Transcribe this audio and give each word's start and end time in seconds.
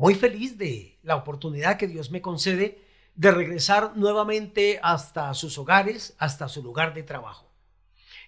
Muy 0.00 0.14
feliz 0.14 0.56
de 0.56 0.98
la 1.02 1.14
oportunidad 1.14 1.76
que 1.76 1.86
Dios 1.86 2.10
me 2.10 2.22
concede 2.22 2.82
de 3.16 3.32
regresar 3.32 3.98
nuevamente 3.98 4.80
hasta 4.82 5.34
sus 5.34 5.58
hogares, 5.58 6.14
hasta 6.16 6.48
su 6.48 6.62
lugar 6.62 6.94
de 6.94 7.02
trabajo. 7.02 7.52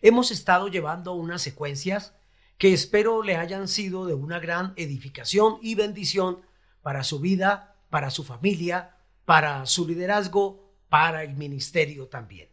Hemos 0.03 0.31
estado 0.33 0.69
llevando 0.69 1.15
unas 1.15 1.41
secuencias 1.41 2.15
que 2.59 2.75
espero 2.75 3.23
le 3.23 3.37
hayan 3.37 3.69
sido 3.69 4.05
de 4.05 4.13
una 4.13 4.39
gran 4.39 4.75
edificación 4.77 5.61
y 5.63 5.75
bendición 5.75 6.43
para 6.83 7.05
su 7.05 7.21
vida, 7.21 7.75
para 7.89 8.11
su 8.11 8.23
familia, 8.23 8.99
para 9.25 9.65
su 9.65 9.89
liderazgo, 9.89 10.75
para 10.91 11.25
el 11.25 11.37
ministerio 11.37 12.07
también. 12.09 12.51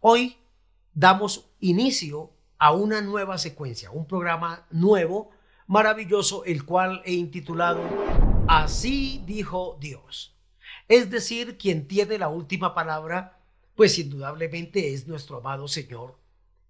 Hoy 0.00 0.36
damos 0.92 1.52
inicio 1.60 2.32
a 2.58 2.72
una 2.72 3.02
nueva 3.02 3.38
secuencia, 3.38 3.92
un 3.92 4.08
programa 4.08 4.66
nuevo, 4.72 5.30
maravilloso, 5.68 6.44
el 6.44 6.64
cual 6.64 7.02
he 7.04 7.12
intitulado 7.12 8.31
Así 8.54 9.22
dijo 9.24 9.78
Dios. 9.80 10.36
Es 10.86 11.08
decir, 11.10 11.56
quien 11.56 11.88
tiene 11.88 12.18
la 12.18 12.28
última 12.28 12.74
palabra, 12.74 13.40
pues 13.74 13.98
indudablemente 13.98 14.92
es 14.92 15.08
nuestro 15.08 15.38
amado 15.38 15.68
Señor 15.68 16.18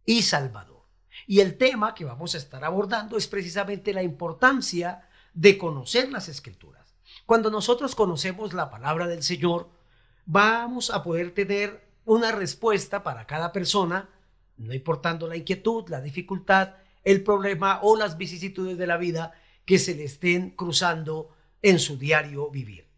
y 0.06 0.22
Salvador. 0.22 0.84
Y 1.26 1.40
el 1.40 1.58
tema 1.58 1.92
que 1.92 2.04
vamos 2.04 2.36
a 2.36 2.38
estar 2.38 2.64
abordando 2.64 3.16
es 3.16 3.26
precisamente 3.26 3.92
la 3.92 4.04
importancia 4.04 5.08
de 5.34 5.58
conocer 5.58 6.08
las 6.12 6.28
escrituras. 6.28 6.94
Cuando 7.26 7.50
nosotros 7.50 7.96
conocemos 7.96 8.52
la 8.52 8.70
palabra 8.70 9.08
del 9.08 9.24
Señor, 9.24 9.68
vamos 10.24 10.88
a 10.88 11.02
poder 11.02 11.34
tener 11.34 11.84
una 12.04 12.30
respuesta 12.30 13.02
para 13.02 13.26
cada 13.26 13.50
persona 13.50 14.08
no 14.56 14.72
importando 14.72 15.26
la 15.26 15.36
inquietud, 15.36 15.88
la 15.88 16.00
dificultad, 16.00 16.74
el 17.02 17.24
problema 17.24 17.80
o 17.82 17.96
las 17.96 18.18
vicisitudes 18.18 18.78
de 18.78 18.86
la 18.86 18.98
vida 18.98 19.34
que 19.64 19.80
se 19.80 19.96
le 19.96 20.04
estén 20.04 20.50
cruzando 20.50 21.34
en 21.62 21.78
su 21.78 21.96
diario 21.96 22.50
vivir. 22.50 22.88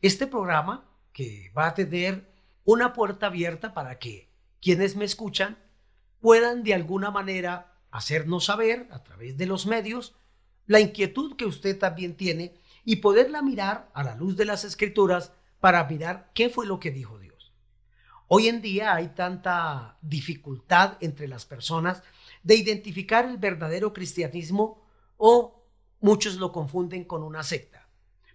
Este 0.00 0.26
programa, 0.26 0.88
que 1.12 1.50
va 1.56 1.66
a 1.66 1.74
tener 1.74 2.30
una 2.64 2.92
puerta 2.92 3.26
abierta 3.26 3.74
para 3.74 3.98
que 3.98 4.30
quienes 4.60 4.96
me 4.96 5.04
escuchan 5.04 5.58
puedan 6.20 6.62
de 6.62 6.74
alguna 6.74 7.10
manera 7.10 7.80
hacernos 7.90 8.44
saber 8.46 8.88
a 8.90 9.02
través 9.02 9.36
de 9.36 9.46
los 9.46 9.66
medios 9.66 10.14
la 10.66 10.80
inquietud 10.80 11.36
que 11.36 11.44
usted 11.44 11.78
también 11.78 12.16
tiene 12.16 12.54
y 12.84 12.96
poderla 12.96 13.42
mirar 13.42 13.90
a 13.94 14.02
la 14.02 14.14
luz 14.14 14.36
de 14.36 14.44
las 14.44 14.64
escrituras 14.64 15.32
para 15.60 15.84
mirar 15.84 16.30
qué 16.34 16.48
fue 16.48 16.66
lo 16.66 16.80
que 16.80 16.90
dijo 16.90 17.18
Dios. 17.18 17.52
Hoy 18.28 18.48
en 18.48 18.62
día 18.62 18.94
hay 18.94 19.08
tanta 19.08 19.98
dificultad 20.00 20.96
entre 21.00 21.28
las 21.28 21.44
personas 21.44 22.02
de 22.42 22.54
identificar 22.54 23.26
el 23.26 23.36
verdadero 23.36 23.92
cristianismo 23.92 24.82
o 25.16 25.64
muchos 26.00 26.36
lo 26.36 26.50
confunden 26.50 27.04
con 27.04 27.22
una 27.22 27.42
secta. 27.42 27.81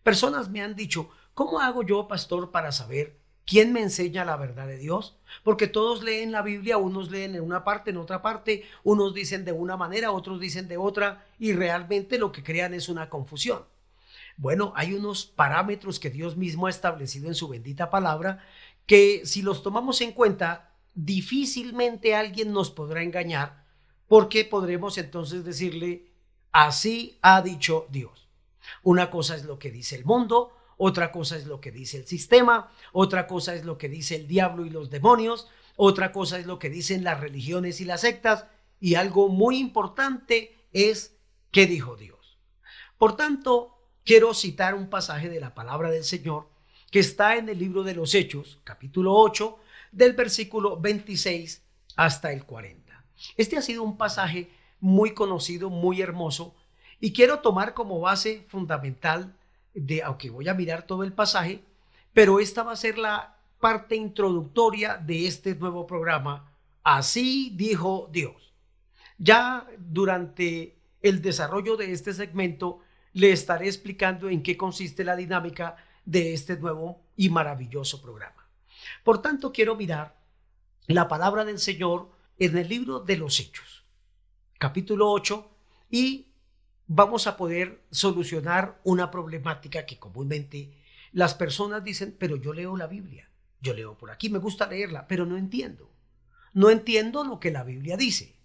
Personas 0.07 0.49
me 0.49 0.61
han 0.61 0.73
dicho, 0.73 1.09
¿cómo 1.33 1.59
hago 1.59 1.83
yo, 1.83 2.07
pastor, 2.07 2.49
para 2.49 2.71
saber 2.71 3.19
quién 3.45 3.73
me 3.73 3.81
enseña 3.81 4.23
la 4.23 4.37
verdad 4.37 4.65
de 4.65 4.77
Dios? 4.77 5.17
Porque 5.43 5.67
todos 5.67 6.01
leen 6.01 6.31
la 6.31 6.41
Biblia, 6.41 6.77
unos 6.77 7.11
leen 7.11 7.35
en 7.35 7.41
una 7.41 7.65
parte, 7.65 7.89
en 7.89 7.97
otra 7.97 8.21
parte, 8.21 8.63
unos 8.85 9.13
dicen 9.13 9.43
de 9.43 9.51
una 9.51 9.75
manera, 9.75 10.13
otros 10.13 10.39
dicen 10.39 10.69
de 10.69 10.77
otra, 10.77 11.25
y 11.39 11.51
realmente 11.51 12.17
lo 12.17 12.31
que 12.31 12.41
crean 12.41 12.73
es 12.73 12.87
una 12.87 13.09
confusión. 13.09 13.65
Bueno, 14.37 14.71
hay 14.77 14.93
unos 14.93 15.25
parámetros 15.25 15.99
que 15.99 16.09
Dios 16.09 16.37
mismo 16.37 16.67
ha 16.67 16.69
establecido 16.69 17.27
en 17.27 17.35
su 17.35 17.49
bendita 17.49 17.89
palabra 17.89 18.45
que 18.85 19.25
si 19.25 19.41
los 19.41 19.61
tomamos 19.61 19.99
en 19.99 20.13
cuenta, 20.13 20.71
difícilmente 20.95 22.15
alguien 22.15 22.53
nos 22.53 22.71
podrá 22.71 23.03
engañar 23.03 23.65
porque 24.07 24.45
podremos 24.45 24.97
entonces 24.97 25.43
decirle, 25.43 26.13
así 26.53 27.19
ha 27.21 27.41
dicho 27.41 27.87
Dios. 27.89 28.26
Una 28.83 29.09
cosa 29.09 29.35
es 29.35 29.45
lo 29.45 29.59
que 29.59 29.71
dice 29.71 29.95
el 29.95 30.05
mundo, 30.05 30.53
otra 30.77 31.11
cosa 31.11 31.37
es 31.37 31.45
lo 31.45 31.59
que 31.59 31.71
dice 31.71 31.97
el 31.97 32.07
sistema, 32.07 32.71
otra 32.93 33.27
cosa 33.27 33.55
es 33.55 33.65
lo 33.65 33.77
que 33.77 33.89
dice 33.89 34.15
el 34.15 34.27
diablo 34.27 34.65
y 34.65 34.69
los 34.69 34.89
demonios, 34.89 35.47
otra 35.75 36.11
cosa 36.11 36.39
es 36.39 36.45
lo 36.45 36.59
que 36.59 36.69
dicen 36.69 37.03
las 37.03 37.19
religiones 37.19 37.81
y 37.81 37.85
las 37.85 38.01
sectas, 38.01 38.45
y 38.79 38.95
algo 38.95 39.29
muy 39.29 39.57
importante 39.57 40.55
es 40.71 41.17
qué 41.51 41.65
dijo 41.65 41.95
Dios. 41.95 42.37
Por 42.97 43.15
tanto, 43.15 43.77
quiero 44.03 44.33
citar 44.33 44.75
un 44.75 44.89
pasaje 44.89 45.29
de 45.29 45.39
la 45.39 45.55
palabra 45.55 45.89
del 45.89 46.03
Señor 46.03 46.49
que 46.91 46.99
está 46.99 47.35
en 47.35 47.49
el 47.49 47.59
libro 47.59 47.83
de 47.83 47.95
los 47.95 48.13
Hechos, 48.15 48.59
capítulo 48.63 49.13
8, 49.13 49.59
del 49.91 50.13
versículo 50.13 50.79
26 50.79 51.63
hasta 51.95 52.31
el 52.31 52.45
40. 52.45 53.03
Este 53.35 53.57
ha 53.57 53.61
sido 53.61 53.83
un 53.83 53.97
pasaje 53.97 54.49
muy 54.79 55.13
conocido, 55.13 55.69
muy 55.69 56.01
hermoso, 56.01 56.55
y 56.99 57.13
quiero 57.13 57.39
tomar 57.39 57.73
como 57.73 57.99
base 57.99 58.45
fundamental 58.47 59.35
de, 59.73 60.01
aunque 60.03 60.29
voy 60.29 60.47
a 60.47 60.53
mirar 60.53 60.83
todo 60.83 61.03
el 61.03 61.13
pasaje, 61.13 61.63
pero 62.13 62.39
esta 62.39 62.63
va 62.63 62.71
a 62.71 62.77
ser 62.77 62.97
la 62.97 63.37
parte 63.59 63.95
introductoria 63.95 64.97
de 64.97 65.27
este 65.27 65.55
nuevo 65.55 65.85
programa. 65.85 66.51
Así 66.83 67.51
dijo 67.55 68.09
Dios. 68.11 68.53
Ya 69.17 69.67
durante 69.77 70.75
el 71.01 71.21
desarrollo 71.21 71.77
de 71.77 71.91
este 71.91 72.13
segmento 72.13 72.79
le 73.13 73.31
estaré 73.31 73.67
explicando 73.67 74.29
en 74.29 74.43
qué 74.43 74.57
consiste 74.57 75.03
la 75.03 75.15
dinámica 75.15 75.75
de 76.05 76.33
este 76.33 76.57
nuevo 76.57 77.01
y 77.15 77.29
maravilloso 77.29 78.01
programa. 78.01 78.47
Por 79.03 79.21
tanto, 79.21 79.51
quiero 79.51 79.75
mirar 79.75 80.15
la 80.87 81.07
palabra 81.07 81.43
del 81.43 81.59
Señor 81.59 82.09
en 82.39 82.57
el 82.57 82.69
libro 82.69 82.99
de 82.99 83.17
los 83.17 83.39
Hechos, 83.39 83.83
capítulo 84.57 85.11
8, 85.11 85.49
y 85.89 86.26
vamos 86.87 87.27
a 87.27 87.37
poder 87.37 87.83
solucionar 87.91 88.79
una 88.83 89.11
problemática 89.11 89.85
que 89.85 89.99
comúnmente 89.99 90.71
las 91.11 91.33
personas 91.33 91.83
dicen, 91.83 92.15
pero 92.17 92.37
yo 92.37 92.53
leo 92.53 92.75
la 92.77 92.87
Biblia, 92.87 93.29
yo 93.61 93.73
leo 93.73 93.97
por 93.97 94.11
aquí, 94.11 94.29
me 94.29 94.39
gusta 94.39 94.67
leerla, 94.67 95.07
pero 95.07 95.25
no 95.25 95.37
entiendo. 95.37 95.91
No 96.53 96.69
entiendo 96.69 97.23
lo 97.23 97.39
que 97.39 97.51
la 97.51 97.63
Biblia 97.63 97.97
dice. 97.97 98.35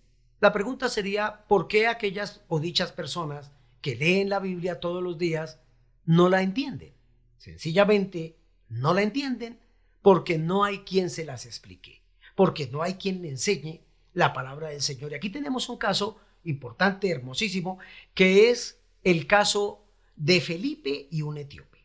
La 0.40 0.52
pregunta 0.52 0.88
sería, 0.88 1.44
¿por 1.46 1.68
qué 1.68 1.86
aquellas 1.86 2.42
o 2.48 2.60
dichas 2.60 2.92
personas 2.92 3.52
que 3.80 3.96
leen 3.96 4.28
la 4.28 4.40
Biblia 4.40 4.80
todos 4.80 5.02
los 5.02 5.16
días 5.16 5.60
no 6.04 6.28
la 6.28 6.42
entienden? 6.42 6.94
Sencillamente 7.38 8.38
no 8.68 8.92
la 8.92 9.02
entienden 9.02 9.60
porque 10.02 10.38
no 10.38 10.64
hay 10.64 10.80
quien 10.80 11.10
se 11.10 11.24
las 11.24 11.46
explique, 11.46 12.02
porque 12.34 12.66
no 12.66 12.82
hay 12.82 12.94
quien 12.94 13.22
le 13.22 13.30
enseñe 13.30 13.82
la 14.12 14.32
palabra 14.32 14.68
del 14.68 14.82
Señor. 14.82 15.12
Y 15.12 15.14
aquí 15.14 15.30
tenemos 15.30 15.68
un 15.68 15.78
caso 15.78 16.20
importante, 16.44 17.10
hermosísimo, 17.10 17.78
que 18.14 18.50
es 18.50 18.80
el 19.02 19.26
caso 19.26 19.84
de 20.16 20.40
Felipe 20.40 21.08
y 21.10 21.22
un 21.22 21.38
etíope. 21.38 21.78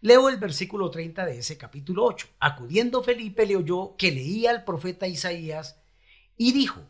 Leo 0.00 0.28
el 0.28 0.36
versículo 0.36 0.90
30 0.90 1.26
de 1.26 1.38
ese 1.38 1.56
capítulo 1.56 2.04
8. 2.04 2.28
Acudiendo 2.40 3.02
Felipe 3.02 3.46
le 3.46 3.56
oyó 3.56 3.96
que 3.96 4.12
leía 4.12 4.50
al 4.50 4.64
profeta 4.64 5.06
Isaías 5.06 5.80
y 6.36 6.52
dijo, 6.52 6.80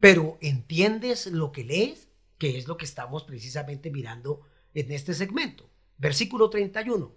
pero 0.00 0.38
¿entiendes 0.40 1.26
lo 1.26 1.52
que 1.52 1.64
lees? 1.64 2.08
Que 2.38 2.58
es 2.58 2.66
lo 2.66 2.76
que 2.76 2.84
estamos 2.84 3.22
precisamente 3.22 3.90
mirando 3.90 4.40
en 4.74 4.90
este 4.90 5.14
segmento. 5.14 5.70
Versículo 5.98 6.50
31. 6.50 7.14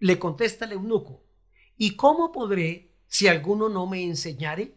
Le 0.00 0.18
contesta 0.18 0.64
el 0.64 0.72
eunuco, 0.72 1.22
¿y 1.76 1.96
cómo 1.96 2.32
podré 2.32 2.90
si 3.06 3.28
alguno 3.28 3.68
no 3.68 3.86
me 3.86 4.02
enseñare? 4.02 4.74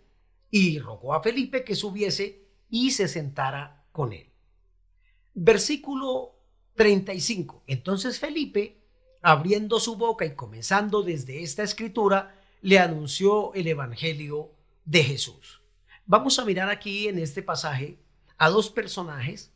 Y 0.50 0.80
rogó 0.80 1.14
a 1.14 1.24
Felipe 1.24 1.64
que 1.64 1.76
subiese 1.76 2.48
y 2.70 2.92
se 2.92 3.08
sentara 3.08 3.81
con 3.92 4.14
él. 4.14 4.30
Versículo 5.34 6.36
35. 6.76 7.64
Entonces 7.68 8.20
Felipe, 8.20 8.82
abriendo 9.22 9.80
su 9.80 9.96
boca 9.96 10.26
y 10.26 10.36
comenzando 10.36 11.04
desde 11.04 11.44
esta 11.44 11.64
escritura, 11.64 12.36
le 12.62 12.80
anunció 12.80 13.54
el 13.54 13.68
Evangelio 13.68 14.52
de 14.86 15.04
Jesús. 15.04 15.62
Vamos 16.06 16.40
a 16.40 16.46
mirar 16.46 16.70
aquí 16.70 17.08
en 17.08 17.20
este 17.20 17.42
pasaje 17.42 17.98
a 18.38 18.50
dos 18.50 18.70
personajes 18.70 19.52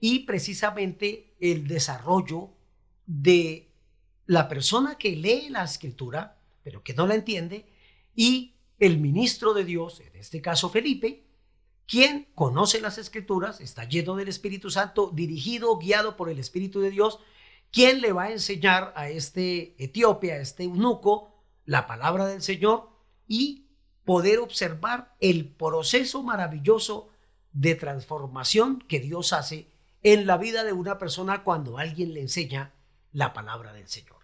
y 0.00 0.20
precisamente 0.20 1.34
el 1.38 1.66
desarrollo 1.68 2.50
de 3.06 3.70
la 4.26 4.48
persona 4.48 4.96
que 4.96 5.14
lee 5.16 5.48
la 5.50 5.64
escritura, 5.64 6.38
pero 6.62 6.82
que 6.82 6.94
no 6.94 7.06
la 7.06 7.14
entiende, 7.14 7.66
y 8.14 8.54
el 8.78 8.98
ministro 8.98 9.54
de 9.54 9.64
Dios, 9.64 10.00
en 10.00 10.16
este 10.16 10.40
caso 10.40 10.68
Felipe, 10.70 11.24
quien 11.92 12.26
conoce 12.34 12.80
las 12.80 12.96
escrituras, 12.96 13.60
está 13.60 13.84
lleno 13.84 14.16
del 14.16 14.28
Espíritu 14.28 14.70
Santo, 14.70 15.10
dirigido, 15.12 15.76
guiado 15.76 16.16
por 16.16 16.30
el 16.30 16.38
Espíritu 16.38 16.80
de 16.80 16.88
Dios, 16.88 17.18
¿quién 17.70 18.00
le 18.00 18.14
va 18.14 18.22
a 18.22 18.32
enseñar 18.32 18.94
a 18.96 19.10
este 19.10 19.74
etíope, 19.76 20.32
a 20.32 20.38
este 20.38 20.62
eunuco, 20.62 21.34
la 21.66 21.86
palabra 21.86 22.24
del 22.24 22.40
Señor 22.40 22.88
y 23.28 23.66
poder 24.06 24.38
observar 24.38 25.14
el 25.20 25.50
proceso 25.50 26.22
maravilloso 26.22 27.10
de 27.52 27.74
transformación 27.74 28.82
que 28.88 28.98
Dios 28.98 29.34
hace 29.34 29.68
en 30.02 30.26
la 30.26 30.38
vida 30.38 30.64
de 30.64 30.72
una 30.72 30.96
persona 30.96 31.44
cuando 31.44 31.76
alguien 31.76 32.14
le 32.14 32.22
enseña 32.22 32.72
la 33.12 33.34
palabra 33.34 33.74
del 33.74 33.88
Señor. 33.88 34.20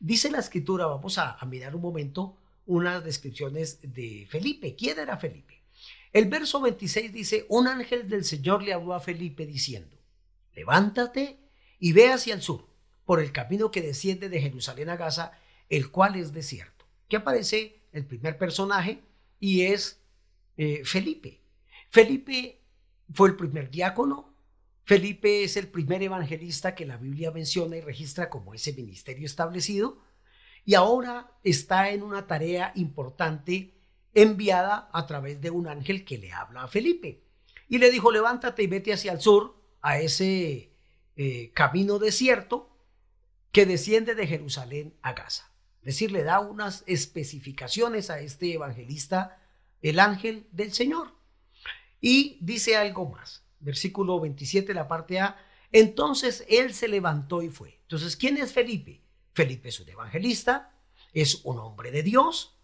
Dice 0.00 0.30
la 0.30 0.38
escritura, 0.38 0.86
vamos 0.86 1.18
a, 1.18 1.36
mirar 1.44 1.76
un 1.76 1.82
momento 1.82 2.38
unas 2.64 3.04
descripciones 3.04 3.80
de 3.82 4.26
Felipe. 4.30 4.74
¿Quién 4.74 4.98
era 4.98 5.18
Felipe? 5.18 5.61
El 6.12 6.26
verso 6.28 6.60
26 6.60 7.12
dice, 7.12 7.46
un 7.48 7.68
ángel 7.68 8.08
del 8.08 8.24
Señor 8.24 8.62
le 8.62 8.74
habló 8.74 8.94
a 8.94 9.00
Felipe 9.00 9.46
diciendo, 9.46 9.96
levántate 10.54 11.38
y 11.78 11.92
ve 11.92 12.12
hacia 12.12 12.34
el 12.34 12.42
sur, 12.42 12.68
por 13.04 13.20
el 13.20 13.32
camino 13.32 13.70
que 13.70 13.80
desciende 13.80 14.28
de 14.28 14.40
Jerusalén 14.40 14.90
a 14.90 14.96
Gaza, 14.96 15.32
el 15.70 15.90
cual 15.90 16.16
es 16.16 16.32
desierto. 16.32 16.84
Que 17.08 17.16
aparece 17.16 17.80
el 17.92 18.04
primer 18.04 18.36
personaje 18.36 19.02
y 19.40 19.62
es 19.62 20.02
eh, 20.56 20.82
Felipe. 20.84 21.40
Felipe 21.90 22.60
fue 23.12 23.30
el 23.30 23.36
primer 23.36 23.70
diácono. 23.70 24.34
Felipe 24.84 25.44
es 25.44 25.56
el 25.56 25.68
primer 25.68 26.02
evangelista 26.02 26.74
que 26.74 26.86
la 26.86 26.98
Biblia 26.98 27.30
menciona 27.30 27.76
y 27.76 27.80
registra 27.80 28.28
como 28.28 28.52
ese 28.52 28.72
ministerio 28.74 29.24
establecido. 29.24 30.02
Y 30.64 30.74
ahora 30.74 31.32
está 31.42 31.90
en 31.90 32.02
una 32.02 32.26
tarea 32.26 32.72
importante 32.74 33.74
enviada 34.14 34.88
a 34.92 35.06
través 35.06 35.40
de 35.40 35.50
un 35.50 35.68
ángel 35.68 36.04
que 36.04 36.18
le 36.18 36.32
habla 36.32 36.64
a 36.64 36.68
Felipe. 36.68 37.22
Y 37.68 37.78
le 37.78 37.90
dijo, 37.90 38.12
levántate 38.12 38.62
y 38.62 38.66
vete 38.66 38.92
hacia 38.92 39.12
el 39.12 39.20
sur, 39.20 39.62
a 39.80 39.98
ese 39.98 40.72
eh, 41.16 41.50
camino 41.54 41.98
desierto 41.98 42.70
que 43.50 43.66
desciende 43.66 44.14
de 44.14 44.26
Jerusalén 44.26 44.94
a 45.02 45.12
Gaza. 45.12 45.52
Es 45.80 45.86
decir, 45.86 46.12
le 46.12 46.22
da 46.22 46.40
unas 46.40 46.84
especificaciones 46.86 48.08
a 48.08 48.20
este 48.20 48.54
evangelista, 48.54 49.40
el 49.82 49.98
ángel 49.98 50.46
del 50.52 50.72
Señor. 50.72 51.12
Y 52.00 52.38
dice 52.40 52.76
algo 52.76 53.08
más. 53.08 53.42
Versículo 53.58 54.20
27, 54.20 54.72
la 54.74 54.88
parte 54.88 55.20
A. 55.20 55.36
Entonces 55.72 56.44
él 56.48 56.72
se 56.72 56.88
levantó 56.88 57.42
y 57.42 57.48
fue. 57.48 57.80
Entonces, 57.82 58.16
¿quién 58.16 58.36
es 58.38 58.52
Felipe? 58.52 59.02
Felipe 59.34 59.70
es 59.70 59.80
un 59.80 59.88
evangelista, 59.88 60.74
es 61.12 61.40
un 61.44 61.58
hombre 61.58 61.90
de 61.90 62.02
Dios, 62.02 62.56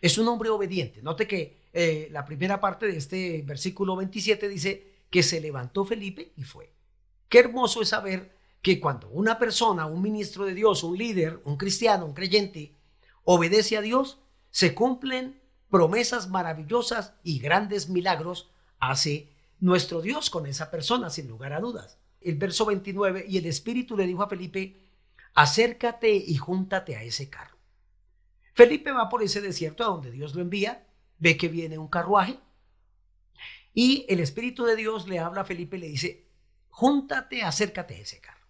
es 0.00 0.18
un 0.18 0.28
hombre 0.28 0.50
obediente. 0.50 1.02
Note 1.02 1.26
que 1.26 1.66
eh, 1.72 2.08
la 2.10 2.24
primera 2.24 2.60
parte 2.60 2.86
de 2.86 2.96
este 2.96 3.42
versículo 3.42 3.96
27 3.96 4.48
dice 4.48 4.96
que 5.10 5.22
se 5.22 5.40
levantó 5.40 5.84
Felipe 5.84 6.32
y 6.36 6.42
fue. 6.42 6.72
Qué 7.28 7.40
hermoso 7.40 7.82
es 7.82 7.88
saber 7.88 8.36
que 8.62 8.80
cuando 8.80 9.08
una 9.10 9.38
persona, 9.38 9.86
un 9.86 10.02
ministro 10.02 10.44
de 10.44 10.54
Dios, 10.54 10.82
un 10.82 10.96
líder, 10.96 11.40
un 11.44 11.56
cristiano, 11.56 12.06
un 12.06 12.14
creyente, 12.14 12.74
obedece 13.24 13.76
a 13.76 13.80
Dios, 13.80 14.18
se 14.50 14.74
cumplen 14.74 15.40
promesas 15.70 16.28
maravillosas 16.28 17.14
y 17.22 17.38
grandes 17.38 17.88
milagros 17.88 18.50
hace 18.78 19.32
nuestro 19.60 20.00
Dios 20.00 20.30
con 20.30 20.46
esa 20.46 20.70
persona, 20.70 21.10
sin 21.10 21.28
lugar 21.28 21.52
a 21.52 21.60
dudas. 21.60 21.98
El 22.20 22.36
verso 22.36 22.66
29, 22.66 23.26
y 23.28 23.38
el 23.38 23.46
Espíritu 23.46 23.96
le 23.96 24.06
dijo 24.06 24.22
a 24.22 24.28
Felipe, 24.28 24.76
acércate 25.34 26.14
y 26.14 26.36
júntate 26.36 26.96
a 26.96 27.02
ese 27.02 27.30
carro. 27.30 27.55
Felipe 28.56 28.90
va 28.90 29.10
por 29.10 29.22
ese 29.22 29.42
desierto 29.42 29.84
a 29.84 29.88
donde 29.88 30.10
Dios 30.10 30.34
lo 30.34 30.40
envía, 30.40 30.88
ve 31.18 31.36
que 31.36 31.48
viene 31.48 31.76
un 31.76 31.88
carruaje, 31.88 32.38
y 33.74 34.06
el 34.08 34.18
Espíritu 34.18 34.64
de 34.64 34.76
Dios 34.76 35.06
le 35.06 35.18
habla 35.18 35.42
a 35.42 35.44
Felipe 35.44 35.76
y 35.76 35.80
le 35.80 35.88
dice, 35.88 36.30
júntate, 36.70 37.42
acércate 37.42 37.96
a 37.96 37.98
ese 37.98 38.18
carro. 38.18 38.46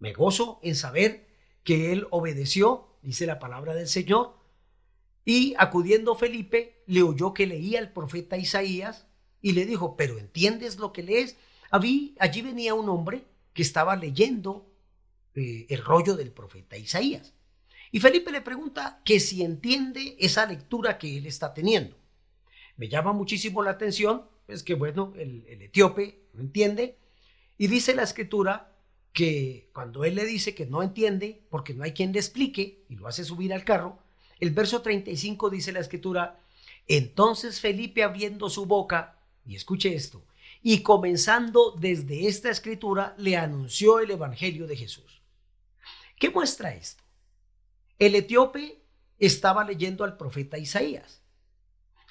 Me 0.00 0.12
gozo 0.12 0.60
en 0.62 0.76
saber 0.76 1.26
que 1.64 1.92
él 1.92 2.06
obedeció, 2.10 2.98
dice 3.00 3.24
la 3.24 3.38
palabra 3.38 3.72
del 3.72 3.88
Señor, 3.88 4.36
y 5.24 5.54
acudiendo 5.56 6.14
Felipe, 6.14 6.82
le 6.86 7.02
oyó 7.02 7.32
que 7.32 7.46
leía 7.46 7.78
el 7.78 7.90
profeta 7.90 8.36
Isaías 8.36 9.06
y 9.40 9.52
le 9.52 9.64
dijo, 9.64 9.96
pero 9.96 10.18
¿entiendes 10.18 10.76
lo 10.76 10.92
que 10.92 11.04
lees? 11.04 11.38
Allí, 11.70 12.14
allí 12.20 12.42
venía 12.42 12.74
un 12.74 12.90
hombre 12.90 13.24
que 13.54 13.62
estaba 13.62 13.96
leyendo 13.96 14.70
eh, 15.34 15.64
el 15.70 15.82
rollo 15.82 16.16
del 16.16 16.32
profeta 16.32 16.76
Isaías. 16.76 17.32
Y 17.94 18.00
Felipe 18.00 18.32
le 18.32 18.40
pregunta 18.40 19.02
que 19.04 19.20
si 19.20 19.44
entiende 19.44 20.16
esa 20.18 20.46
lectura 20.46 20.96
que 20.96 21.18
él 21.18 21.26
está 21.26 21.52
teniendo. 21.52 21.94
Me 22.78 22.88
llama 22.88 23.12
muchísimo 23.12 23.62
la 23.62 23.72
atención, 23.72 24.24
es 24.48 24.62
que 24.62 24.74
bueno, 24.74 25.12
el, 25.16 25.44
etíope 25.46 26.22
no 26.32 26.40
entiende. 26.40 26.96
Y 27.58 27.66
dice 27.66 27.94
la 27.94 28.02
escritura 28.02 28.72
que 29.12 29.68
cuando 29.74 30.04
él 30.04 30.14
le 30.14 30.24
dice 30.24 30.54
que 30.54 30.64
no 30.64 30.82
entiende, 30.82 31.42
porque 31.50 31.74
no 31.74 31.84
hay 31.84 31.92
quien 31.92 32.14
le 32.14 32.18
explique, 32.18 32.82
y 32.88 32.96
lo 32.96 33.06
hace 33.06 33.24
subir 33.24 33.52
al 33.52 33.64
carro, 33.64 33.98
el 34.40 34.52
verso 34.52 34.80
35 34.80 35.50
dice 35.50 35.70
la 35.70 35.80
escritura, 35.80 36.40
entonces 36.88 37.60
Felipe 37.60 38.02
abriendo 38.02 38.48
su 38.48 38.64
boca, 38.64 39.18
y 39.44 39.54
escuche 39.54 39.94
esto, 39.94 40.24
y 40.62 40.82
comenzando 40.82 41.76
desde 41.78 42.26
esta 42.26 42.48
escritura, 42.48 43.14
le 43.18 43.36
anunció 43.36 44.00
el 44.00 44.12
Evangelio 44.12 44.66
de 44.66 44.76
Jesús. 44.76 45.20
¿Qué 46.18 46.30
muestra 46.30 46.74
esto? 46.74 47.01
El 47.98 48.14
etíope 48.14 48.82
estaba 49.18 49.64
leyendo 49.64 50.04
al 50.04 50.16
profeta 50.16 50.58
Isaías. 50.58 51.22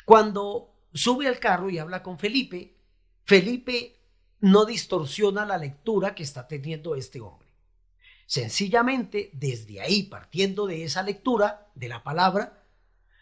Cuando 0.06 0.74
sube 0.94 1.28
al 1.28 1.40
carro 1.40 1.70
y 1.70 1.78
habla 1.78 2.04
con 2.04 2.20
Felipe, 2.20 2.78
Felipe 3.26 4.00
no 4.40 4.66
distorsiona 4.66 5.46
la 5.46 5.58
lectura 5.58 6.16
que 6.16 6.24
está 6.24 6.48
teniendo 6.48 6.96
este 6.96 7.22
hombre. 7.22 7.50
Sencillamente, 8.26 9.30
desde 9.34 9.82
ahí, 9.82 10.04
partiendo 10.04 10.66
de 10.66 10.84
esa 10.84 11.04
lectura 11.04 11.70
de 11.76 11.90
la 11.90 12.04
palabra, 12.04 12.64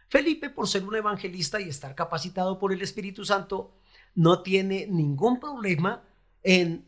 Felipe, 0.08 0.50
por 0.50 0.68
ser 0.68 0.84
un 0.84 0.96
evangelista 0.96 1.60
y 1.60 1.70
estar 1.70 1.96
capacitado 1.96 2.58
por 2.58 2.74
el 2.74 2.82
Espíritu 2.82 3.26
Santo, 3.26 3.76
no 4.16 4.42
tiene 4.42 4.88
ningún 4.88 5.40
problema 5.40 6.04
en, 6.42 6.88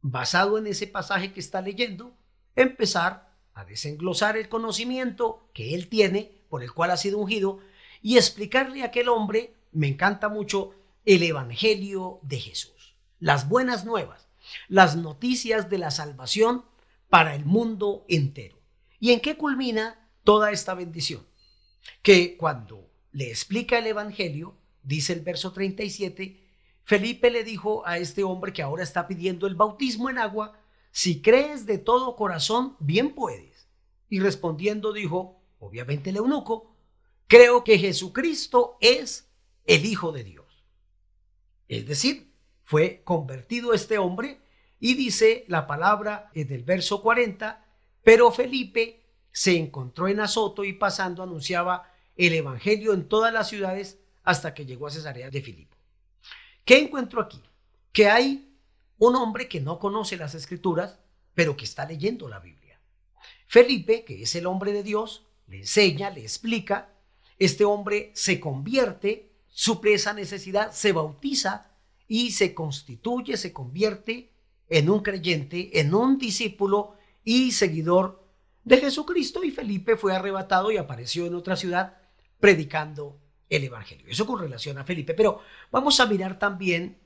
basado 0.00 0.58
en 0.58 0.66
ese 0.66 0.86
pasaje 0.86 1.32
que 1.32 1.40
está 1.40 1.60
leyendo, 1.60 2.16
empezar 2.54 3.25
a 3.56 3.64
desenglosar 3.64 4.36
el 4.36 4.50
conocimiento 4.50 5.48
que 5.54 5.74
él 5.74 5.88
tiene, 5.88 6.30
por 6.50 6.62
el 6.62 6.72
cual 6.72 6.90
ha 6.90 6.98
sido 6.98 7.18
ungido, 7.18 7.58
y 8.02 8.18
explicarle 8.18 8.82
a 8.82 8.86
aquel 8.86 9.08
hombre, 9.08 9.54
me 9.72 9.88
encanta 9.88 10.28
mucho, 10.28 10.74
el 11.06 11.22
Evangelio 11.22 12.20
de 12.22 12.38
Jesús, 12.38 12.94
las 13.18 13.48
buenas 13.48 13.86
nuevas, 13.86 14.28
las 14.68 14.94
noticias 14.96 15.70
de 15.70 15.78
la 15.78 15.90
salvación 15.90 16.66
para 17.08 17.34
el 17.34 17.46
mundo 17.46 18.04
entero. 18.08 18.58
¿Y 19.00 19.12
en 19.12 19.20
qué 19.20 19.38
culmina 19.38 20.06
toda 20.22 20.50
esta 20.50 20.74
bendición? 20.74 21.26
Que 22.02 22.36
cuando 22.36 22.90
le 23.12 23.30
explica 23.30 23.78
el 23.78 23.86
Evangelio, 23.86 24.54
dice 24.82 25.14
el 25.14 25.20
verso 25.20 25.52
37, 25.52 26.44
Felipe 26.84 27.30
le 27.30 27.42
dijo 27.42 27.86
a 27.86 27.96
este 27.96 28.22
hombre 28.22 28.52
que 28.52 28.62
ahora 28.62 28.82
está 28.82 29.08
pidiendo 29.08 29.46
el 29.46 29.54
bautismo 29.54 30.10
en 30.10 30.18
agua, 30.18 30.60
si 30.96 31.20
crees 31.20 31.66
de 31.66 31.76
todo 31.76 32.16
corazón, 32.16 32.74
bien 32.78 33.14
puedes. 33.14 33.68
Y 34.08 34.18
respondiendo 34.18 34.94
dijo, 34.94 35.42
obviamente 35.58 36.08
el 36.08 36.16
eunuco, 36.16 36.74
creo 37.26 37.64
que 37.64 37.78
Jesucristo 37.78 38.78
es 38.80 39.28
el 39.66 39.84
Hijo 39.84 40.10
de 40.10 40.24
Dios. 40.24 40.64
Es 41.68 41.86
decir, 41.86 42.32
fue 42.64 43.02
convertido 43.04 43.74
este 43.74 43.98
hombre 43.98 44.40
y 44.80 44.94
dice 44.94 45.44
la 45.48 45.66
palabra 45.66 46.30
en 46.32 46.50
el 46.50 46.62
verso 46.62 47.02
40, 47.02 47.62
pero 48.02 48.32
Felipe 48.32 49.04
se 49.30 49.54
encontró 49.54 50.08
en 50.08 50.20
Azoto 50.20 50.64
y 50.64 50.72
pasando 50.72 51.22
anunciaba 51.22 51.92
el 52.16 52.32
Evangelio 52.32 52.94
en 52.94 53.06
todas 53.06 53.34
las 53.34 53.50
ciudades 53.50 53.98
hasta 54.24 54.54
que 54.54 54.64
llegó 54.64 54.86
a 54.86 54.90
Cesarea 54.90 55.28
de 55.28 55.42
Filipo. 55.42 55.76
¿Qué 56.64 56.78
encuentro 56.78 57.20
aquí? 57.20 57.42
Que 57.92 58.08
hay 58.08 58.45
un 58.98 59.16
hombre 59.16 59.48
que 59.48 59.60
no 59.60 59.78
conoce 59.78 60.16
las 60.16 60.34
escrituras, 60.34 60.98
pero 61.34 61.56
que 61.56 61.64
está 61.64 61.86
leyendo 61.86 62.28
la 62.28 62.40
Biblia. 62.40 62.80
Felipe, 63.46 64.04
que 64.04 64.22
es 64.22 64.34
el 64.34 64.46
hombre 64.46 64.72
de 64.72 64.82
Dios, 64.82 65.26
le 65.46 65.58
enseña, 65.58 66.10
le 66.10 66.22
explica, 66.22 66.92
este 67.38 67.64
hombre 67.64 68.10
se 68.14 68.40
convierte, 68.40 69.30
suple 69.48 69.94
esa 69.94 70.12
necesidad, 70.12 70.72
se 70.72 70.92
bautiza 70.92 71.70
y 72.08 72.32
se 72.32 72.54
constituye, 72.54 73.36
se 73.36 73.52
convierte 73.52 74.32
en 74.68 74.90
un 74.90 75.00
creyente, 75.00 75.78
en 75.80 75.94
un 75.94 76.18
discípulo 76.18 76.96
y 77.24 77.52
seguidor 77.52 78.24
de 78.64 78.78
Jesucristo 78.78 79.44
y 79.44 79.50
Felipe 79.50 79.96
fue 79.96 80.14
arrebatado 80.14 80.72
y 80.72 80.76
apareció 80.76 81.26
en 81.26 81.34
otra 81.34 81.54
ciudad 81.56 81.98
predicando 82.40 83.18
el 83.48 83.64
Evangelio. 83.64 84.06
Eso 84.08 84.26
con 84.26 84.40
relación 84.40 84.78
a 84.78 84.84
Felipe, 84.84 85.14
pero 85.14 85.40
vamos 85.70 86.00
a 86.00 86.06
mirar 86.06 86.38
también 86.38 86.98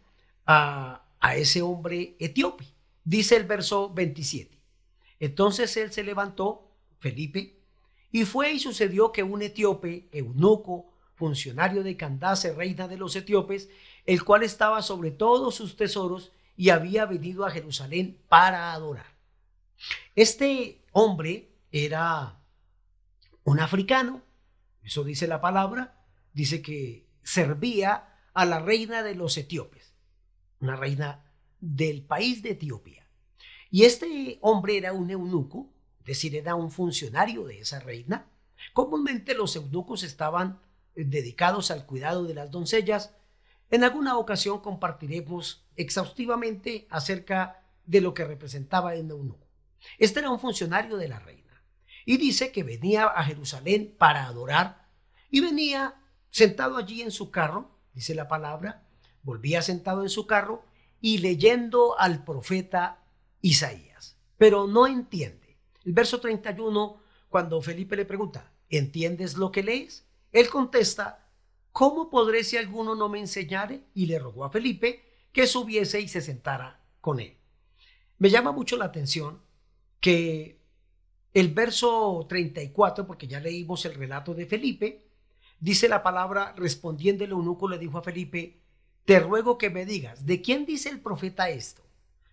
a, 0.47 1.05
a 1.21 1.37
ese 1.37 1.63
hombre 1.63 2.17
etíope. 2.19 2.65
Dice 3.05 3.37
el 3.37 3.45
verso 3.45 3.93
27. 3.93 4.61
Entonces 5.21 5.77
él 5.77 5.93
se 5.93 6.03
levantó, 6.03 6.73
Felipe, 6.99 7.61
y 8.11 8.25
fue 8.25 8.53
y 8.53 8.59
sucedió 8.59 9.13
que 9.13 9.23
un 9.23 9.43
etíope, 9.43 10.09
eunuco, 10.13 10.93
funcionario 11.15 11.83
de 11.83 11.97
Candace, 11.97 12.53
reina 12.53 12.89
de 12.89 12.97
los 12.97 13.15
etíopes, 13.15 13.69
el 14.07 14.25
cual 14.25 14.43
estaba 14.43 14.83
sobre 14.83 15.11
todos 15.11 15.55
sus 15.55 15.77
tesoros, 15.77 16.33
y 16.57 16.71
había 16.71 17.07
venido 17.07 17.47
a 17.47 17.51
Jerusalén 17.51 18.19
para 18.29 18.73
adorar. 18.73 19.07
Este 20.15 20.83
hombre 20.93 21.49
era 21.73 22.39
un 23.45 23.61
africano, 23.61 24.23
eso 24.83 25.05
dice 25.05 25.27
la 25.27 25.41
palabra, 25.41 26.05
dice 26.33 26.61
que 26.61 27.07
servía 27.23 28.19
a 28.35 28.45
la 28.45 28.59
reina 28.61 29.03
de 29.03 29.15
los 29.15 29.37
etíopes, 29.37 29.90
una 30.61 30.77
reina 30.77 31.25
del 31.61 32.03
país 32.03 32.43
de 32.43 32.51
Etiopía. 32.51 33.07
Y 33.71 33.85
este 33.85 34.39
hombre 34.43 34.77
era 34.77 34.93
un 34.93 35.11
eunuco, 35.11 35.73
es 36.01 36.07
decir, 36.07 36.37
era 36.37 36.55
un 36.55 36.71
funcionario 36.71 37.45
de 37.45 37.61
esa 37.61 37.81
reina. 37.81 38.31
Comúnmente 38.73 39.35
los 39.35 39.55
eunucos 39.57 40.03
estaban 40.03 40.61
eh, 40.95 41.05
dedicados 41.05 41.71
al 41.71 41.87
cuidado 41.87 42.25
de 42.25 42.35
las 42.35 42.51
doncellas. 42.51 43.15
En 43.71 43.85
alguna 43.85 44.19
ocasión 44.19 44.61
compartiremos 44.61 45.67
exhaustivamente 45.77 46.87
acerca 46.91 47.63
de 47.87 48.01
lo 48.01 48.15
que 48.15 48.25
representaba 48.25 48.95
el 48.95 49.11
eunuco. 49.11 49.47
Este 49.99 50.21
era 50.21 50.31
un 50.31 50.41
funcionario 50.41 50.97
de 50.97 51.09
la 51.09 51.21
reina 51.21 51.63
y 52.05 52.17
dice 52.17 52.53
que 52.53 52.65
venía 52.65 53.07
a 53.07 53.25
Jerusalén 53.25 53.95
para 53.97 54.27
adorar 54.27 54.89
y 55.31 55.41
venía 55.41 55.95
sentado 56.31 56.77
allí 56.77 57.03
en 57.03 57.11
su 57.11 57.31
carro, 57.31 57.79
dice 57.95 58.15
la 58.15 58.29
palabra, 58.29 58.87
volvía 59.23 59.63
sentado 59.63 60.03
en 60.03 60.09
su 60.09 60.27
carro 60.27 60.65
y 61.01 61.19
leyendo 61.19 61.99
al 61.99 62.25
profeta 62.25 63.03
Isaías, 63.41 64.17
pero 64.37 64.67
no 64.67 64.87
entiende. 64.87 65.57
El 65.85 65.93
verso 65.93 66.21
31, 66.21 67.01
cuando 67.29 67.63
Felipe 67.63 67.97
le 67.97 68.05
pregunta, 68.05 68.53
¿entiendes 68.69 69.37
lo 69.37 69.51
que 69.51 69.63
lees? 69.63 70.07
Él 70.33 70.49
contesta, 70.49 71.27
¿cómo 71.73 72.11
podré 72.11 72.45
si 72.45 72.57
alguno 72.57 72.95
no 72.95 73.09
me 73.09 73.19
enseñare? 73.19 73.85
Y 73.95 74.07
le 74.07 74.19
rogó 74.19 74.45
a 74.45 74.51
Felipe 74.51 75.05
que 75.33 75.47
subiese 75.47 76.01
y 76.01 76.09
se 76.09 76.21
sentara 76.21 76.81
con 77.01 77.21
él. 77.21 77.37
Me 78.19 78.31
llama 78.31 78.53
mucho 78.53 78.77
la 78.77 78.87
atención 78.87 79.41
que 80.01 80.61
el 81.33 81.49
verso 81.49 82.27
34, 82.29 83.07
porque 83.07 83.27
ya 83.27 83.41
leímos 83.41 83.85
el 83.85 83.95
relato 83.95 84.35
de 84.35 84.47
Felipe, 84.47 85.07
dice 85.61 85.89
la 85.89 86.03
palabra, 86.03 86.55
respondiendo 86.57 87.25
el 87.25 87.31
eunuco 87.31 87.69
le 87.69 87.79
dijo 87.79 87.99
a 87.99 88.03
Felipe, 88.03 88.60
te 89.05 89.21
ruego 89.21 89.59
que 89.59 89.71
me 89.71 89.87
digas, 89.87 90.27
¿de 90.27 90.43
quién 90.43 90.67
dice 90.67 90.89
el 90.89 91.01
profeta 91.01 91.51
esto? 91.51 91.83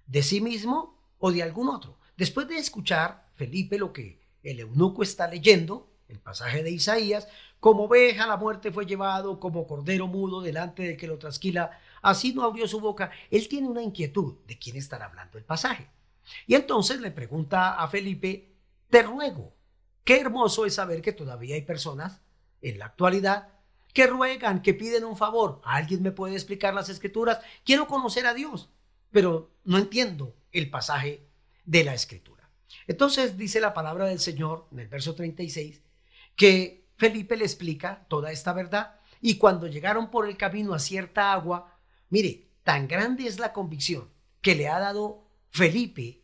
¿De 0.05 0.23
sí 0.23 0.41
mismo 0.41 0.97
o 1.19 1.31
de 1.31 1.43
algún 1.43 1.69
otro. 1.69 1.97
Después 2.15 2.47
de 2.47 2.57
escuchar, 2.57 3.27
Felipe, 3.35 3.77
lo 3.77 3.93
que 3.93 4.19
el 4.43 4.59
eunuco 4.59 5.03
está 5.03 5.27
leyendo, 5.27 5.91
el 6.07 6.19
pasaje 6.19 6.63
de 6.63 6.71
Isaías, 6.71 7.27
como 7.59 7.85
oveja 7.85 8.27
la 8.27 8.37
muerte 8.37 8.71
fue 8.71 8.85
llevado, 8.85 9.39
como 9.39 9.67
cordero 9.67 10.07
mudo 10.07 10.41
delante 10.41 10.83
del 10.83 10.97
que 10.97 11.07
lo 11.07 11.17
trasquila, 11.17 11.79
así 12.01 12.33
no 12.33 12.43
abrió 12.43 12.67
su 12.67 12.79
boca. 12.79 13.11
Él 13.29 13.47
tiene 13.47 13.67
una 13.67 13.81
inquietud 13.81 14.35
de 14.47 14.57
quién 14.57 14.77
estará 14.77 15.05
hablando 15.05 15.37
el 15.37 15.43
pasaje. 15.43 15.87
Y 16.45 16.55
entonces 16.55 16.99
le 16.99 17.11
pregunta 17.11 17.75
a 17.75 17.87
Felipe, 17.87 18.53
te 18.89 19.01
ruego, 19.01 19.53
qué 20.03 20.19
hermoso 20.19 20.65
es 20.65 20.75
saber 20.75 21.01
que 21.01 21.13
todavía 21.13 21.55
hay 21.55 21.63
personas 21.63 22.21
en 22.61 22.79
la 22.79 22.85
actualidad 22.85 23.49
que 23.97 24.05
ruegan, 24.05 24.61
que 24.61 24.75
piden 24.75 25.05
un 25.05 25.17
favor. 25.17 25.59
¿Alguien 25.63 26.03
me 26.03 26.11
puede 26.11 26.35
explicar 26.35 26.71
las 26.71 26.87
escrituras? 26.87 27.39
Quiero 27.65 27.87
conocer 27.87 28.27
a 28.27 28.35
Dios, 28.35 28.69
pero 29.09 29.55
no 29.63 29.79
entiendo 29.79 30.35
el 30.51 30.69
pasaje 30.69 31.27
de 31.65 31.83
la 31.83 31.95
escritura. 31.95 32.47
Entonces 32.85 33.39
dice 33.39 33.59
la 33.59 33.73
palabra 33.73 34.05
del 34.05 34.19
Señor 34.19 34.67
en 34.71 34.81
el 34.81 34.87
verso 34.87 35.15
36 35.15 35.81
que 36.35 36.85
Felipe 36.95 37.37
le 37.37 37.45
explica 37.45 38.05
toda 38.07 38.31
esta 38.31 38.53
verdad 38.53 38.99
y 39.19 39.39
cuando 39.39 39.65
llegaron 39.65 40.11
por 40.11 40.29
el 40.29 40.37
camino 40.37 40.75
a 40.75 40.79
cierta 40.79 41.33
agua, 41.33 41.79
mire, 42.11 42.49
tan 42.61 42.87
grande 42.87 43.25
es 43.25 43.39
la 43.39 43.51
convicción 43.51 44.11
que 44.41 44.53
le 44.53 44.67
ha 44.67 44.79
dado 44.79 45.25
Felipe 45.49 46.21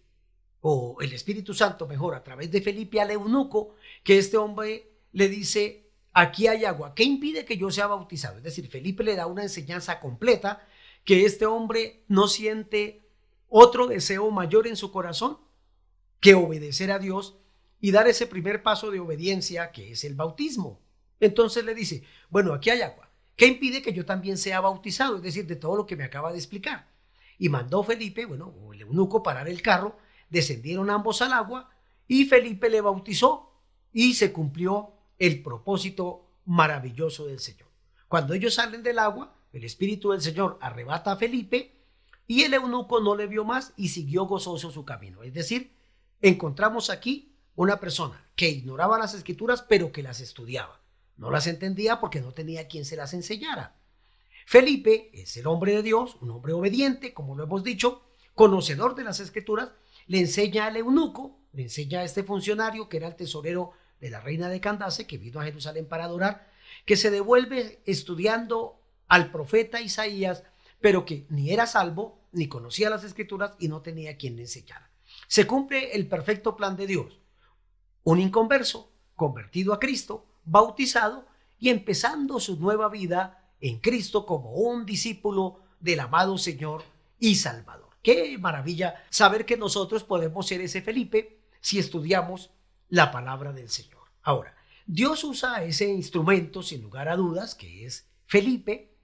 o 0.62 0.98
el 1.02 1.12
Espíritu 1.12 1.56
Santo 1.56 1.88
mejor 1.88 2.14
a 2.14 2.24
través 2.24 2.52
de 2.52 2.62
Felipe 2.62 3.02
al 3.02 3.10
eunuco 3.10 3.74
que 4.04 4.20
este 4.20 4.38
hombre 4.38 4.92
le 5.12 5.28
dice, 5.28 5.83
aquí 6.14 6.48
hay 6.48 6.66
agua, 6.66 6.94
¿qué 6.96 7.04
impide 7.04 7.46
que 7.46 7.58
yo 7.58 7.72
sea 7.72 7.88
bautizado? 7.88 8.38
Es 8.38 8.44
decir, 8.44 8.70
Felipe 8.70 9.04
le 9.04 9.16
da 9.16 9.26
una 9.26 9.44
enseñanza 9.44 10.00
completa 10.00 10.66
que 11.04 11.26
este 11.26 11.46
hombre 11.46 12.04
no 12.08 12.28
siente 12.28 13.02
otro 13.50 13.88
deseo 13.88 14.32
mayor 14.32 14.68
en 14.68 14.76
su 14.76 14.92
corazón 14.92 15.38
que 16.20 16.36
obedecer 16.36 16.92
a 16.92 17.00
Dios 17.00 17.38
y 17.82 17.92
dar 17.92 18.08
ese 18.08 18.28
primer 18.28 18.64
paso 18.64 18.92
de 18.92 19.00
obediencia 19.00 19.72
que 19.72 19.92
es 19.92 20.04
el 20.06 20.16
bautismo. 20.16 20.80
Entonces 21.20 21.66
le 21.66 21.76
dice, 21.76 22.04
bueno, 22.30 22.54
aquí 22.54 22.70
hay 22.70 22.82
agua. 22.82 23.10
¿Qué 23.36 23.48
impide 23.48 23.82
que 23.82 23.94
yo 23.94 24.06
también 24.06 24.38
sea 24.38 24.62
bautizado? 24.62 25.18
Es 25.18 25.24
decir, 25.24 25.46
de 25.48 25.56
todo 25.56 25.76
lo 25.76 25.86
que 25.86 25.96
me 25.96 26.04
acaba 26.04 26.32
de 26.32 26.38
explicar. 26.38 26.88
Y 27.38 27.50
mandó 27.50 27.84
Felipe, 27.84 28.26
bueno, 28.26 28.54
el 28.72 28.82
eunuco 28.82 29.22
parar 29.22 29.50
el 29.50 29.62
carro, 29.62 29.98
descendieron 30.30 30.90
ambos 30.90 31.22
al 31.22 31.34
agua 31.34 31.70
y 32.08 32.26
Felipe 32.26 32.70
le 32.70 32.82
bautizó 32.82 33.52
y 33.92 34.14
se 34.14 34.32
cumplió 34.32 34.94
el 35.24 35.42
propósito 35.42 36.26
maravilloso 36.44 37.28
del 37.28 37.40
Señor. 37.40 37.70
Cuando 38.10 38.34
ellos 38.34 38.56
salen 38.56 38.84
del 38.84 39.00
agua, 39.00 39.34
el 39.54 39.64
Espíritu 39.64 40.12
del 40.12 40.22
Señor 40.22 40.58
arrebata 40.60 41.14
a 41.14 41.16
Felipe 41.16 41.78
y 42.28 42.44
el 42.44 42.54
eunuco 42.54 43.00
no 43.00 43.16
le 43.16 43.28
vio 43.28 43.46
más 43.46 43.72
y 43.78 43.88
siguió 43.88 44.26
gozoso 44.26 44.70
su 44.70 44.84
camino. 44.84 45.24
Es 45.24 45.34
decir, 45.34 45.72
encontramos 46.22 46.90
aquí 46.90 47.38
una 47.56 47.80
persona 47.80 48.30
que 48.36 48.50
ignoraba 48.50 49.00
las 49.00 49.14
escrituras, 49.14 49.62
pero 49.62 49.94
que 49.94 50.04
las 50.04 50.20
estudiaba. 50.20 50.82
No 51.16 51.32
las 51.32 51.48
entendía 51.48 52.02
porque 52.02 52.20
no 52.20 52.34
tenía 52.34 52.68
quien 52.68 52.84
se 52.84 52.98
las 52.98 53.14
enseñara. 53.14 53.78
Felipe 54.46 55.10
es 55.14 55.38
el 55.38 55.48
hombre 55.48 55.74
de 55.74 55.84
Dios, 55.84 56.18
un 56.20 56.32
hombre 56.32 56.52
obediente, 56.52 57.14
como 57.14 57.38
lo 57.38 57.46
hemos 57.46 57.64
dicho, 57.64 58.04
conocedor 58.36 58.94
de 58.94 59.06
las 59.06 59.22
escrituras, 59.22 59.72
le 60.06 60.20
enseña 60.20 60.66
al 60.66 60.76
eunuco, 60.76 61.40
le 61.54 61.64
enseña 61.64 62.02
a 62.02 62.04
este 62.04 62.24
funcionario 62.24 62.90
que 62.90 62.98
era 62.98 63.08
el 63.08 63.16
tesorero 63.16 63.72
de 64.04 64.10
la 64.10 64.20
reina 64.20 64.50
de 64.50 64.60
Candace, 64.60 65.08
que 65.08 65.18
vino 65.18 65.40
a 65.40 65.46
Jerusalén 65.46 65.88
para 65.88 66.04
adorar, 66.04 66.52
que 66.86 66.98
se 66.98 67.10
devuelve 67.10 67.82
estudiando 67.86 68.82
al 69.08 69.32
profeta 69.32 69.80
Isaías 69.80 70.44
pero 70.84 71.06
que 71.06 71.26
ni 71.30 71.50
era 71.50 71.66
salvo, 71.66 72.20
ni 72.34 72.50
conocía 72.50 72.90
las 72.90 73.06
escrituras 73.06 73.54
y 73.58 73.70
no 73.70 73.82
tenía 73.82 74.18
quien 74.18 74.36
le 74.36 74.42
enseñara. 74.42 74.92
Se 75.28 75.48
cumple 75.48 75.94
el 75.94 76.10
perfecto 76.10 76.58
plan 76.58 76.76
de 76.76 76.88
Dios. 76.88 77.22
Un 78.04 78.20
inconverso, 78.20 78.92
convertido 79.16 79.72
a 79.74 79.80
Cristo, 79.80 80.26
bautizado 80.44 81.26
y 81.58 81.70
empezando 81.70 82.38
su 82.42 82.60
nueva 82.60 82.90
vida 82.90 83.50
en 83.62 83.80
Cristo 83.80 84.26
como 84.26 84.52
un 84.52 84.86
discípulo 84.86 85.62
del 85.80 86.02
amado 86.02 86.38
Señor 86.38 86.84
y 87.18 87.36
Salvador. 87.36 87.92
Qué 88.02 88.38
maravilla 88.38 89.06
saber 89.10 89.46
que 89.46 89.56
nosotros 89.56 90.04
podemos 90.04 90.48
ser 90.48 90.60
ese 90.60 90.82
Felipe 90.82 91.40
si 91.62 91.80
estudiamos 91.80 92.52
la 92.90 93.10
palabra 93.10 93.54
del 93.54 93.70
Señor. 93.70 93.93
Ahora, 94.24 94.56
Dios 94.86 95.24
usa 95.24 95.64
ese 95.64 95.88
instrumento, 95.88 96.64
sin 96.64 96.82
lugar 96.82 97.08
a 97.10 97.16
dudas, 97.16 97.56
que 97.56 97.86
es 97.86 98.08
Felipe, 98.26 98.96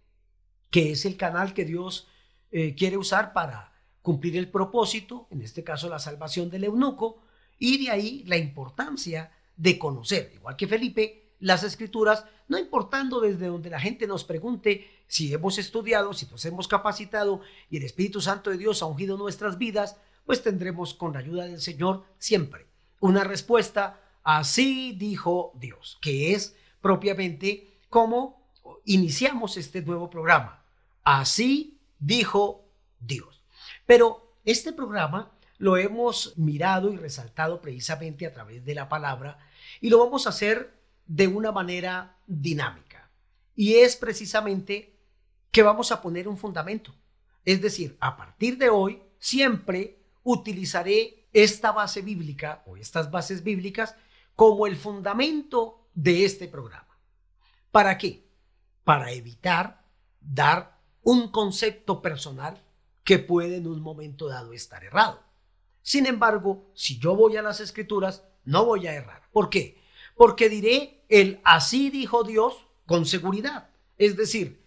que 0.69 0.91
es 0.91 1.05
el 1.05 1.17
canal 1.17 1.53
que 1.53 1.65
Dios 1.65 2.07
eh, 2.51 2.75
quiere 2.75 2.97
usar 2.97 3.33
para 3.33 3.73
cumplir 4.01 4.37
el 4.37 4.49
propósito, 4.49 5.27
en 5.29 5.41
este 5.41 5.63
caso 5.63 5.89
la 5.89 5.99
salvación 5.99 6.49
del 6.49 6.63
eunuco, 6.63 7.21
y 7.57 7.83
de 7.83 7.91
ahí 7.91 8.23
la 8.25 8.37
importancia 8.37 9.31
de 9.55 9.77
conocer, 9.77 10.31
igual 10.33 10.55
que 10.55 10.67
Felipe, 10.67 11.33
las 11.39 11.63
escrituras, 11.63 12.25
no 12.47 12.57
importando 12.57 13.21
desde 13.21 13.47
donde 13.47 13.69
la 13.69 13.79
gente 13.79 14.07
nos 14.07 14.23
pregunte 14.23 14.89
si 15.07 15.33
hemos 15.33 15.57
estudiado, 15.57 16.13
si 16.13 16.25
nos 16.27 16.43
hemos 16.45 16.67
capacitado 16.67 17.41
y 17.69 17.77
el 17.77 17.83
Espíritu 17.83 18.21
Santo 18.21 18.49
de 18.49 18.57
Dios 18.57 18.81
ha 18.81 18.85
ungido 18.85 19.17
nuestras 19.17 19.57
vidas, 19.57 19.97
pues 20.25 20.41
tendremos 20.41 20.93
con 20.93 21.13
la 21.13 21.19
ayuda 21.19 21.45
del 21.45 21.61
Señor 21.61 22.05
siempre 22.17 22.69
una 22.99 23.23
respuesta, 23.23 24.01
así 24.37 24.93
dijo 24.97 25.53
Dios, 25.55 25.97
que 26.01 26.33
es 26.33 26.55
propiamente 26.81 27.67
como 27.89 28.41
iniciamos 28.85 29.57
este 29.57 29.81
nuevo 29.81 30.09
programa 30.09 30.59
Así 31.11 31.79
dijo 31.97 32.69
Dios. 32.99 33.43
Pero 33.87 34.35
este 34.45 34.73
programa 34.73 35.31
lo 35.57 35.75
hemos 35.75 36.37
mirado 36.37 36.93
y 36.93 36.97
resaltado 36.97 37.61
precisamente 37.61 38.27
a 38.27 38.31
través 38.31 38.63
de 38.63 38.75
la 38.75 38.87
palabra 38.87 39.39
y 39.81 39.89
lo 39.89 39.97
vamos 39.97 40.27
a 40.27 40.29
hacer 40.29 40.79
de 41.07 41.27
una 41.27 41.51
manera 41.51 42.17
dinámica. 42.27 43.09
Y 43.55 43.77
es 43.77 43.95
precisamente 43.95 44.99
que 45.49 45.63
vamos 45.63 45.91
a 45.91 45.99
poner 45.99 46.27
un 46.27 46.37
fundamento. 46.37 46.93
Es 47.43 47.59
decir, 47.59 47.97
a 47.99 48.15
partir 48.15 48.59
de 48.59 48.69
hoy 48.69 49.01
siempre 49.17 49.97
utilizaré 50.21 51.27
esta 51.33 51.71
base 51.71 52.03
bíblica 52.03 52.61
o 52.67 52.77
estas 52.77 53.09
bases 53.09 53.43
bíblicas 53.43 53.95
como 54.39 54.67
el 54.67 54.77
fundamento 54.77 55.89
de 55.93 56.23
este 56.23 56.47
programa. 56.47 56.97
¿Para 57.71 57.97
qué? 57.97 58.25
Para 58.85 59.11
evitar 59.11 59.83
dar 60.21 60.79
un 61.01 61.29
concepto 61.29 62.01
personal 62.01 62.63
que 63.03 63.19
puede 63.19 63.57
en 63.57 63.67
un 63.67 63.81
momento 63.81 64.29
dado 64.29 64.53
estar 64.53 64.81
errado. 64.81 65.21
Sin 65.81 66.05
embargo, 66.05 66.71
si 66.73 66.99
yo 66.99 67.17
voy 67.17 67.35
a 67.35 67.41
las 67.41 67.59
escrituras, 67.59 68.23
no 68.45 68.63
voy 68.63 68.87
a 68.87 68.93
errar. 68.93 69.23
¿Por 69.33 69.49
qué? 69.49 69.77
Porque 70.15 70.47
diré 70.47 71.03
el 71.09 71.41
así 71.43 71.89
dijo 71.89 72.23
Dios 72.23 72.65
con 72.85 73.05
seguridad. 73.05 73.71
Es 73.97 74.15
decir, 74.15 74.63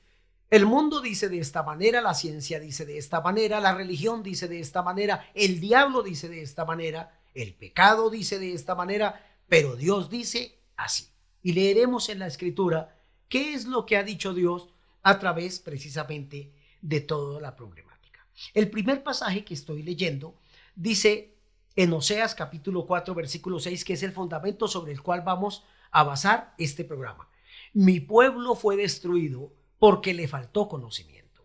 el 0.51 0.67
mundo 0.67 1.01
dice 1.01 1.31
de 1.31 1.39
esta 1.39 1.63
manera, 1.63 2.03
la 2.03 2.13
ciencia 2.13 2.61
dice 2.61 2.85
de 2.85 2.99
esta 2.99 3.23
manera, 3.23 3.59
la 3.59 3.75
religión 3.75 4.23
dice 4.23 4.49
de 4.49 4.61
esta 4.61 4.83
manera, 4.83 5.31
el 5.33 5.61
diablo 5.61 6.03
dice 6.03 6.29
de 6.29 6.43
esta 6.43 6.67
manera, 6.67 7.19
el 7.33 7.55
pecado 7.55 8.11
dice 8.11 8.39
de 8.39 8.53
esta 8.53 8.75
manera, 8.75 9.32
pero 9.53 9.77
Dios 9.77 10.09
dice 10.09 10.63
así. 10.79 11.11
Y 11.43 11.53
leeremos 11.53 12.09
en 12.09 12.21
la 12.21 12.27
escritura 12.27 12.99
qué 13.29 13.53
es 13.53 13.67
lo 13.67 13.85
que 13.85 13.99
ha 13.99 14.03
dicho 14.03 14.33
Dios 14.33 14.71
a 15.03 15.19
través 15.19 15.59
precisamente 15.59 16.55
de 16.81 17.03
toda 17.03 17.39
la 17.39 17.55
problemática. 17.55 18.27
El 18.55 18.71
primer 18.71 19.03
pasaje 19.03 19.45
que 19.45 19.53
estoy 19.53 19.83
leyendo 19.83 20.41
dice 20.75 21.37
en 21.77 21.93
Oseas 21.93 22.35
capítulo 22.35 22.87
4 22.87 23.15
versículo 23.15 23.61
6 23.61 23.85
que 23.85 23.93
es 23.93 24.03
el 24.03 24.13
fundamento 24.13 24.69
sobre 24.69 24.93
el 24.93 25.03
cual 25.03 25.21
vamos 25.21 25.65
a 25.91 26.03
basar 26.03 26.55
este 26.57 26.83
programa. 26.83 27.29
Mi 27.75 28.01
pueblo 28.01 28.55
fue 28.55 28.77
destruido 28.79 29.53
porque 29.79 30.15
le 30.15 30.29
faltó 30.29 30.67
conocimiento. 30.67 31.45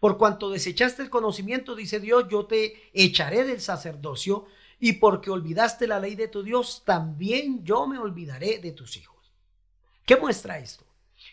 Por 0.00 0.18
cuanto 0.18 0.50
desechaste 0.50 1.00
el 1.00 1.10
conocimiento, 1.10 1.76
dice 1.76 2.00
Dios, 2.00 2.26
yo 2.28 2.46
te 2.46 2.90
echaré 2.92 3.44
del 3.44 3.60
sacerdocio 3.60 4.46
y 4.78 4.94
porque 4.94 5.30
olvidaste 5.30 5.86
la 5.86 5.98
ley 5.98 6.16
de 6.16 6.28
tu 6.28 6.42
Dios, 6.42 6.82
también 6.84 7.64
yo 7.64 7.86
me 7.86 7.98
olvidaré 7.98 8.58
de 8.58 8.72
tus 8.72 8.96
hijos. 8.96 9.32
¿Qué 10.04 10.16
muestra 10.16 10.58
esto? 10.58 10.84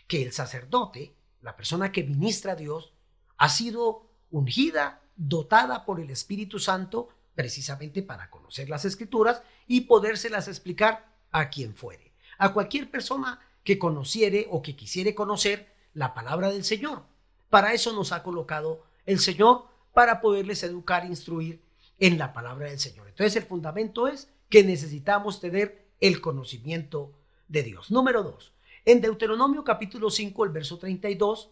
Que 0.06 0.22
el 0.22 0.32
sacerdote, 0.32 1.14
la 1.42 1.56
persona 1.56 1.92
que 1.92 2.04
ministra 2.04 2.52
a 2.52 2.56
Dios, 2.56 2.92
ha 3.36 3.48
sido 3.48 4.10
ungida, 4.30 5.02
dotada 5.16 5.84
por 5.84 6.00
el 6.00 6.10
Espíritu 6.10 6.58
Santo, 6.58 7.08
precisamente 7.34 8.02
para 8.02 8.30
conocer 8.30 8.68
las 8.68 8.84
escrituras 8.84 9.42
y 9.66 9.82
podérselas 9.82 10.48
explicar 10.48 11.12
a 11.30 11.50
quien 11.50 11.74
fuere, 11.74 12.12
a 12.38 12.52
cualquier 12.52 12.90
persona 12.90 13.40
que 13.62 13.78
conociere 13.78 14.46
o 14.50 14.62
que 14.62 14.76
quisiere 14.76 15.14
conocer 15.14 15.72
la 15.92 16.14
palabra 16.14 16.50
del 16.50 16.64
Señor. 16.64 17.04
Para 17.50 17.72
eso 17.72 17.92
nos 17.92 18.12
ha 18.12 18.22
colocado 18.22 18.84
el 19.06 19.20
Señor, 19.20 19.66
para 19.92 20.20
poderles 20.20 20.62
educar, 20.64 21.06
instruir 21.06 21.63
en 21.98 22.18
la 22.18 22.32
palabra 22.32 22.68
del 22.68 22.78
Señor. 22.78 23.08
Entonces 23.08 23.36
el 23.36 23.44
fundamento 23.44 24.08
es 24.08 24.28
que 24.48 24.64
necesitamos 24.64 25.40
tener 25.40 25.86
el 26.00 26.20
conocimiento 26.20 27.12
de 27.48 27.62
Dios. 27.62 27.90
Número 27.90 28.22
dos, 28.22 28.52
en 28.84 29.00
Deuteronomio 29.00 29.64
capítulo 29.64 30.10
5, 30.10 30.44
el 30.44 30.50
verso 30.50 30.78
32, 30.78 31.50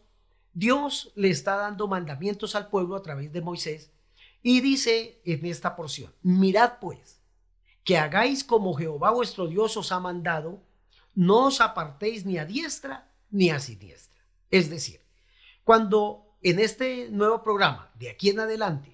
Dios 0.53 1.13
le 1.15 1.31
está 1.31 1.57
dando 1.57 1.89
mandamientos 1.89 2.55
al 2.55 2.69
pueblo 2.69 2.97
a 2.97 3.03
través 3.03 3.33
de 3.33 3.41
Moisés 3.41 3.91
y 4.43 4.61
dice 4.61 5.21
en 5.25 5.47
esta 5.47 5.77
porción, 5.77 6.13
mirad 6.23 6.75
pues, 6.81 7.21
que 7.85 7.97
hagáis 7.97 8.45
como 8.45 8.75
Jehová 8.75 9.11
vuestro 9.11 9.47
Dios 9.47 9.77
os 9.77 9.93
ha 9.93 10.01
mandado, 10.01 10.61
no 11.15 11.47
os 11.47 11.61
apartéis 11.61 12.27
ni 12.27 12.39
a 12.39 12.45
diestra 12.45 13.11
ni 13.31 13.51
a 13.51 13.61
siniestra. 13.61 14.21
Es 14.51 14.69
decir, 14.69 15.01
cuando 15.65 16.37
en 16.43 16.59
este 16.59 17.09
nuevo 17.11 17.43
programa, 17.43 17.91
de 17.95 18.11
aquí 18.11 18.31
en 18.31 18.41
adelante, 18.41 18.92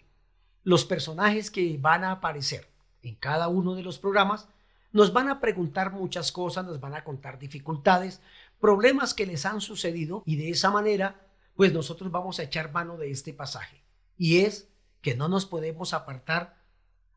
los 0.65 0.85
personajes 0.85 1.51
que 1.51 1.77
van 1.81 2.05
a 2.05 2.13
aparecer 2.13 2.69
en 3.03 3.15
cada 3.15 3.49
uno 3.49 3.75
de 3.75 3.83
los 3.83 3.99
programas 3.99 4.49
nos 4.93 5.13
van 5.13 5.29
a 5.29 5.41
preguntar 5.41 5.93
muchas 5.93 6.33
cosas, 6.33 6.65
nos 6.65 6.81
van 6.81 6.95
a 6.95 7.05
contar 7.05 7.39
dificultades, 7.39 8.21
problemas 8.61 9.15
que 9.15 9.27
les 9.27 9.47
han 9.47 9.61
sucedido 9.61 10.23
y 10.27 10.37
de 10.37 10.51
esa 10.51 10.71
manera, 10.71 11.27
pues 11.55 11.73
nosotros 11.73 12.11
vamos 12.11 12.39
a 12.39 12.45
echar 12.45 12.73
mano 12.73 12.97
de 12.97 13.11
este 13.11 13.33
pasaje. 13.33 13.85
Y 14.17 14.41
es 14.41 14.69
que 15.01 15.15
no 15.15 15.29
nos 15.29 15.47
podemos 15.47 15.95
apartar, 15.95 16.63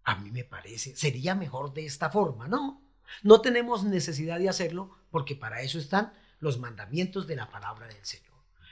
a 0.04 0.16
mí 0.16 0.32
me 0.32 0.44
parece, 0.44 0.96
sería 0.96 1.36
mejor 1.36 1.74
de 1.74 1.86
esta 1.86 2.10
forma, 2.10 2.48
¿no? 2.48 2.82
No 3.24 3.42
tenemos 3.42 3.84
necesidad 3.84 4.40
de 4.40 4.50
hacerlo 4.50 4.92
porque 5.10 5.36
para 5.36 5.62
eso 5.62 5.80
están 5.80 6.14
los 6.40 6.60
mandamientos 6.60 7.28
de 7.28 7.36
la 7.36 7.50
palabra 7.50 7.88
del 7.88 8.06
Señor. 8.06 8.32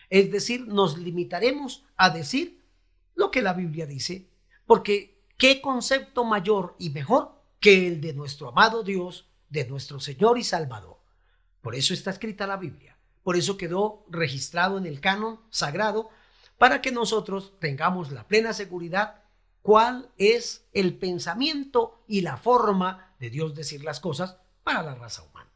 Es 0.09 0.31
decir, 0.31 0.67
nos 0.67 0.97
limitaremos 0.97 1.85
a 1.97 2.09
decir 2.09 2.63
lo 3.15 3.31
que 3.31 3.41
la 3.41 3.53
Biblia 3.53 3.85
dice 3.85 4.28
porque 4.69 5.25
qué 5.35 5.61
concepto 5.61 6.23
mayor 6.23 6.75
y 6.77 6.91
mejor 6.91 7.41
que 7.59 7.87
el 7.87 8.01
de 8.01 8.13
nuestro 8.13 8.49
amado 8.49 8.83
Dios, 8.83 9.27
de 9.49 9.65
nuestro 9.65 9.99
Señor 9.99 10.37
y 10.37 10.43
Salvador. 10.43 10.99
Por 11.59 11.73
eso 11.73 11.91
está 11.91 12.11
escrita 12.11 12.45
la 12.45 12.55
Biblia. 12.55 12.95
Por 13.23 13.35
eso 13.35 13.57
quedó 13.57 14.05
registrado 14.11 14.77
en 14.77 14.85
el 14.85 15.01
canon 15.01 15.39
sagrado 15.49 16.11
para 16.59 16.83
que 16.83 16.91
nosotros 16.91 17.53
tengamos 17.59 18.11
la 18.11 18.27
plena 18.27 18.53
seguridad 18.53 19.23
cuál 19.63 20.11
es 20.19 20.67
el 20.71 20.99
pensamiento 20.99 22.03
y 22.07 22.21
la 22.21 22.37
forma 22.37 23.15
de 23.19 23.31
Dios 23.31 23.55
decir 23.55 23.83
las 23.83 23.99
cosas 23.99 24.37
para 24.63 24.83
la 24.83 24.93
raza 24.93 25.23
humana. 25.23 25.49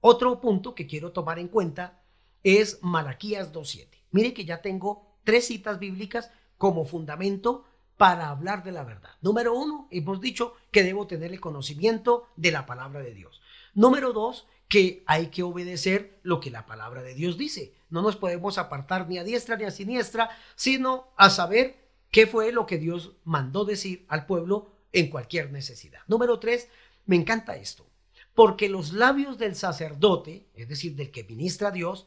Otro 0.00 0.40
punto 0.40 0.76
que 0.76 0.86
quiero 0.86 1.10
tomar 1.10 1.40
en 1.40 1.48
cuenta 1.48 2.04
es 2.44 2.78
Malaquías 2.82 3.52
2.7. 3.52 3.88
Mire 4.12 4.32
que 4.32 4.44
ya 4.44 4.62
tengo 4.62 5.18
tres 5.24 5.48
citas 5.48 5.80
bíblicas 5.80 6.30
como 6.56 6.84
fundamento 6.84 7.64
para 7.96 8.28
hablar 8.28 8.64
de 8.64 8.72
la 8.72 8.84
verdad. 8.84 9.10
Número 9.20 9.54
uno, 9.54 9.88
hemos 9.90 10.20
dicho 10.20 10.54
que 10.70 10.82
debo 10.82 11.06
tener 11.06 11.32
el 11.32 11.40
conocimiento 11.40 12.28
de 12.36 12.50
la 12.50 12.66
palabra 12.66 13.00
de 13.00 13.14
Dios. 13.14 13.40
Número 13.74 14.12
dos, 14.12 14.46
que 14.68 15.04
hay 15.06 15.28
que 15.28 15.42
obedecer 15.42 16.18
lo 16.22 16.40
que 16.40 16.50
la 16.50 16.66
palabra 16.66 17.02
de 17.02 17.14
Dios 17.14 17.38
dice. 17.38 17.74
No 17.90 18.02
nos 18.02 18.16
podemos 18.16 18.58
apartar 18.58 19.08
ni 19.08 19.18
a 19.18 19.24
diestra 19.24 19.56
ni 19.56 19.64
a 19.64 19.70
siniestra, 19.70 20.30
sino 20.56 21.08
a 21.16 21.30
saber 21.30 21.76
qué 22.10 22.26
fue 22.26 22.50
lo 22.52 22.66
que 22.66 22.78
Dios 22.78 23.12
mandó 23.24 23.64
decir 23.64 24.04
al 24.08 24.26
pueblo 24.26 24.72
en 24.92 25.10
cualquier 25.10 25.52
necesidad. 25.52 26.00
Número 26.06 26.38
tres, 26.38 26.68
me 27.06 27.16
encanta 27.16 27.56
esto, 27.56 27.86
porque 28.34 28.68
los 28.68 28.92
labios 28.92 29.38
del 29.38 29.54
sacerdote, 29.54 30.46
es 30.54 30.68
decir, 30.68 30.96
del 30.96 31.10
que 31.10 31.24
ministra 31.24 31.68
a 31.68 31.72
Dios, 31.72 32.06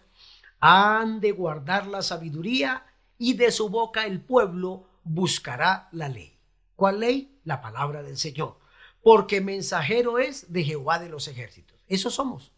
han 0.59 1.19
de 1.19 1.31
guardar 1.31 1.87
la 1.87 2.01
sabiduría 2.01 2.85
y 3.17 3.33
de 3.33 3.51
su 3.51 3.69
boca 3.69 4.05
el 4.05 4.21
pueblo 4.21 4.87
buscará 5.07 5.89
la 5.91 6.09
ley. 6.09 6.37
¿Cuál 6.75 6.99
ley? 6.99 7.39
La 7.43 7.61
palabra 7.61 8.03
del 8.03 8.17
Señor. 8.17 8.59
Porque 9.01 9.41
mensajero 9.41 10.19
es 10.19 10.51
de 10.51 10.63
Jehová 10.63 10.99
de 10.99 11.09
los 11.09 11.27
ejércitos. 11.27 11.77
Eso 11.87 12.09
somos. 12.09 12.51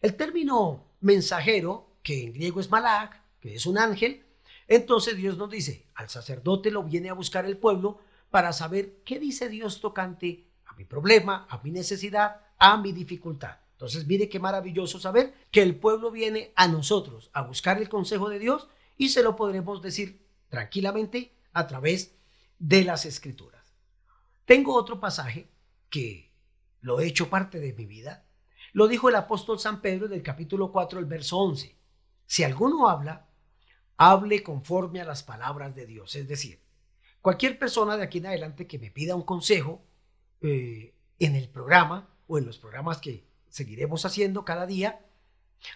El 0.00 0.14
término 0.14 0.84
mensajero, 1.00 1.96
que 2.02 2.24
en 2.24 2.32
griego 2.32 2.60
es 2.60 2.70
malach, 2.70 3.12
que 3.40 3.54
es 3.54 3.66
un 3.66 3.78
ángel, 3.78 4.24
entonces 4.66 5.16
Dios 5.16 5.38
nos 5.38 5.50
dice, 5.50 5.86
al 5.94 6.08
sacerdote 6.08 6.70
lo 6.70 6.82
viene 6.82 7.08
a 7.08 7.14
buscar 7.14 7.46
el 7.46 7.56
pueblo 7.56 8.00
para 8.30 8.52
saber 8.52 8.98
qué 9.04 9.18
dice 9.18 9.48
Dios 9.48 9.80
tocante 9.80 10.46
a 10.66 10.74
mi 10.74 10.84
problema, 10.84 11.46
a 11.48 11.58
mi 11.62 11.70
necesidad, 11.70 12.42
a 12.58 12.76
mi 12.76 12.92
dificultad. 12.92 13.58
Entonces 13.72 14.06
mire 14.06 14.28
qué 14.28 14.38
maravilloso 14.38 14.98
saber 14.98 15.32
que 15.50 15.62
el 15.62 15.76
pueblo 15.76 16.10
viene 16.10 16.52
a 16.56 16.68
nosotros 16.68 17.30
a 17.32 17.42
buscar 17.42 17.78
el 17.78 17.88
consejo 17.88 18.28
de 18.28 18.40
Dios 18.40 18.68
y 18.96 19.08
se 19.08 19.22
lo 19.22 19.36
podremos 19.36 19.80
decir 19.80 20.20
tranquilamente 20.48 21.32
a 21.58 21.66
través 21.66 22.14
de 22.58 22.84
las 22.84 23.04
escrituras. 23.04 23.74
Tengo 24.44 24.74
otro 24.74 25.00
pasaje 25.00 25.50
que 25.90 26.32
lo 26.80 27.00
he 27.00 27.06
hecho 27.06 27.28
parte 27.28 27.58
de 27.58 27.72
mi 27.72 27.86
vida. 27.86 28.24
Lo 28.72 28.88
dijo 28.88 29.08
el 29.08 29.16
apóstol 29.16 29.58
San 29.58 29.80
Pedro 29.80 30.06
en 30.06 30.12
el 30.12 30.22
capítulo 30.22 30.70
4, 30.70 31.00
el 31.00 31.06
verso 31.06 31.38
11. 31.38 31.76
Si 32.26 32.44
alguno 32.44 32.88
habla, 32.88 33.28
hable 33.96 34.42
conforme 34.42 35.00
a 35.00 35.04
las 35.04 35.22
palabras 35.22 35.74
de 35.74 35.86
Dios. 35.86 36.14
Es 36.14 36.28
decir, 36.28 36.60
cualquier 37.20 37.58
persona 37.58 37.96
de 37.96 38.04
aquí 38.04 38.18
en 38.18 38.26
adelante 38.26 38.66
que 38.66 38.78
me 38.78 38.90
pida 38.90 39.16
un 39.16 39.22
consejo 39.22 39.82
eh, 40.40 40.94
en 41.18 41.34
el 41.34 41.48
programa 41.48 42.08
o 42.26 42.38
en 42.38 42.46
los 42.46 42.58
programas 42.58 42.98
que 42.98 43.26
seguiremos 43.48 44.04
haciendo 44.04 44.44
cada 44.44 44.66
día, 44.66 45.04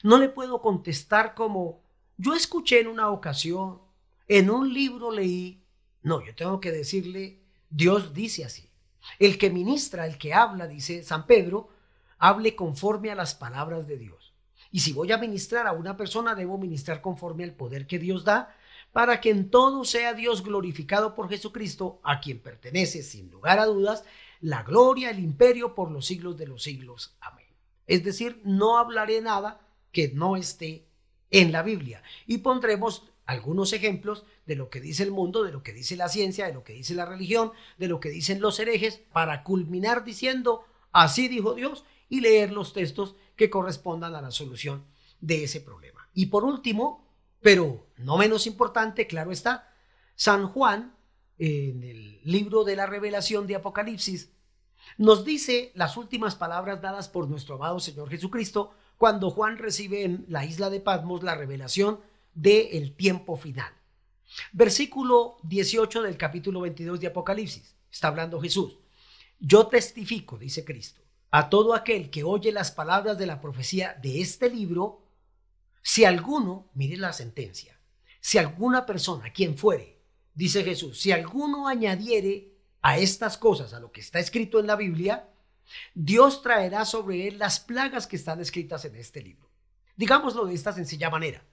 no 0.03 0.19
le 0.19 0.29
puedo 0.29 0.63
contestar 0.63 1.35
como 1.35 1.83
yo 2.17 2.35
escuché 2.35 2.81
en 2.81 2.87
una 2.87 3.11
ocasión, 3.11 3.81
en 4.29 4.51
un 4.51 4.73
libro 4.73 5.11
leí, 5.11 5.62
no, 6.03 6.25
yo 6.25 6.35
tengo 6.35 6.61
que 6.61 6.73
decirle, 6.73 7.41
Dios 7.71 8.13
dice 8.13 8.45
así. 8.45 8.69
El 9.19 9.39
que 9.39 9.51
ministra, 9.51 10.07
el 10.07 10.19
que 10.19 10.35
habla, 10.35 10.67
dice 10.67 11.03
San 11.03 11.27
Pedro, 11.27 11.71
hable 12.19 12.55
conforme 12.55 13.11
a 13.11 13.15
las 13.15 13.35
palabras 13.35 13.87
de 13.87 13.99
Dios. 13.99 14.33
Y 14.71 14.81
si 14.81 14.93
voy 14.93 15.13
a 15.13 15.19
ministrar 15.19 15.67
a 15.67 15.73
una 15.73 15.97
persona, 15.97 16.35
debo 16.35 16.59
ministrar 16.59 17.01
conforme 17.01 17.45
al 17.45 17.53
poder 17.53 17.87
que 17.87 17.99
Dios 17.99 18.25
da, 18.25 18.57
para 18.93 19.21
que 19.21 19.31
en 19.31 19.51
todo 19.51 19.85
sea 19.85 20.15
Dios 20.15 20.43
glorificado 20.43 21.15
por 21.15 21.29
Jesucristo, 21.29 22.01
a 22.03 22.21
quien 22.21 22.41
pertenece, 22.41 23.03
sin 23.03 23.31
lugar 23.31 23.59
a 23.59 23.67
dudas, 23.67 24.05
la 24.41 24.63
gloria, 24.63 25.11
el 25.11 25.19
imperio 25.19 25.75
por 25.75 25.91
los 25.91 26.07
siglos 26.07 26.37
de 26.37 26.47
los 26.47 26.63
siglos. 26.63 27.17
Amén. 27.21 27.47
Es 27.87 28.05
decir, 28.05 28.41
no 28.45 28.79
hablaré 28.79 29.21
nada 29.21 29.61
que 29.93 30.09
no 30.09 30.37
esté 30.37 30.87
en 31.31 31.53
la 31.53 31.63
Biblia. 31.63 32.03
Y 32.27 32.39
pondremos 32.39 33.05
algunos 33.33 33.73
ejemplos 33.73 34.25
de 34.47 34.57
lo 34.57 34.71
que 34.71 34.81
dice 34.81 35.03
el 35.03 35.11
mundo, 35.11 35.43
de 35.43 35.53
lo 35.53 35.63
que 35.63 35.73
dice 35.73 35.97
la 35.97 36.09
ciencia, 36.09 36.47
de 36.47 36.55
lo 36.55 36.63
que 36.65 36.75
dice 36.75 36.95
la 36.95 37.07
religión, 37.07 37.53
de 37.79 37.89
lo 37.89 37.99
que 38.01 38.11
dicen 38.11 38.41
los 38.41 38.59
herejes, 38.61 39.03
para 39.13 39.43
culminar 39.43 40.05
diciendo, 40.05 40.65
así 40.93 41.29
dijo 41.29 41.55
Dios, 41.55 41.85
y 42.09 42.21
leer 42.21 42.53
los 42.53 42.73
textos 42.73 43.17
que 43.37 43.51
correspondan 43.51 44.15
a 44.15 44.23
la 44.23 44.31
solución 44.31 44.85
de 45.21 45.45
ese 45.45 45.61
problema. 45.61 46.09
Y 46.15 46.27
por 46.27 46.45
último, 46.45 47.09
pero 47.41 47.87
no 47.97 48.17
menos 48.19 48.47
importante, 48.47 49.07
claro 49.07 49.33
está, 49.33 49.75
San 50.15 50.49
Juan, 50.49 50.95
en 51.39 51.83
el 51.83 52.21
libro 52.23 52.65
de 52.65 52.77
la 52.77 52.87
revelación 52.87 53.47
de 53.47 53.57
Apocalipsis, 53.57 54.31
nos 54.99 55.25
dice 55.25 55.73
las 55.75 55.97
últimas 55.97 56.35
palabras 56.35 56.83
dadas 56.83 57.09
por 57.09 57.29
nuestro 57.29 57.55
amado 57.55 57.81
Señor 57.81 58.11
Jesucristo 58.11 58.73
cuando 58.99 59.31
Juan 59.31 59.59
recibe 59.59 60.05
en 60.05 60.25
la 60.29 60.45
isla 60.45 60.71
de 60.71 60.81
Patmos 60.81 61.23
la 61.23 61.35
revelación 61.35 62.01
del 62.35 62.95
tiempo 62.95 63.37
final. 63.37 63.73
Versículo 64.53 65.39
18 65.43 66.03
del 66.03 66.17
capítulo 66.17 66.61
22 66.61 67.01
de 67.01 67.07
Apocalipsis. 67.09 67.77
Está 67.91 68.09
hablando 68.09 68.41
Jesús. 68.41 68.79
Yo 69.39 69.67
testifico, 69.67 70.39
dice 70.39 70.65
Cristo, 70.65 71.03
a 71.31 71.49
todo 71.49 71.75
aquel 71.75 72.11
que 72.11 72.25
oye 72.25 72.53
las 72.53 72.71
palabras 72.71 73.19
de 73.19 73.27
la 73.27 73.41
profecía 73.41 73.99
de 74.03 74.21
este 74.21 74.49
libro, 74.49 75.03
si 75.83 76.05
alguno, 76.05 76.71
mire 76.75 76.97
la 76.97 77.13
sentencia, 77.13 77.79
si 78.21 78.39
alguna 78.39 78.87
persona, 78.87 79.33
quien 79.33 79.59
fuere, 79.59 80.01
dice 80.33 80.63
Jesús, 80.63 81.01
si 81.01 81.11
alguno 81.11 81.67
añadiere 81.67 82.53
a 82.81 82.99
estas 82.99 83.37
cosas, 83.37 83.73
a 83.75 83.81
lo 83.81 83.91
que 83.91 84.01
está 84.01 84.21
escrito 84.21 84.61
en 84.61 84.67
la 84.67 84.77
Biblia, 84.77 85.29
Dios 85.95 86.43
traerá 86.43 86.85
sobre 86.85 87.29
él 87.29 87.39
las 87.39 87.61
plagas 87.61 88.07
que 88.07 88.17
están 88.17 88.41
escritas 88.41 88.85
en 88.85 88.97
este 88.97 89.23
libro. 89.23 89.51
Digámoslo 89.97 90.47
de 90.47 90.55
esta 90.55 90.73
sencilla 90.73 91.11
manera. 91.11 91.45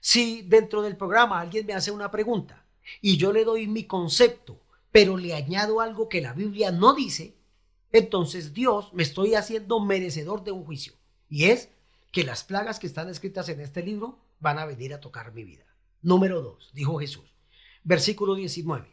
Si 0.00 0.42
dentro 0.42 0.82
del 0.82 0.96
programa 0.96 1.40
alguien 1.40 1.66
me 1.66 1.74
hace 1.74 1.90
una 1.90 2.10
pregunta 2.10 2.64
y 3.00 3.16
yo 3.16 3.32
le 3.32 3.44
doy 3.44 3.66
mi 3.66 3.84
concepto, 3.84 4.60
pero 4.90 5.16
le 5.16 5.34
añado 5.34 5.80
algo 5.80 6.08
que 6.08 6.20
la 6.20 6.32
Biblia 6.32 6.70
no 6.70 6.94
dice, 6.94 7.36
entonces 7.92 8.54
Dios 8.54 8.92
me 8.92 9.02
estoy 9.02 9.34
haciendo 9.34 9.80
merecedor 9.80 10.44
de 10.44 10.52
un 10.52 10.64
juicio. 10.64 10.94
Y 11.28 11.44
es 11.44 11.70
que 12.12 12.24
las 12.24 12.44
plagas 12.44 12.78
que 12.78 12.86
están 12.86 13.08
escritas 13.08 13.48
en 13.48 13.60
este 13.60 13.82
libro 13.82 14.18
van 14.40 14.58
a 14.58 14.66
venir 14.66 14.94
a 14.94 15.00
tocar 15.00 15.32
mi 15.32 15.44
vida. 15.44 15.64
Número 16.00 16.40
dos, 16.40 16.70
dijo 16.72 16.98
Jesús. 16.98 17.34
Versículo 17.84 18.34
19. 18.34 18.88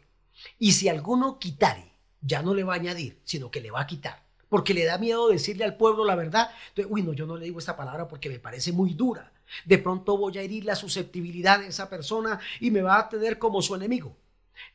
Y 0.58 0.72
si 0.72 0.88
alguno 0.88 1.38
quitare, 1.38 1.92
ya 2.20 2.42
no 2.42 2.54
le 2.54 2.64
va 2.64 2.74
a 2.74 2.76
añadir, 2.76 3.20
sino 3.24 3.50
que 3.50 3.60
le 3.60 3.70
va 3.70 3.80
a 3.80 3.86
quitar 3.86 4.26
porque 4.48 4.74
le 4.74 4.84
da 4.84 4.98
miedo 4.98 5.28
decirle 5.28 5.64
al 5.64 5.76
pueblo 5.76 6.04
la 6.04 6.14
verdad. 6.14 6.50
Uy, 6.88 7.02
no, 7.02 7.12
yo 7.12 7.26
no 7.26 7.36
le 7.36 7.46
digo 7.46 7.58
esta 7.58 7.76
palabra 7.76 8.08
porque 8.08 8.28
me 8.28 8.38
parece 8.38 8.72
muy 8.72 8.94
dura. 8.94 9.32
De 9.64 9.78
pronto 9.78 10.16
voy 10.16 10.38
a 10.38 10.42
herir 10.42 10.64
la 10.64 10.76
susceptibilidad 10.76 11.60
de 11.60 11.68
esa 11.68 11.88
persona 11.88 12.40
y 12.60 12.70
me 12.70 12.82
va 12.82 12.98
a 12.98 13.08
tener 13.08 13.38
como 13.38 13.62
su 13.62 13.74
enemigo. 13.74 14.16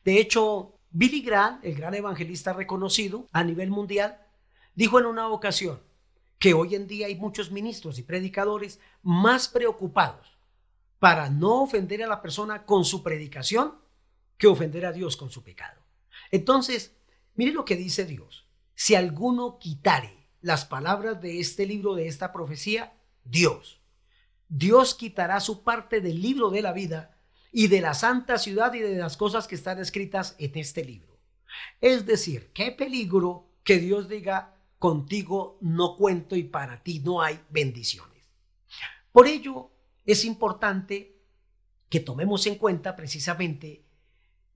De 0.04 0.18
hecho, 0.18 0.78
Billy 0.90 1.22
Graham, 1.22 1.60
el 1.62 1.74
gran 1.74 1.94
evangelista 1.94 2.52
reconocido 2.52 3.28
a 3.32 3.44
nivel 3.44 3.70
mundial, 3.70 4.18
dijo 4.74 4.98
en 4.98 5.06
una 5.06 5.28
ocasión 5.28 5.80
que 6.38 6.54
hoy 6.54 6.74
en 6.74 6.86
día 6.86 7.06
hay 7.06 7.16
muchos 7.16 7.50
ministros 7.50 7.98
y 7.98 8.02
predicadores 8.02 8.80
más 9.02 9.48
preocupados 9.48 10.26
para 10.98 11.30
no 11.30 11.62
ofender 11.62 12.02
a 12.02 12.06
la 12.06 12.22
persona 12.22 12.64
con 12.64 12.84
su 12.84 13.02
predicación 13.02 13.74
que 14.38 14.46
ofender 14.46 14.86
a 14.86 14.92
Dios 14.92 15.16
con 15.16 15.30
su 15.30 15.42
pecado. 15.42 15.80
Entonces, 16.30 16.96
mire 17.34 17.52
lo 17.52 17.64
que 17.64 17.76
dice 17.76 18.04
Dios. 18.04 18.46
Si 18.74 18.94
alguno 18.94 19.58
quitare 19.58 20.28
las 20.40 20.64
palabras 20.64 21.20
de 21.20 21.40
este 21.40 21.66
libro, 21.66 21.94
de 21.94 22.08
esta 22.08 22.32
profecía, 22.32 22.92
Dios. 23.24 23.81
Dios 24.54 24.94
quitará 24.94 25.40
su 25.40 25.62
parte 25.62 26.02
del 26.02 26.20
libro 26.20 26.50
de 26.50 26.60
la 26.60 26.72
vida 26.72 27.16
y 27.52 27.68
de 27.68 27.80
la 27.80 27.94
santa 27.94 28.36
ciudad 28.36 28.74
y 28.74 28.80
de 28.80 28.96
las 28.96 29.16
cosas 29.16 29.48
que 29.48 29.54
están 29.54 29.78
escritas 29.78 30.36
en 30.38 30.52
este 30.56 30.84
libro. 30.84 31.18
Es 31.80 32.04
decir, 32.04 32.50
qué 32.52 32.70
peligro 32.70 33.48
que 33.64 33.78
Dios 33.78 34.10
diga, 34.10 34.54
contigo 34.78 35.56
no 35.62 35.96
cuento 35.96 36.36
y 36.36 36.42
para 36.42 36.82
ti 36.82 37.00
no 37.00 37.22
hay 37.22 37.40
bendiciones. 37.48 38.28
Por 39.10 39.26
ello, 39.26 39.70
es 40.04 40.26
importante 40.26 41.16
que 41.88 42.00
tomemos 42.00 42.46
en 42.46 42.56
cuenta 42.56 42.94
precisamente 42.94 43.86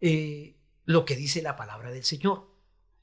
eh, 0.02 0.58
lo 0.84 1.06
que 1.06 1.16
dice 1.16 1.40
la 1.40 1.56
palabra 1.56 1.90
del 1.90 2.04
Señor. 2.04 2.50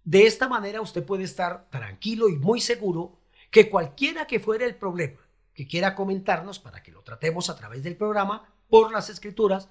De 0.03 0.27
esta 0.27 0.47
manera 0.47 0.79
usted 0.79 1.03
puede 1.03 1.23
estar 1.23 1.71
tranquilo 1.71 2.29
y 2.29 2.35
muy 2.35 2.61
seguro 2.61 3.19
que 3.49 3.67
cualquiera 3.67 4.27
que 4.27 4.39
fuera 4.39 4.65
el 4.65 4.75
problema 4.75 5.22
que 5.53 5.67
quiera 5.67 5.95
comentarnos 5.95 6.59
para 6.59 6.81
que 6.81 6.91
lo 6.91 7.03
tratemos 7.03 7.49
a 7.49 7.55
través 7.55 7.83
del 7.83 7.95
programa 7.95 8.49
por 8.69 8.91
las 8.91 9.09
escrituras, 9.09 9.69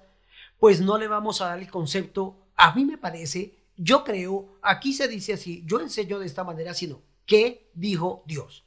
pues 0.59 0.81
no 0.81 0.97
le 0.97 1.07
vamos 1.07 1.41
a 1.41 1.47
dar 1.47 1.59
el 1.59 1.69
concepto, 1.69 2.47
a 2.55 2.73
mí 2.73 2.85
me 2.85 2.97
parece, 2.97 3.59
yo 3.75 4.03
creo, 4.03 4.59
aquí 4.61 4.93
se 4.93 5.07
dice 5.07 5.33
así, 5.33 5.63
yo 5.65 5.79
enseño 5.79 6.19
de 6.19 6.25
esta 6.25 6.43
manera, 6.43 6.73
sino, 6.73 7.01
¿qué 7.25 7.69
dijo 7.73 8.23
Dios? 8.25 8.65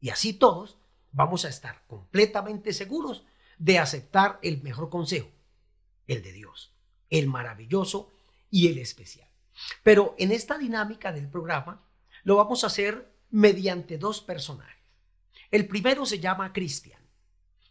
Y 0.00 0.10
así 0.10 0.32
todos 0.32 0.76
vamos 1.12 1.44
a 1.44 1.48
estar 1.48 1.82
completamente 1.86 2.72
seguros 2.72 3.24
de 3.58 3.78
aceptar 3.78 4.38
el 4.42 4.62
mejor 4.62 4.90
consejo, 4.90 5.28
el 6.06 6.22
de 6.22 6.32
Dios, 6.32 6.74
el 7.08 7.26
maravilloso 7.26 8.10
y 8.50 8.68
el 8.68 8.78
especial. 8.78 9.28
Pero 9.82 10.14
en 10.18 10.32
esta 10.32 10.58
dinámica 10.58 11.12
del 11.12 11.28
programa 11.28 11.82
lo 12.22 12.36
vamos 12.36 12.64
a 12.64 12.68
hacer 12.68 13.12
mediante 13.30 13.98
dos 13.98 14.20
personajes. 14.20 14.79
El 15.50 15.66
primero 15.66 16.06
se 16.06 16.20
llama 16.20 16.52
Cristian. 16.52 17.00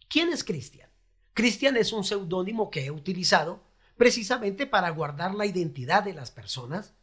¿Quién 0.08 0.30
es 0.30 0.44
Cristian? 0.44 0.90
Cristian 1.34 1.78
es 1.78 1.94
un 1.94 2.04
seudónimo 2.04 2.70
que 2.70 2.86
he 2.86 2.92
utilizado 2.92 3.64
precisamente 3.96 4.66
para 4.66 4.90
guardar 4.90 5.36
la 5.36 5.46
identidad 5.46 6.04
de 6.04 6.14
las 6.14 6.32
personas, 6.32 6.94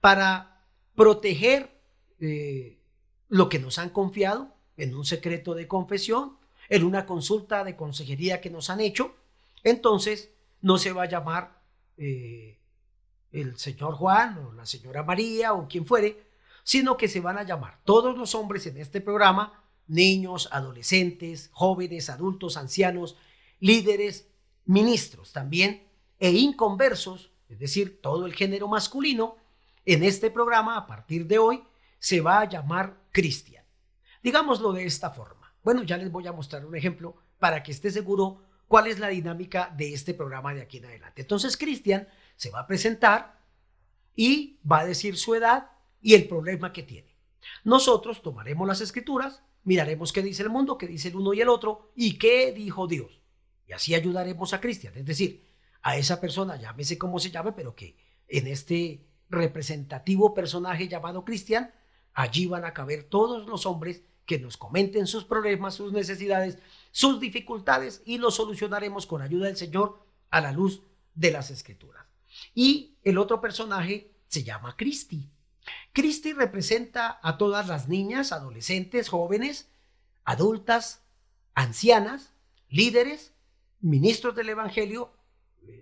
para 0.00 0.66
proteger 0.94 1.80
eh, 2.20 2.80
lo 3.28 3.48
que 3.48 3.58
nos 3.58 3.78
han 3.78 3.90
confiado 3.90 4.54
en 4.76 4.94
un 4.94 5.04
secreto 5.04 5.54
de 5.54 5.68
confesión, 5.68 6.38
en 6.68 6.84
una 6.84 7.06
consulta 7.06 7.64
de 7.64 7.76
consejería 7.76 8.40
que 8.40 8.50
nos 8.50 8.70
han 8.70 8.80
hecho. 8.80 9.14
Entonces, 9.62 10.30
no 10.60 10.78
se 10.78 10.92
va 10.92 11.04
a 11.04 11.08
llamar 11.08 11.62
eh, 11.96 12.58
el 13.30 13.58
señor 13.58 13.94
Juan 13.94 14.38
o 14.38 14.52
la 14.52 14.66
señora 14.66 15.02
María 15.02 15.52
o 15.52 15.68
quien 15.68 15.86
fuere, 15.86 16.28
sino 16.64 16.96
que 16.96 17.08
se 17.08 17.20
van 17.20 17.38
a 17.38 17.42
llamar 17.42 17.80
todos 17.84 18.16
los 18.16 18.34
hombres 18.34 18.66
en 18.66 18.76
este 18.76 19.00
programa, 19.00 19.64
niños, 19.88 20.48
adolescentes, 20.52 21.50
jóvenes, 21.52 22.10
adultos, 22.10 22.56
ancianos, 22.56 23.16
líderes, 23.60 24.28
ministros 24.64 25.32
también, 25.32 25.88
e 26.18 26.30
inconversos, 26.30 27.32
es 27.48 27.58
decir, 27.58 28.00
todo 28.00 28.26
el 28.26 28.34
género 28.34 28.68
masculino, 28.68 29.36
en 29.84 30.04
este 30.04 30.30
programa 30.30 30.76
a 30.76 30.86
partir 30.86 31.26
de 31.26 31.38
hoy 31.38 31.64
se 31.98 32.20
va 32.20 32.40
a 32.40 32.48
llamar 32.48 32.96
Cristian. 33.10 33.64
Digámoslo 34.22 34.72
de 34.72 34.84
esta 34.84 35.10
forma. 35.10 35.54
Bueno, 35.64 35.82
ya 35.82 35.96
les 35.96 36.10
voy 36.10 36.26
a 36.26 36.32
mostrar 36.32 36.64
un 36.66 36.76
ejemplo 36.76 37.16
para 37.38 37.62
que 37.62 37.72
esté 37.72 37.90
seguro 37.90 38.42
cuál 38.66 38.86
es 38.86 38.98
la 38.98 39.08
dinámica 39.08 39.72
de 39.76 39.94
este 39.94 40.14
programa 40.14 40.54
de 40.54 40.62
aquí 40.62 40.78
en 40.78 40.86
adelante. 40.86 41.22
Entonces, 41.22 41.56
Cristian 41.56 42.06
se 42.36 42.50
va 42.50 42.60
a 42.60 42.66
presentar 42.66 43.40
y 44.14 44.58
va 44.70 44.80
a 44.80 44.86
decir 44.86 45.16
su 45.16 45.34
edad 45.34 45.70
y 46.00 46.14
el 46.14 46.28
problema 46.28 46.72
que 46.72 46.82
tiene. 46.82 47.16
Nosotros 47.64 48.22
tomaremos 48.22 48.68
las 48.68 48.80
escrituras, 48.80 49.42
miraremos 49.64 50.12
qué 50.12 50.22
dice 50.22 50.42
el 50.42 50.50
mundo, 50.50 50.78
qué 50.78 50.86
dice 50.86 51.08
el 51.08 51.16
uno 51.16 51.34
y 51.34 51.40
el 51.40 51.48
otro 51.48 51.90
y 51.94 52.18
qué 52.18 52.52
dijo 52.52 52.86
Dios. 52.86 53.20
Y 53.66 53.72
así 53.72 53.94
ayudaremos 53.94 54.54
a 54.54 54.60
Cristian, 54.60 54.94
es 54.96 55.04
decir, 55.04 55.44
a 55.82 55.96
esa 55.96 56.20
persona, 56.20 56.56
llámese 56.56 56.98
como 56.98 57.18
se 57.18 57.30
llame, 57.30 57.52
pero 57.52 57.74
que 57.74 57.96
en 58.26 58.46
este 58.46 59.06
representativo 59.28 60.34
personaje 60.34 60.88
llamado 60.88 61.24
Cristian, 61.24 61.72
allí 62.14 62.46
van 62.46 62.64
a 62.64 62.72
caber 62.72 63.04
todos 63.04 63.46
los 63.46 63.66
hombres 63.66 64.02
que 64.26 64.38
nos 64.38 64.56
comenten 64.56 65.06
sus 65.06 65.24
problemas, 65.24 65.74
sus 65.74 65.92
necesidades, 65.92 66.58
sus 66.90 67.20
dificultades 67.20 68.02
y 68.04 68.18
los 68.18 68.34
solucionaremos 68.34 69.06
con 69.06 69.22
ayuda 69.22 69.46
del 69.46 69.56
Señor 69.56 70.02
a 70.30 70.40
la 70.40 70.52
luz 70.52 70.82
de 71.14 71.30
las 71.30 71.50
escrituras. 71.50 72.04
Y 72.54 72.96
el 73.02 73.18
otro 73.18 73.40
personaje 73.40 74.12
se 74.26 74.44
llama 74.44 74.76
Cristi. 74.76 75.30
Cristi 75.92 76.32
representa 76.32 77.18
a 77.22 77.38
todas 77.38 77.66
las 77.66 77.88
niñas, 77.88 78.32
adolescentes, 78.32 79.08
jóvenes, 79.08 79.68
adultas, 80.24 81.02
ancianas, 81.54 82.34
líderes, 82.68 83.32
ministros 83.80 84.34
del 84.34 84.50
Evangelio, 84.50 85.12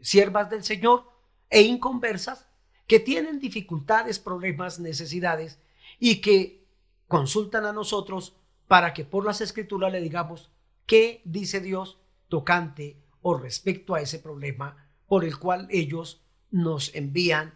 siervas 0.03 0.51
del 0.51 0.64
Señor 0.64 1.11
e 1.51 1.62
inconversas 1.62 2.47
que 2.87 3.01
tienen 3.01 3.40
dificultades, 3.40 4.19
problemas, 4.19 4.79
necesidades 4.79 5.59
y 5.99 6.21
que 6.21 6.66
consultan 7.09 7.64
a 7.66 7.73
nosotros 7.73 8.37
para 8.69 8.95
que 8.95 9.05
por 9.05 9.25
las 9.25 9.40
escrituras 9.40 9.92
le 9.92 10.01
digamos 10.01 10.51
qué 10.87 11.23
dice 11.25 11.61
Dios 11.61 11.99
tocante 12.29 13.03
o 13.23 13.37
respecto 13.37 13.95
a 13.95 14.01
ese 14.01 14.19
problema 14.19 14.88
por 15.07 15.25
el 15.25 15.38
cual 15.38 15.69
ellos 15.71 16.23
nos 16.51 16.95
envían 16.95 17.55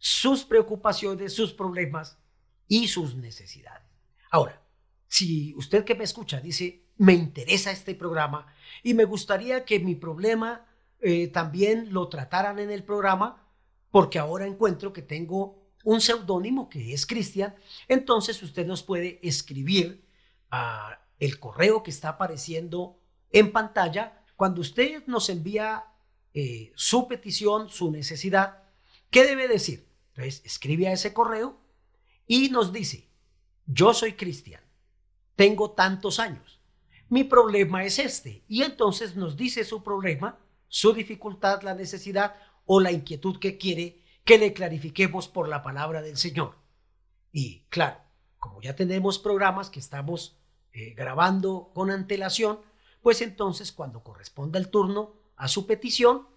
sus 0.00 0.44
preocupaciones, 0.44 1.34
sus 1.34 1.52
problemas 1.52 2.18
y 2.66 2.88
sus 2.88 3.14
necesidades. 3.14 3.86
Ahora, 4.30 4.60
si 5.06 5.54
usted 5.56 5.84
que 5.84 5.94
me 5.94 6.04
escucha 6.04 6.40
dice, 6.40 6.86
me 6.96 7.12
interesa 7.12 7.70
este 7.70 7.94
programa 7.94 8.46
y 8.82 8.94
me 8.94 9.04
gustaría 9.04 9.64
que 9.64 9.78
mi 9.78 9.94
problema 9.94 10.66
eh, 11.00 11.28
también 11.28 11.92
lo 11.92 12.08
trataran 12.08 12.58
en 12.58 12.70
el 12.70 12.82
programa, 12.82 13.46
porque 13.90 14.18
ahora 14.18 14.46
encuentro 14.46 14.92
que 14.92 15.02
tengo 15.02 15.60
un 15.84 16.00
seudónimo 16.00 16.68
que 16.68 16.94
es 16.94 17.06
Cristian, 17.06 17.54
entonces 17.88 18.42
usted 18.42 18.66
nos 18.66 18.82
puede 18.82 19.18
escribir 19.22 20.04
a 20.50 21.00
el 21.18 21.38
correo 21.38 21.82
que 21.82 21.90
está 21.90 22.10
apareciendo 22.10 22.98
en 23.30 23.52
pantalla. 23.52 24.24
Cuando 24.36 24.62
usted 24.62 25.04
nos 25.06 25.28
envía 25.28 25.84
eh, 26.32 26.72
su 26.74 27.06
petición, 27.08 27.68
su 27.68 27.90
necesidad, 27.90 28.62
¿qué 29.10 29.24
debe 29.24 29.48
decir? 29.48 29.89
Entonces, 30.20 30.44
escribe 30.44 30.88
a 30.88 30.92
ese 30.92 31.12
correo 31.12 31.58
y 32.26 32.50
nos 32.50 32.72
dice, 32.72 33.08
yo 33.66 33.94
soy 33.94 34.14
cristiano, 34.14 34.66
tengo 35.36 35.72
tantos 35.72 36.18
años, 36.18 36.60
mi 37.10 37.24
problema 37.24 37.84
es 37.84 37.98
este. 37.98 38.44
Y 38.48 38.62
entonces 38.62 39.16
nos 39.16 39.36
dice 39.36 39.64
su 39.64 39.82
problema, 39.82 40.38
su 40.68 40.92
dificultad, 40.92 41.62
la 41.62 41.74
necesidad 41.74 42.36
o 42.66 42.80
la 42.80 42.92
inquietud 42.92 43.38
que 43.40 43.58
quiere 43.58 44.00
que 44.24 44.38
le 44.38 44.52
clarifiquemos 44.52 45.26
por 45.26 45.48
la 45.48 45.60
palabra 45.60 46.02
del 46.02 46.16
Señor. 46.16 46.54
Y 47.32 47.64
claro, 47.68 47.98
como 48.38 48.62
ya 48.62 48.76
tenemos 48.76 49.18
programas 49.18 49.70
que 49.70 49.80
estamos 49.80 50.38
eh, 50.72 50.94
grabando 50.94 51.72
con 51.74 51.90
antelación, 51.90 52.60
pues 53.02 53.22
entonces 53.22 53.72
cuando 53.72 54.04
corresponda 54.04 54.60
el 54.60 54.68
turno 54.68 55.14
a 55.34 55.48
su 55.48 55.66
petición, 55.66 56.28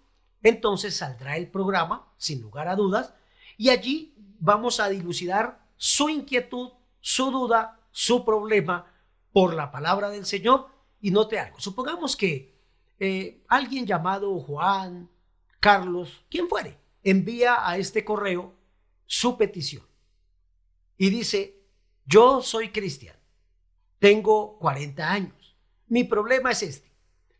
entonces 0.42 0.96
saldrá 0.96 1.36
el 1.36 1.48
programa, 1.48 2.12
sin 2.16 2.40
lugar 2.40 2.66
a 2.66 2.74
dudas, 2.74 3.14
y 3.56 3.70
allí 3.70 4.14
vamos 4.38 4.80
a 4.80 4.88
dilucidar 4.88 5.66
su 5.76 6.08
inquietud, 6.08 6.72
su 7.00 7.30
duda, 7.30 7.80
su 7.90 8.24
problema 8.24 8.92
por 9.32 9.54
la 9.54 9.70
palabra 9.70 10.10
del 10.10 10.26
Señor. 10.26 10.68
Y 11.00 11.10
note 11.10 11.38
algo, 11.38 11.60
supongamos 11.60 12.16
que 12.16 12.58
eh, 12.98 13.44
alguien 13.48 13.86
llamado 13.86 14.38
Juan, 14.40 15.10
Carlos, 15.60 16.24
quien 16.30 16.48
fuere, 16.48 16.78
envía 17.02 17.68
a 17.68 17.76
este 17.76 18.04
correo 18.04 18.54
su 19.06 19.36
petición 19.36 19.84
y 20.96 21.10
dice, 21.10 21.62
yo 22.06 22.40
soy 22.40 22.70
cristiano, 22.70 23.18
tengo 23.98 24.58
40 24.58 25.10
años, 25.10 25.56
mi 25.88 26.04
problema 26.04 26.52
es 26.52 26.62
este. 26.62 26.92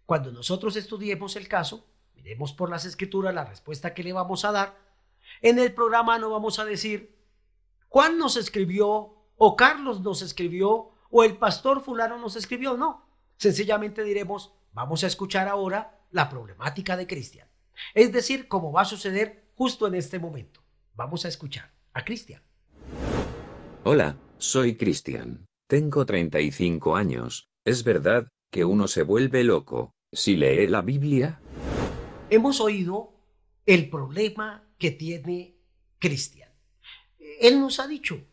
Cuando 0.07 0.31
nosotros 0.33 0.77
estudiemos 0.77 1.37
el 1.37 1.49
caso, 1.49 1.87
miremos 2.15 2.53
por 2.53 2.69
las 2.69 2.85
escrituras 2.85 3.35
la 3.35 3.45
respuesta 3.45 3.95
que 3.95 4.03
le 4.03 4.13
vamos 4.13 4.45
a 4.45 4.53
dar, 4.53 4.84
en 5.45 5.59
el 5.59 5.75
programa 5.75 6.19
no 6.19 6.31
vamos 6.31 6.59
a 6.59 6.65
decir, 6.65 7.15
Juan 7.89 8.17
nos 8.17 8.39
escribió, 8.39 9.15
o 9.37 9.57
Carlos 9.57 10.01
nos 10.01 10.23
escribió, 10.23 10.93
o 11.11 11.23
el 11.23 11.37
pastor 11.37 11.83
fulano 11.83 12.17
nos 12.17 12.35
escribió, 12.35 12.79
no. 12.79 13.07
Sencillamente 13.37 14.03
diremos, 14.05 14.55
vamos 14.73 15.05
a 15.05 15.07
escuchar 15.07 15.47
ahora 15.47 16.01
la 16.11 16.31
problemática 16.31 16.97
de 16.97 17.07
Cristian. 17.07 17.47
Es 17.93 18.11
decir, 18.11 18.49
como 18.49 18.73
va 18.73 18.81
a 18.81 18.87
suceder 18.87 19.51
justo 19.55 19.87
en 19.87 19.97
este 19.97 20.19
momento. 20.19 20.63
Vamos 20.95 21.27
a 21.27 21.29
escuchar 21.29 21.71
a 21.93 22.07
Cristian. 22.07 22.43
Hola, 23.85 24.17
soy 24.39 24.77
Cristian. 24.77 25.45
Tengo 25.69 26.07
35 26.07 26.97
años. 26.97 27.51
¿Es 27.67 27.85
verdad 27.85 28.29
que 28.51 28.65
uno 28.65 28.89
se 28.89 29.03
vuelve 29.03 29.45
loco 29.45 29.91
si 30.11 30.37
lee 30.37 30.69
la 30.69 30.81
Biblia? 30.81 31.39
Hemos 32.31 32.63
oído 32.63 33.13
el 33.67 33.91
problema 33.91 34.64
que 34.79 34.91
tiene 34.91 35.57
Cristian. 35.99 36.51
Él 37.41 37.61
nos 37.61 37.81
ha 37.81 37.87
dicho, 37.87 38.27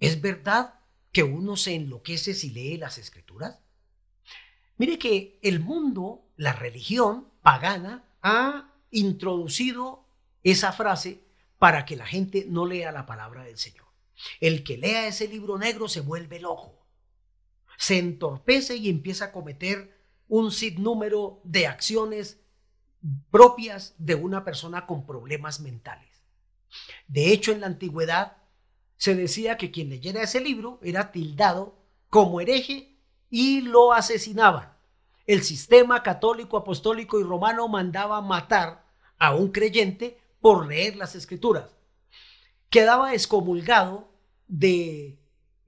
¿es 0.00 0.20
verdad 0.20 0.80
que 1.12 1.22
uno 1.22 1.56
se 1.56 1.74
enloquece 1.74 2.34
si 2.34 2.50
lee 2.50 2.76
las 2.76 2.98
escrituras? 2.98 3.58
Mire 4.76 4.98
que 4.98 5.38
el 5.42 5.60
mundo, 5.60 6.28
la 6.36 6.52
religión 6.52 7.28
pagana, 7.42 8.04
ha 8.22 8.74
introducido 8.90 10.06
esa 10.42 10.72
frase 10.72 11.24
para 11.58 11.84
que 11.84 11.96
la 11.96 12.06
gente 12.06 12.46
no 12.48 12.66
lea 12.66 12.92
la 12.92 13.06
palabra 13.06 13.44
del 13.44 13.58
Señor. 13.58 13.86
El 14.40 14.64
que 14.64 14.76
lea 14.76 15.06
ese 15.06 15.28
libro 15.28 15.58
negro 15.58 15.88
se 15.88 16.00
vuelve 16.00 16.40
loco, 16.40 16.86
se 17.78 17.98
entorpece 17.98 18.76
y 18.76 18.88
empieza 18.88 19.26
a 19.26 19.32
cometer 19.32 19.98
un 20.28 20.52
sinnúmero 20.52 21.40
de 21.44 21.66
acciones 21.66 22.43
propias 23.30 23.94
de 23.98 24.14
una 24.14 24.44
persona 24.44 24.86
con 24.86 25.06
problemas 25.06 25.60
mentales. 25.60 26.22
De 27.06 27.32
hecho, 27.32 27.52
en 27.52 27.60
la 27.60 27.66
antigüedad 27.66 28.38
se 28.96 29.14
decía 29.14 29.56
que 29.56 29.70
quien 29.70 29.90
leyera 29.90 30.22
ese 30.22 30.40
libro 30.40 30.78
era 30.82 31.12
tildado 31.12 31.76
como 32.08 32.40
hereje 32.40 32.96
y 33.30 33.60
lo 33.60 33.92
asesinaban. 33.92 34.72
El 35.26 35.42
sistema 35.42 36.02
católico, 36.02 36.56
apostólico 36.56 37.18
y 37.18 37.22
romano 37.22 37.68
mandaba 37.68 38.20
matar 38.20 38.84
a 39.18 39.34
un 39.34 39.50
creyente 39.52 40.20
por 40.40 40.66
leer 40.66 40.96
las 40.96 41.14
escrituras. 41.14 41.76
Quedaba 42.68 43.14
excomulgado 43.14 44.12
de 44.46 45.18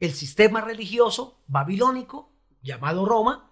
el 0.01 0.12
sistema 0.12 0.61
religioso 0.61 1.42
babilónico 1.46 2.31
llamado 2.62 3.07
Roma 3.07 3.51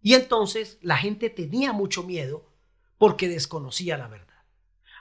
y 0.00 0.14
entonces 0.14 0.78
la 0.80 0.96
gente 0.96 1.28
tenía 1.30 1.72
mucho 1.72 2.02
miedo 2.02 2.53
porque 2.98 3.28
desconocía 3.28 3.96
la 3.96 4.08
verdad. 4.08 4.42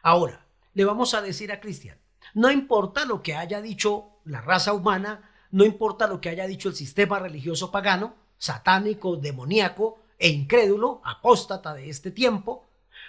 Ahora, 0.01 0.45
le 0.73 0.86
vamos 0.86 1.13
a 1.13 1.21
decir 1.21 1.51
a 1.51 1.60
Cristian, 1.60 1.97
no 2.34 2.51
importa 2.51 3.06
lo 3.06 3.21
que 3.21 3.36
haya 3.36 3.62
dicho 3.62 4.19
la 4.25 4.41
raza 4.41 4.73
humana, 4.73 5.29
no 5.51 5.65
importa 5.65 6.08
lo 6.08 6.19
que 6.19 6.29
haya 6.29 6.47
dicho 6.47 6.69
el 6.69 6.75
sistema 6.75 7.19
religioso 7.19 7.71
pagano, 7.71 8.15
satánico, 8.38 9.17
demoníaco 9.17 9.99
e 10.17 10.29
incrédulo, 10.29 11.01
apóstata 11.03 11.73
de 11.73 11.89
este 11.89 12.12
tiempo, 12.12 12.65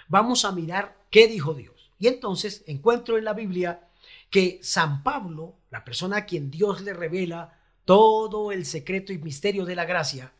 vamos 0.07 0.45
a 0.45 0.51
mirar 0.51 0.97
qué 1.09 1.27
dijo 1.27 1.53
Dios. 1.53 1.91
Y 1.97 2.07
entonces 2.07 2.63
encuentro 2.67 3.17
en 3.17 3.25
la 3.25 3.33
Biblia 3.33 3.87
que 4.29 4.59
San 4.61 5.01
Pablo, 5.01 5.55
la 5.69 5.83
persona 5.83 6.17
a 6.17 6.25
quien 6.25 6.51
Dios 6.51 6.81
le 6.81 6.93
revela 6.93 7.59
todo 7.85 8.51
el 8.51 8.65
secreto 8.65 9.13
y 9.13 9.17
misterio 9.17 9.65
de 9.65 9.75
la 9.75 9.85
gracia, 9.85 10.33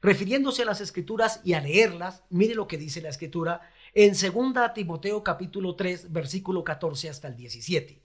refiriéndose 0.00 0.62
a 0.62 0.66
las 0.66 0.80
escrituras 0.80 1.40
y 1.44 1.54
a 1.54 1.60
leerlas, 1.60 2.22
mire 2.30 2.54
lo 2.54 2.66
que 2.66 2.78
dice 2.78 3.00
la 3.02 3.08
escritura 3.08 3.60
en 3.94 4.12
2 4.12 4.74
Timoteo 4.74 5.22
capítulo 5.22 5.74
3, 5.76 6.12
versículo 6.12 6.64
14 6.64 7.10
hasta 7.10 7.28
el 7.28 7.36
17. 7.36 8.00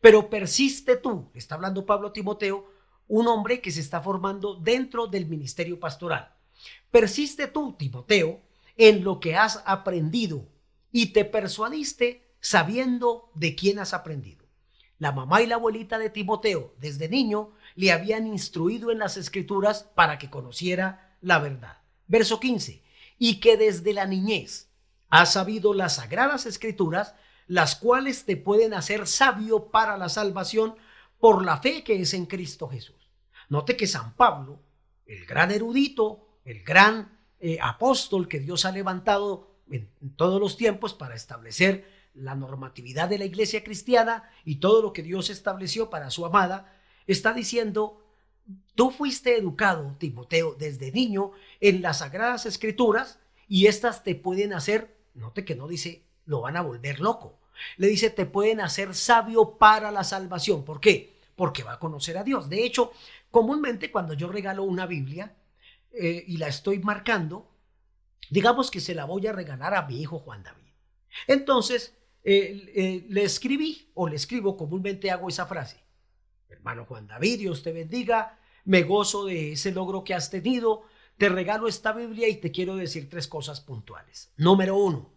Pero 0.00 0.28
persiste 0.28 0.96
tú, 0.96 1.30
está 1.34 1.54
hablando 1.54 1.86
Pablo 1.86 2.08
a 2.08 2.12
Timoteo, 2.12 2.72
un 3.06 3.28
hombre 3.28 3.60
que 3.60 3.70
se 3.70 3.80
está 3.80 4.00
formando 4.00 4.54
dentro 4.54 5.06
del 5.06 5.26
ministerio 5.26 5.78
pastoral. 5.78 6.32
Persiste 6.90 7.46
tú, 7.46 7.74
Timoteo, 7.74 8.40
en 8.76 9.04
lo 9.04 9.20
que 9.20 9.36
has 9.36 9.62
aprendido 9.66 10.46
y 10.90 11.06
te 11.06 11.24
persuadiste 11.24 12.26
sabiendo 12.40 13.30
de 13.34 13.54
quién 13.54 13.78
has 13.78 13.94
aprendido. 13.94 14.46
La 14.98 15.12
mamá 15.12 15.42
y 15.42 15.46
la 15.46 15.56
abuelita 15.56 15.98
de 15.98 16.10
Timoteo, 16.10 16.74
desde 16.78 17.08
niño, 17.08 17.52
le 17.74 17.92
habían 17.92 18.26
instruido 18.26 18.90
en 18.90 18.98
las 18.98 19.16
escrituras 19.16 19.84
para 19.94 20.18
que 20.18 20.30
conociera 20.30 21.16
la 21.20 21.38
verdad. 21.38 21.78
Verso 22.06 22.40
15. 22.40 22.82
Y 23.18 23.40
que 23.40 23.56
desde 23.56 23.92
la 23.92 24.06
niñez 24.06 24.69
Has 25.10 25.32
sabido 25.32 25.74
las 25.74 25.96
sagradas 25.96 26.46
escrituras, 26.46 27.14
las 27.48 27.74
cuales 27.74 28.24
te 28.24 28.36
pueden 28.36 28.74
hacer 28.74 29.08
sabio 29.08 29.70
para 29.70 29.96
la 29.96 30.08
salvación 30.08 30.76
por 31.18 31.44
la 31.44 31.58
fe 31.58 31.82
que 31.82 32.00
es 32.00 32.14
en 32.14 32.26
Cristo 32.26 32.68
Jesús. 32.68 33.10
Note 33.48 33.76
que 33.76 33.88
San 33.88 34.14
Pablo, 34.14 34.62
el 35.06 35.26
gran 35.26 35.50
erudito, 35.50 36.38
el 36.44 36.62
gran 36.62 37.18
eh, 37.40 37.58
apóstol 37.60 38.28
que 38.28 38.38
Dios 38.38 38.64
ha 38.64 38.70
levantado 38.70 39.56
en, 39.68 39.90
en 40.00 40.14
todos 40.14 40.40
los 40.40 40.56
tiempos 40.56 40.94
para 40.94 41.16
establecer 41.16 41.84
la 42.14 42.36
normatividad 42.36 43.08
de 43.08 43.18
la 43.18 43.24
iglesia 43.24 43.64
cristiana 43.64 44.30
y 44.44 44.56
todo 44.56 44.80
lo 44.80 44.92
que 44.92 45.02
Dios 45.02 45.28
estableció 45.28 45.90
para 45.90 46.10
su 46.10 46.24
amada, 46.24 46.80
está 47.08 47.32
diciendo, 47.32 48.00
tú 48.76 48.92
fuiste 48.92 49.36
educado, 49.36 49.96
Timoteo, 49.98 50.54
desde 50.56 50.92
niño 50.92 51.32
en 51.60 51.82
las 51.82 51.98
sagradas 51.98 52.46
escrituras 52.46 53.18
y 53.48 53.66
éstas 53.66 54.04
te 54.04 54.14
pueden 54.14 54.52
hacer 54.52 54.99
Note 55.20 55.44
que 55.44 55.54
no 55.54 55.68
dice 55.68 56.04
lo 56.26 56.40
van 56.40 56.56
a 56.56 56.62
volver 56.62 57.00
loco. 57.00 57.38
Le 57.76 57.88
dice 57.88 58.10
te 58.10 58.26
pueden 58.26 58.60
hacer 58.60 58.94
sabio 58.94 59.58
para 59.58 59.90
la 59.90 60.04
salvación. 60.04 60.64
¿Por 60.64 60.80
qué? 60.80 61.18
Porque 61.36 61.62
va 61.62 61.74
a 61.74 61.78
conocer 61.78 62.18
a 62.18 62.24
Dios. 62.24 62.48
De 62.48 62.64
hecho, 62.64 62.92
comúnmente 63.30 63.90
cuando 63.90 64.14
yo 64.14 64.28
regalo 64.28 64.64
una 64.64 64.86
Biblia 64.86 65.34
eh, 65.92 66.24
y 66.26 66.36
la 66.36 66.48
estoy 66.48 66.78
marcando, 66.78 67.50
digamos 68.30 68.70
que 68.70 68.80
se 68.80 68.94
la 68.94 69.04
voy 69.04 69.26
a 69.26 69.32
regalar 69.32 69.74
a 69.74 69.86
mi 69.86 70.00
hijo 70.00 70.18
Juan 70.18 70.42
David. 70.42 70.72
Entonces, 71.26 71.94
eh, 72.22 72.70
eh, 72.74 73.06
le 73.08 73.24
escribí 73.24 73.90
o 73.94 74.08
le 74.08 74.16
escribo, 74.16 74.56
comúnmente 74.56 75.10
hago 75.10 75.28
esa 75.28 75.46
frase. 75.46 75.78
Hermano 76.48 76.84
Juan 76.84 77.06
David, 77.06 77.38
Dios 77.40 77.62
te 77.62 77.72
bendiga, 77.72 78.38
me 78.64 78.82
gozo 78.82 79.26
de 79.26 79.52
ese 79.52 79.72
logro 79.72 80.04
que 80.04 80.14
has 80.14 80.30
tenido, 80.30 80.84
te 81.20 81.28
regalo 81.28 81.68
esta 81.68 81.92
Biblia 81.92 82.30
y 82.30 82.36
te 82.36 82.50
quiero 82.50 82.76
decir 82.76 83.10
tres 83.10 83.28
cosas 83.28 83.60
puntuales. 83.60 84.32
Número 84.38 84.74
uno, 84.74 85.12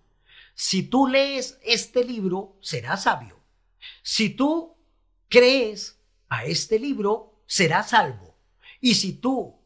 si 0.54 0.84
tú 0.84 1.08
lees 1.08 1.58
este 1.64 2.04
libro, 2.04 2.58
serás 2.60 3.04
sabio. 3.04 3.40
Si 4.02 4.32
tú 4.32 4.76
crees 5.30 6.02
a 6.28 6.44
este 6.44 6.78
libro, 6.78 7.42
serás 7.46 7.92
salvo. 7.92 8.36
Y 8.82 8.96
si 8.96 9.14
tú 9.14 9.62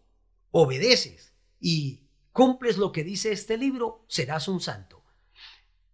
obedeces 0.52 1.34
y 1.60 2.04
cumples 2.32 2.78
lo 2.78 2.92
que 2.92 3.04
dice 3.04 3.32
este 3.32 3.58
libro, 3.58 4.06
serás 4.08 4.48
un 4.48 4.62
santo. 4.62 5.04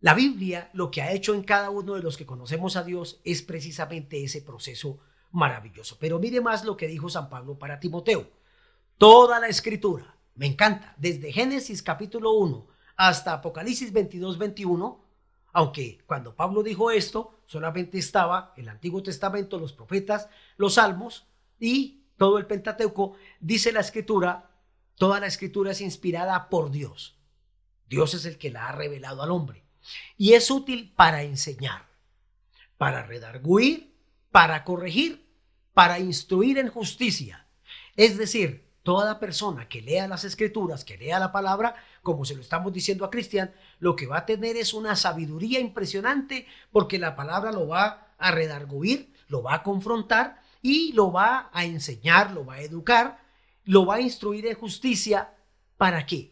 La 0.02 0.14
Biblia 0.14 0.70
lo 0.74 0.92
que 0.92 1.02
ha 1.02 1.14
hecho 1.14 1.34
en 1.34 1.44
cada 1.44 1.70
uno 1.70 1.94
de 1.94 2.04
los 2.04 2.18
que 2.18 2.26
conocemos 2.26 2.76
a 2.76 2.84
Dios 2.84 3.22
es 3.24 3.44
precisamente 3.44 4.22
ese 4.22 4.42
proceso 4.42 5.00
maravilloso. 5.32 5.98
Pero 6.02 6.20
mire 6.20 6.42
más 6.42 6.66
lo 6.66 6.76
que 6.76 6.88
dijo 6.90 7.08
San 7.08 7.30
Pablo 7.30 7.58
para 7.58 7.80
Timoteo. 7.80 8.30
Toda 8.98 9.40
la 9.40 9.48
escritura 9.48 10.14
me 10.36 10.48
encanta. 10.48 10.96
Desde 10.98 11.32
Génesis 11.32 11.84
capítulo 11.84 12.34
1 12.34 12.68
hasta 12.96 13.34
Apocalipsis 13.34 13.92
22, 13.92 14.38
21, 14.38 15.04
aunque 15.54 16.00
cuando 16.06 16.36
Pablo 16.36 16.64
dijo 16.64 16.92
esto, 16.92 17.40
solamente 17.46 17.98
estaba 17.98 18.54
el 18.58 18.70
Antiguo 18.70 19.04
Testamento, 19.04 19.60
los 19.60 19.74
profetas, 19.74 20.30
los 20.58 20.76
salmos 20.76 21.28
y 21.60 22.06
todo 22.18 22.38
el 22.38 22.46
Pentateuco, 22.46 23.16
dice 23.40 23.72
la 23.72 23.82
escritura, 23.82 24.52
toda 24.96 25.20
la 25.20 25.28
escritura 25.28 25.72
es 25.72 25.82
inspirada 25.82 26.50
por 26.50 26.72
Dios. 26.72 27.18
Dios 27.88 28.14
es 28.14 28.26
el 28.26 28.38
que 28.38 28.52
la 28.52 28.70
ha 28.70 28.72
revelado 28.72 29.22
al 29.22 29.32
hombre. 29.32 29.64
Y 30.18 30.34
es 30.34 30.50
útil 30.50 30.94
para 30.96 31.24
enseñar, 31.24 31.88
para 32.78 33.04
redarguir, 33.04 33.94
para 34.32 34.64
corregir 34.64 35.24
para 35.74 36.00
instruir 36.00 36.58
en 36.58 36.70
justicia. 36.70 37.48
Es 37.96 38.18
decir, 38.18 38.63
toda 38.84 39.20
persona 39.20 39.68
que 39.68 39.82
lea 39.82 40.08
las 40.08 40.26
escrituras, 40.26 40.84
que 40.84 40.98
lea 40.98 41.18
la 41.18 41.32
palabra, 41.32 41.76
como 42.02 42.26
se 42.26 42.36
lo 42.36 42.42
estamos 42.42 42.72
diciendo 42.74 43.06
a 43.06 43.10
Cristian, 43.10 43.54
lo 43.80 43.96
que 43.96 44.08
va 44.08 44.20
a 44.20 44.26
tener 44.26 44.58
es 44.58 44.74
una 44.74 44.96
sabiduría 44.96 45.60
impresionante 45.60 46.46
porque 46.72 47.00
la 47.00 47.16
palabra 47.16 47.52
lo 47.52 47.68
va 47.68 48.14
a 48.18 48.32
redarguir, 48.32 49.14
lo 49.28 49.42
va 49.42 49.56
a 49.56 49.64
confrontar 49.64 50.42
y 50.62 50.92
lo 50.94 51.12
va 51.12 51.50
a 51.54 51.66
enseñar, 51.66 52.32
lo 52.32 52.46
va 52.46 52.56
a 52.56 52.62
educar, 52.62 53.20
lo 53.64 53.86
va 53.86 53.96
a 53.96 54.02
instruir 54.02 54.46
en 54.48 54.56
justicia. 54.56 55.34
¿Para 55.78 56.06
qué? 56.06 56.32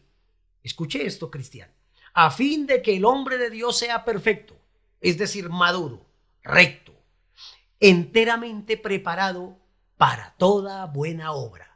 Escuche 0.62 1.06
esto, 1.06 1.32
Cristian. 1.32 1.70
A 2.14 2.30
fin 2.30 2.68
de 2.68 2.82
que 2.82 2.98
el 2.98 3.06
hombre 3.06 3.38
de 3.38 3.50
Dios 3.50 3.78
sea 3.78 4.04
perfecto, 4.04 4.60
es 5.00 5.18
decir, 5.18 5.50
maduro, 5.50 6.06
recto, 6.44 6.94
enteramente 7.80 8.78
preparado 8.78 9.58
para 9.98 10.36
toda 10.38 10.86
buena 10.88 11.32
obra. 11.32 11.71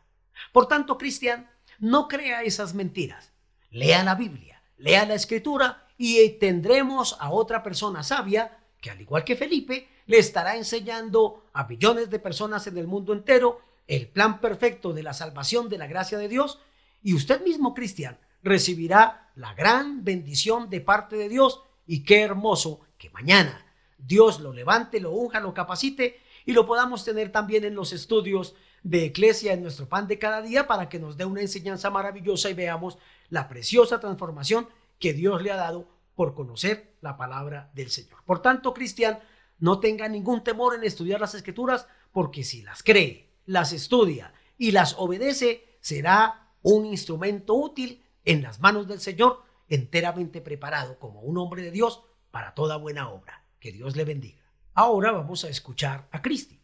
Por 0.51 0.67
tanto, 0.67 0.97
Cristian, 0.97 1.49
no 1.79 2.07
crea 2.07 2.43
esas 2.43 2.73
mentiras. 2.73 3.33
Lea 3.69 4.03
la 4.03 4.15
Biblia, 4.15 4.61
lea 4.77 5.05
la 5.05 5.15
Escritura 5.15 5.87
y 5.97 6.29
tendremos 6.31 7.17
a 7.19 7.31
otra 7.31 7.63
persona 7.63 8.03
sabia 8.03 8.57
que, 8.81 8.89
al 8.89 9.01
igual 9.01 9.23
que 9.23 9.35
Felipe, 9.35 9.89
le 10.05 10.17
estará 10.17 10.55
enseñando 10.55 11.45
a 11.53 11.65
millones 11.65 12.09
de 12.09 12.19
personas 12.19 12.67
en 12.67 12.77
el 12.77 12.87
mundo 12.87 13.13
entero 13.13 13.61
el 13.87 14.07
plan 14.07 14.39
perfecto 14.39 14.93
de 14.93 15.03
la 15.03 15.13
salvación 15.13 15.69
de 15.69 15.77
la 15.77 15.87
gracia 15.87 16.17
de 16.17 16.27
Dios 16.27 16.59
y 17.03 17.13
usted 17.13 17.43
mismo, 17.43 17.73
Cristian, 17.73 18.17
recibirá 18.41 19.31
la 19.35 19.53
gran 19.53 20.03
bendición 20.03 20.69
de 20.69 20.81
parte 20.81 21.15
de 21.15 21.29
Dios 21.29 21.61
y 21.85 22.03
qué 22.03 22.21
hermoso 22.21 22.81
que 22.97 23.09
mañana 23.11 23.65
Dios 23.97 24.39
lo 24.39 24.53
levante, 24.53 24.99
lo 24.99 25.11
unja, 25.11 25.39
lo 25.39 25.53
capacite 25.53 26.19
y 26.45 26.53
lo 26.53 26.65
podamos 26.65 27.03
tener 27.03 27.31
también 27.31 27.63
en 27.63 27.75
los 27.75 27.93
estudios 27.93 28.55
de 28.85 29.05
Iglesia 29.05 29.53
en 29.53 29.63
nuestro 29.63 29.89
pan 29.89 30.07
de 30.07 30.19
cada 30.19 30.43
día 30.43 30.67
para 30.67 30.89
que 30.89 30.99
nos 30.99 31.17
dé 31.17 31.25
una 31.25 31.41
enseñanza 31.41 31.89
maravillosa 31.89 32.51
y 32.51 32.53
veamos 32.53 32.99
la 33.29 33.47
preciosa 33.47 33.99
transformación 33.99 34.69
que 34.99 35.11
Dios 35.11 35.41
le 35.41 35.51
ha 35.51 35.55
dado 35.55 35.89
por 36.13 36.35
conocer 36.35 36.93
la 37.01 37.17
palabra 37.17 37.71
del 37.73 37.89
Señor. 37.89 38.23
Por 38.25 38.43
tanto, 38.43 38.75
Cristian, 38.75 39.19
no 39.57 39.79
tenga 39.79 40.07
ningún 40.07 40.43
temor 40.43 40.75
en 40.75 40.83
estudiar 40.83 41.19
las 41.19 41.33
escrituras, 41.33 41.87
porque 42.11 42.43
si 42.43 42.61
las 42.61 42.83
cree, 42.83 43.31
las 43.47 43.73
estudia 43.73 44.33
y 44.55 44.71
las 44.71 44.93
obedece, 44.99 45.77
será 45.81 46.51
un 46.61 46.85
instrumento 46.85 47.55
útil 47.55 48.03
en 48.23 48.43
las 48.43 48.59
manos 48.59 48.87
del 48.87 49.01
Señor, 49.01 49.41
enteramente 49.67 50.41
preparado 50.41 50.99
como 50.99 51.21
un 51.21 51.39
hombre 51.39 51.63
de 51.63 51.71
Dios 51.71 52.03
para 52.29 52.53
toda 52.53 52.77
buena 52.77 53.09
obra. 53.09 53.45
Que 53.59 53.71
Dios 53.71 53.95
le 53.95 54.05
bendiga. 54.05 54.43
Ahora 54.75 55.11
vamos 55.11 55.43
a 55.43 55.49
escuchar 55.49 56.07
a 56.11 56.21
Cristi. 56.21 56.59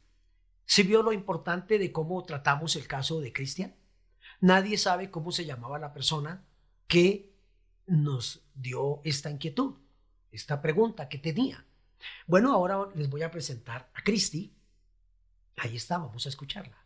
¿Se 0.73 0.83
vio 0.83 1.03
lo 1.03 1.11
importante 1.11 1.77
de 1.77 1.91
cómo 1.91 2.23
tratamos 2.23 2.77
el 2.77 2.87
caso 2.87 3.19
de 3.19 3.33
Cristian? 3.33 3.75
Nadie 4.39 4.77
sabe 4.77 5.11
cómo 5.11 5.33
se 5.33 5.43
llamaba 5.43 5.77
la 5.79 5.91
persona 5.91 6.45
que 6.87 7.35
nos 7.87 8.45
dio 8.55 9.01
esta 9.03 9.29
inquietud, 9.29 9.73
esta 10.31 10.61
pregunta 10.61 11.09
que 11.09 11.17
tenía. 11.17 11.65
Bueno, 12.25 12.53
ahora 12.53 12.87
les 12.95 13.09
voy 13.09 13.21
a 13.21 13.29
presentar 13.29 13.91
a 13.93 14.01
Cristi. 14.01 14.55
Ahí 15.57 15.75
está, 15.75 15.97
vamos 15.97 16.25
a 16.25 16.29
escucharla. 16.29 16.77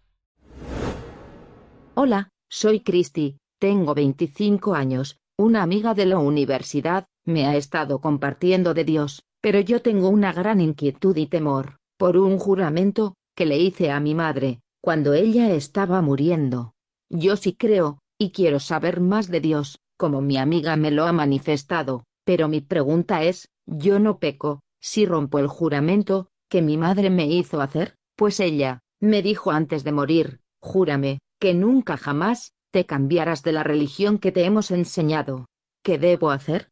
Hola, 1.93 2.29
soy 2.49 2.79
Cristi, 2.79 3.37
tengo 3.59 3.93
25 3.93 4.73
años, 4.73 5.19
una 5.37 5.61
amiga 5.61 5.93
de 5.93 6.07
la 6.07 6.17
universidad, 6.17 7.05
me 7.23 7.45
ha 7.45 7.55
estado 7.55 8.01
compartiendo 8.01 8.73
de 8.73 8.83
Dios, 8.83 9.21
pero 9.41 9.59
yo 9.59 9.83
tengo 9.83 10.09
una 10.09 10.33
gran 10.33 10.59
inquietud 10.59 11.15
y 11.17 11.27
temor, 11.27 11.77
por 11.97 12.17
un 12.17 12.39
juramento, 12.39 13.13
que 13.35 13.45
le 13.45 13.57
hice 13.57 13.91
a 13.91 13.99
mi 13.99 14.15
madre, 14.15 14.61
cuando 14.81 15.13
ella 15.13 15.51
estaba 15.51 16.01
muriendo. 16.01 16.73
Yo 17.09 17.35
sí 17.35 17.53
creo, 17.53 17.99
y 18.17 18.31
quiero 18.31 18.59
saber 18.59 19.01
más 19.01 19.29
de 19.29 19.41
Dios, 19.41 19.79
como 19.97 20.21
mi 20.21 20.37
amiga 20.37 20.75
me 20.75 20.91
lo 20.91 21.05
ha 21.05 21.11
manifestado, 21.11 22.05
pero 22.23 22.47
mi 22.47 22.61
pregunta 22.61 23.23
es, 23.23 23.49
yo 23.65 23.99
no 23.99 24.19
peco, 24.19 24.61
si 24.79 25.05
rompo 25.05 25.39
el 25.39 25.47
juramento, 25.47 26.29
que 26.49 26.61
mi 26.61 26.77
madre 26.77 27.09
me 27.09 27.27
hizo 27.27 27.61
hacer, 27.61 27.95
pues 28.15 28.39
ella, 28.39 28.79
me 28.99 29.21
dijo 29.21 29.51
antes 29.51 29.83
de 29.83 29.91
morir, 29.91 30.39
júrame, 30.61 31.19
que 31.39 31.53
nunca 31.53 31.97
jamás, 31.97 32.53
te 32.71 32.85
cambiarás 32.85 33.43
de 33.43 33.51
la 33.51 33.63
religión 33.63 34.17
que 34.17 34.31
te 34.31 34.45
hemos 34.45 34.71
enseñado. 34.71 35.45
¿Qué 35.83 35.97
debo 35.97 36.31
hacer? 36.31 36.69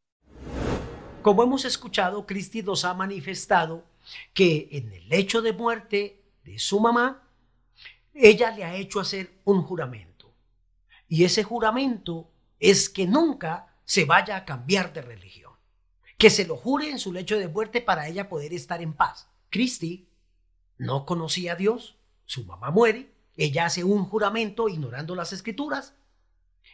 Como 1.21 1.43
hemos 1.43 1.65
escuchado, 1.65 2.25
Cristi 2.25 2.61
nos 2.61 2.83
ha 2.85 2.93
manifestado 2.93 3.83
que 4.33 4.67
en 4.71 4.91
el 4.91 5.13
hecho 5.13 5.41
de 5.41 5.53
muerte 5.53 6.22
de 6.43 6.59
su 6.59 6.79
mamá, 6.79 7.27
ella 8.13 8.51
le 8.51 8.63
ha 8.63 8.75
hecho 8.75 8.99
hacer 8.99 9.41
un 9.45 9.63
juramento. 9.63 10.33
Y 11.07 11.23
ese 11.23 11.43
juramento 11.43 12.29
es 12.59 12.89
que 12.89 13.07
nunca 13.07 13.75
se 13.85 14.05
vaya 14.05 14.37
a 14.37 14.45
cambiar 14.45 14.93
de 14.93 15.01
religión 15.01 15.43
que 16.23 16.29
se 16.29 16.45
lo 16.45 16.55
jure 16.55 16.89
en 16.89 16.99
su 16.99 17.11
lecho 17.11 17.37
de 17.37 17.49
muerte 17.49 17.81
para 17.81 18.07
ella 18.07 18.29
poder 18.29 18.53
estar 18.53 18.81
en 18.81 18.93
paz. 18.93 19.27
Cristi 19.49 20.07
no 20.77 21.05
conocía 21.05 21.51
a 21.51 21.55
Dios, 21.57 21.97
su 22.25 22.45
mamá 22.45 22.71
muere, 22.71 23.11
ella 23.35 23.65
hace 23.65 23.83
un 23.83 24.05
juramento 24.05 24.69
ignorando 24.69 25.15
las 25.15 25.33
escrituras 25.33 25.95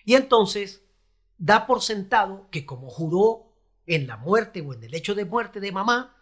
y 0.06 0.14
entonces 0.14 0.84
da 1.40 1.66
por 1.66 1.82
sentado 1.82 2.48
que 2.52 2.64
como 2.64 2.92
juró 2.92 3.52
en 3.88 4.06
la 4.06 4.18
muerte 4.18 4.62
o 4.62 4.72
en 4.76 4.84
el 4.84 4.94
hecho 4.94 5.16
de 5.16 5.26
muerte 5.26 5.60
de 5.60 5.72
mamá, 5.72 6.16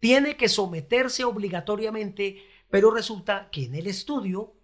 tiene 0.00 0.38
que 0.38 0.48
someterse 0.48 1.24
obligatoriamente, 1.24 2.42
pero 2.70 2.90
resulta 2.90 3.48
que 3.50 3.64
en 3.64 3.74
el 3.74 3.86
estudio 3.86 4.54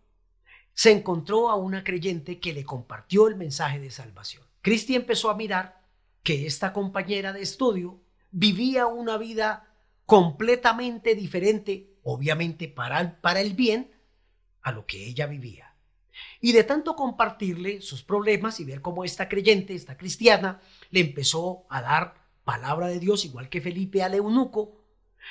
se 0.75 0.90
encontró 0.90 1.51
a 1.51 1.55
una 1.55 1.85
creyente 1.85 2.40
que 2.40 2.53
le 2.53 2.64
compartió 2.64 3.29
el 3.29 3.37
mensaje 3.37 3.79
de 3.79 3.90
salvación. 3.90 4.43
Cristi 4.61 4.95
empezó 4.95 5.31
a 5.31 5.37
mirar 5.37 5.85
que 6.23 6.47
esta 6.47 6.73
compañera 6.73 7.33
de 7.33 7.43
estudio 7.43 8.01
vivía 8.31 8.87
una 8.87 9.17
vida 9.17 9.69
completamente 10.07 11.14
diferente, 11.14 11.95
obviamente 12.03 12.69
para, 12.69 13.21
para 13.21 13.40
el 13.40 13.55
bien, 13.55 13.93
a 14.62 14.73
lo 14.73 14.87
que 14.87 15.07
ella 15.07 15.27
vivía. 15.27 15.77
Y 16.40 16.53
de 16.53 16.64
tanto 16.64 16.97
compartirle 16.97 17.81
sus 17.81 18.03
problemas 18.03 18.61
y 18.61 18.64
ver 18.64 18.81
cómo 18.81 19.05
esta 19.05 19.29
creyente, 19.29 19.75
esta 19.75 19.97
cristiana, 19.97 20.61
le 20.90 21.01
empezó 21.01 21.67
a 21.69 21.83
dar 21.83 22.14
palabra 22.45 22.88
de 22.88 23.01
Dios, 23.01 23.25
igual 23.25 23.49
que 23.49 23.61
Felipe 23.61 24.03
al 24.03 24.14
eunuco, 24.14 24.85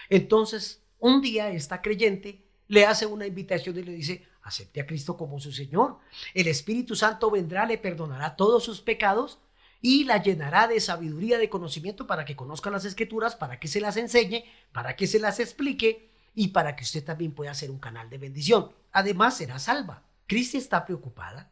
entonces 0.09 0.83
un 0.99 1.21
día 1.21 1.49
esta 1.49 1.81
creyente 1.81 2.42
le 2.73 2.87
hace 2.87 3.05
una 3.05 3.27
invitación 3.27 3.77
y 3.77 3.83
le 3.83 3.91
dice, 3.91 4.25
acepte 4.41 4.81
a 4.81 4.87
Cristo 4.87 5.15
como 5.15 5.39
su 5.39 5.51
Señor. 5.51 5.99
El 6.33 6.47
Espíritu 6.47 6.95
Santo 6.95 7.29
vendrá, 7.29 7.67
le 7.67 7.77
perdonará 7.77 8.35
todos 8.35 8.63
sus 8.63 8.81
pecados 8.81 9.37
y 9.79 10.05
la 10.05 10.23
llenará 10.23 10.67
de 10.67 10.79
sabiduría, 10.79 11.37
de 11.37 11.49
conocimiento 11.49 12.07
para 12.07 12.25
que 12.25 12.35
conozca 12.35 12.71
las 12.71 12.83
escrituras, 12.85 13.35
para 13.35 13.59
que 13.59 13.67
se 13.67 13.79
las 13.79 13.95
enseñe, 13.95 14.45
para 14.71 14.95
que 14.95 15.05
se 15.05 15.19
las 15.19 15.39
explique 15.39 16.09
y 16.33 16.47
para 16.47 16.75
que 16.75 16.83
usted 16.83 17.03
también 17.03 17.33
pueda 17.33 17.53
ser 17.53 17.69
un 17.69 17.77
canal 17.77 18.09
de 18.09 18.17
bendición. 18.17 18.71
Además, 18.91 19.37
será 19.37 19.59
salva. 19.59 20.03
Cristi 20.25 20.57
está 20.57 20.83
preocupada 20.83 21.51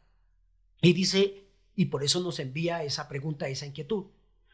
y 0.82 0.94
dice, 0.94 1.46
y 1.76 1.86
por 1.86 2.04
eso 2.04 2.20
nos 2.20 2.40
envía 2.40 2.84
esa 2.84 3.08
pregunta, 3.08 3.48
esa 3.48 3.68
inquietud. 3.68 4.08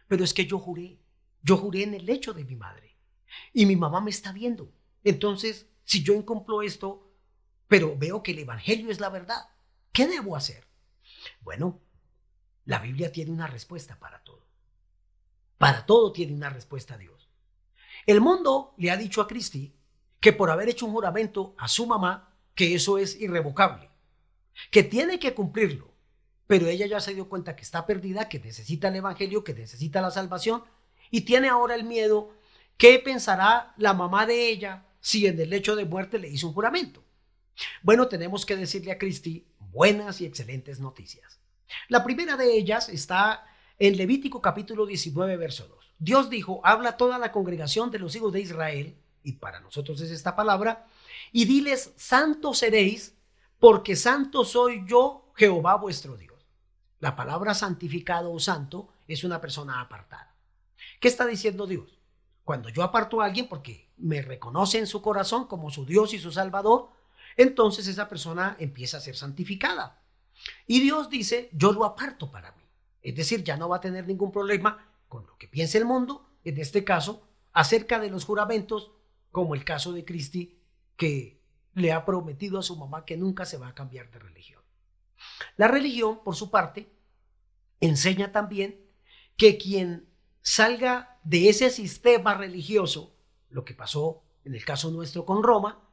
Pero 0.10 0.25
es 0.25 0.34
que 0.34 0.45
yo 0.45 0.60
juré, 0.60 0.97
yo 1.43 1.56
juré 1.56 1.84
en 1.84 1.93
el 1.93 2.06
lecho 2.06 2.34
de 2.34 2.43
mi 2.43 2.58
madre 2.58 2.97
y 3.53 3.65
mi 3.65 3.77
mamá 3.77 4.01
me 4.01 4.12
está 4.12 4.34
viendo. 4.34 4.69
Entonces, 5.06 5.67
si 5.88 6.04
yo 6.04 6.13
incumplo 6.13 6.62
esto, 6.62 7.13
pero 7.67 7.97
veo 7.97 8.21
que 8.21 8.32
el 8.32 8.39
Evangelio 8.39 8.91
es 8.91 9.00
la 9.00 9.08
verdad, 9.08 9.50
¿qué 9.93 10.06
debo 10.06 10.36
hacer? 10.36 10.67
Bueno, 11.39 11.80
la 12.65 12.80
Biblia 12.80 13.10
tiene 13.13 13.32
una 13.32 13.47
respuesta 13.47 13.97
para 13.97 14.21
todo. 14.21 14.45
Para 15.58 15.86
todo 15.86 16.12
tiene 16.12 16.34
una 16.34 16.50
respuesta 16.50 16.97
Dios. 16.97 17.30
El 18.06 18.19
mundo 18.19 18.73
le 18.78 18.91
ha 18.91 18.97
dicho 18.97 19.21
a 19.21 19.28
Cristi 19.28 19.80
que 20.20 20.34
por 20.34 20.51
haber 20.51 20.68
hecho 20.68 20.86
un 20.86 20.91
juramento 20.91 21.55
a 21.57 21.70
su 21.70 21.88
mamá, 21.88 22.38
que 22.53 22.76
eso 22.76 22.97
es 22.97 23.16
irrevocable, 23.22 23.89
que 24.70 24.84
tiene 24.84 25.20
que 25.20 25.34
cumplirlo, 25.34 25.93
pero 26.47 26.68
ella 26.68 26.86
ya 26.86 26.99
se 26.99 27.14
dio 27.14 27.30
cuenta 27.30 27.55
que 27.55 27.64
está 27.64 27.86
perdida, 27.86 28.28
que 28.28 28.39
necesita 28.39 28.89
el 28.89 28.97
Evangelio, 28.97 29.45
que 29.45 29.53
necesita 29.53 30.01
la 30.01 30.11
salvación, 30.11 30.66
y 31.11 31.22
tiene 31.22 31.47
ahora 31.47 31.76
el 31.76 31.86
miedo, 31.86 32.36
¿qué 32.76 32.99
pensará 32.99 33.74
la 33.78 33.93
mamá 33.93 34.26
de 34.26 34.49
ella 34.49 34.86
si 35.08 35.26
en 35.26 35.39
el 35.39 35.51
lecho 35.51 35.78
de 35.78 35.86
muerte 35.86 36.20
le 36.20 36.28
hizo 36.28 36.49
un 36.49 36.53
juramento? 36.53 37.01
Bueno, 37.82 38.10
tenemos 38.10 38.45
que 38.45 38.58
decirle 38.58 38.91
a 38.91 38.97
Cristi 38.97 39.47
buenas 39.72 40.20
y 40.20 40.26
excelentes 40.26 40.82
noticias. 40.82 41.39
La 41.88 42.03
primera 42.03 42.36
de 42.36 42.58
ellas 42.58 42.89
está 42.89 43.45
en 43.80 43.95
Levítico 43.95 44.41
capítulo 44.41 44.86
19, 44.86 45.38
verso 45.38 45.66
2. 45.66 45.93
Dios 45.97 46.30
dijo, 46.30 46.60
habla 46.62 46.97
toda 46.97 47.18
la 47.20 47.32
congregación 47.32 47.89
de 47.89 47.99
los 47.99 48.18
hijos 48.18 48.34
de 48.34 48.41
Israel, 48.41 48.97
y 49.24 49.32
para 49.32 49.62
nosotros 49.62 50.01
es 50.01 50.12
esta 50.12 50.36
palabra, 50.36 50.88
y 51.32 51.45
diles, 51.45 51.93
santos 51.95 52.58
seréis, 52.58 53.16
porque 53.60 53.95
santo 53.95 54.43
soy 54.43 54.84
yo, 54.86 55.32
Jehová 55.36 55.76
vuestro 55.76 56.18
Dios. 56.18 56.45
La 56.99 57.16
palabra 57.16 57.53
santificado 57.53 58.30
o 58.30 58.41
santo 58.41 58.89
es 59.08 59.24
una 59.24 59.39
persona 59.39 59.80
apartada. 59.80 60.36
¿Qué 60.99 61.08
está 61.08 61.26
diciendo 61.26 61.66
Dios? 61.66 61.97
Cuando 62.48 62.70
yo 62.70 62.82
aparto 62.82 63.20
a 63.20 63.26
alguien 63.26 63.50
porque 63.50 63.89
me 63.98 64.22
reconoce 64.22 64.78
en 64.78 64.88
su 64.88 65.02
corazón 65.02 65.48
como 65.48 65.70
su 65.70 65.86
Dios 65.86 66.14
y 66.14 66.18
su 66.18 66.32
Salvador, 66.32 66.88
entonces 67.36 67.88
esa 67.88 68.08
persona 68.08 68.56
empieza 68.58 68.95
a 68.95 69.02
ser 69.02 69.18
santificada. 69.18 70.02
Y 70.66 70.80
Dios 70.80 71.10
dice, 71.10 71.50
yo 71.52 71.74
lo 71.74 71.84
aparto 71.84 72.32
para 72.32 72.54
mí. 72.54 72.64
Es 73.02 73.18
decir, 73.18 73.43
ya 73.43 73.58
no 73.58 73.68
va 73.68 73.76
a 73.76 73.82
tener 73.82 74.08
ningún 74.08 74.32
problema 74.32 74.93
con 75.10 75.28
lo 75.28 75.38
que 75.38 75.50
piense 75.50 75.78
el 75.78 75.84
mundo, 75.84 76.26
en 76.45 76.58
este 76.58 76.86
caso, 76.86 77.28
acerca 77.52 78.00
de 78.00 78.10
los 78.10 78.24
juramentos, 78.24 78.91
como 79.34 79.54
el 79.54 79.66
caso 79.66 79.91
de 79.91 80.06
Cristi, 80.06 80.58
que 80.95 81.41
le 81.74 81.91
ha 81.91 82.06
prometido 82.06 82.60
a 82.60 82.64
su 82.64 82.78
mamá 82.78 83.04
que 83.04 83.18
nunca 83.18 83.43
se 83.43 83.58
va 83.58 83.68
a 83.68 83.76
cambiar 83.76 84.10
de 84.10 84.20
religión. 84.20 84.62
La 85.58 85.68
religión, 85.68 86.24
por 86.24 86.38
su 86.38 86.50
parte, 86.50 86.89
enseña 87.82 88.32
también 88.32 88.80
que 89.36 89.58
quien 89.58 90.08
salga 90.48 91.20
de 91.26 91.50
ese 91.50 91.70
sistema 91.70 92.34
religioso, 92.34 93.14
lo 93.50 93.66
que 93.66 93.74
pasó 93.74 94.24
en 94.45 94.56
el 94.56 94.64
caso 94.64 94.89
nuestro 94.91 95.26
con 95.26 95.43
Roma, 95.43 95.84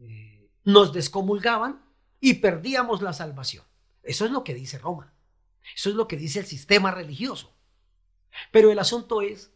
eh, 0.00 0.50
nos 0.64 0.92
descomulgaban 0.92 1.80
y 2.18 2.34
perdíamos 2.34 3.00
la 3.00 3.12
salvación. 3.12 3.64
Eso 4.02 4.24
es 4.24 4.32
lo 4.32 4.42
que 4.42 4.54
dice 4.54 4.78
Roma. 4.78 5.14
Eso 5.76 5.88
es 5.88 5.94
lo 5.94 6.08
que 6.08 6.16
dice 6.16 6.40
el 6.40 6.46
sistema 6.46 6.90
religioso. 6.90 7.54
Pero 8.50 8.72
el 8.72 8.78
asunto 8.80 9.22
es, 9.22 9.52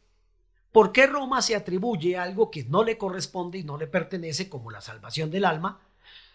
¿por 0.71 0.93
qué 0.93 1.09
Roma 1.09 1.43
se 1.43 1.57
atribuye 1.57 2.17
algo 2.17 2.53
que 2.53 2.63
no 2.63 2.85
le 2.85 2.97
corresponde 2.97 3.59
y 3.59 3.65
no 3.65 3.79
le 3.79 3.89
pertenece 3.89 4.49
como 4.49 4.71
la 4.71 4.81
salvación 4.81 5.33
del 5.33 5.45
alma? 5.45 5.81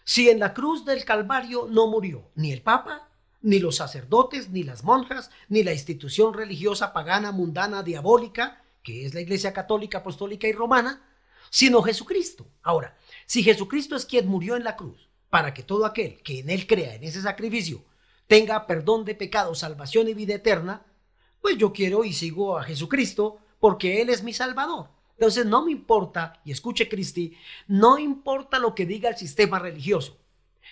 Si 0.04 0.30
en 0.30 0.40
la 0.40 0.54
cruz 0.54 0.84
del 0.84 1.06
Calvario 1.06 1.66
no 1.70 1.88
murió 1.88 2.30
ni 2.36 2.52
el 2.52 2.62
Papa, 2.62 3.09
ni 3.42 3.60
los 3.60 3.78
sacerdotes, 3.78 4.50
ni 4.50 4.64
las 4.64 4.84
monjas, 4.84 5.32
ni 5.48 5.64
la 5.64 5.74
institución 5.74 6.34
religiosa 6.34 6.94
pagana, 6.94 7.32
mundana, 7.32 7.84
diabólica, 7.84 8.64
que 8.84 9.06
es 9.06 9.14
la 9.14 9.22
Iglesia 9.22 9.54
Católica, 9.54 10.00
Apostólica 10.00 10.48
y 10.48 10.54
Romana, 10.54 11.06
sino 11.50 11.82
Jesucristo. 11.82 12.48
Ahora, 12.62 12.98
si 13.26 13.44
Jesucristo 13.44 13.96
es 13.96 14.06
quien 14.06 14.28
murió 14.28 14.56
en 14.56 14.64
la 14.64 14.76
cruz, 14.76 15.10
para 15.30 15.54
que 15.54 15.64
todo 15.64 15.86
aquel 15.86 16.22
que 16.24 16.40
en 16.40 16.50
él 16.50 16.66
crea 16.68 16.96
en 16.96 17.04
ese 17.04 17.22
sacrificio 17.22 17.86
tenga 18.28 18.68
perdón 18.68 19.06
de 19.06 19.16
pecados, 19.16 19.60
salvación 19.60 20.08
y 20.08 20.14
vida 20.14 20.36
eterna, 20.36 20.86
pues 21.42 21.58
yo 21.58 21.74
quiero 21.74 22.04
y 22.04 22.14
sigo 22.14 22.58
a 22.58 22.64
Jesucristo 22.64 23.40
porque 23.60 24.02
Él 24.02 24.10
es 24.10 24.24
mi 24.24 24.34
Salvador. 24.34 24.90
Entonces 25.14 25.46
no 25.46 25.66
me 25.66 25.72
importa, 25.72 26.40
y 26.46 26.52
escuche 26.52 26.88
Cristi, 26.88 27.36
no 27.68 27.98
importa 27.98 28.60
lo 28.60 28.74
que 28.74 28.86
diga 28.86 29.10
el 29.10 29.18
sistema 29.18 29.60
religioso. 29.60 30.18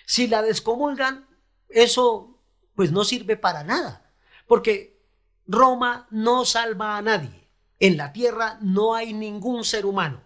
Si 0.06 0.26
la 0.26 0.40
descomulgan, 0.40 1.26
eso 1.68 2.37
pues 2.78 2.92
no 2.92 3.02
sirve 3.02 3.36
para 3.36 3.64
nada, 3.64 4.08
porque 4.46 5.02
Roma 5.48 6.06
no 6.12 6.44
salva 6.44 6.96
a 6.96 7.02
nadie. 7.02 7.48
En 7.80 7.96
la 7.96 8.12
tierra 8.12 8.56
no 8.62 8.94
hay 8.94 9.14
ningún 9.14 9.64
ser 9.64 9.84
humano. 9.84 10.20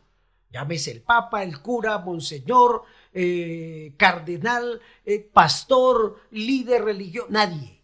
Llámese 0.50 0.90
el 0.90 1.00
Papa, 1.00 1.44
el 1.44 1.62
cura, 1.62 1.96
Monseñor, 1.96 2.82
eh, 3.14 3.94
cardenal, 3.96 4.82
eh, 5.06 5.20
pastor, 5.32 6.20
líder 6.30 6.84
religioso, 6.84 7.28
nadie. 7.30 7.80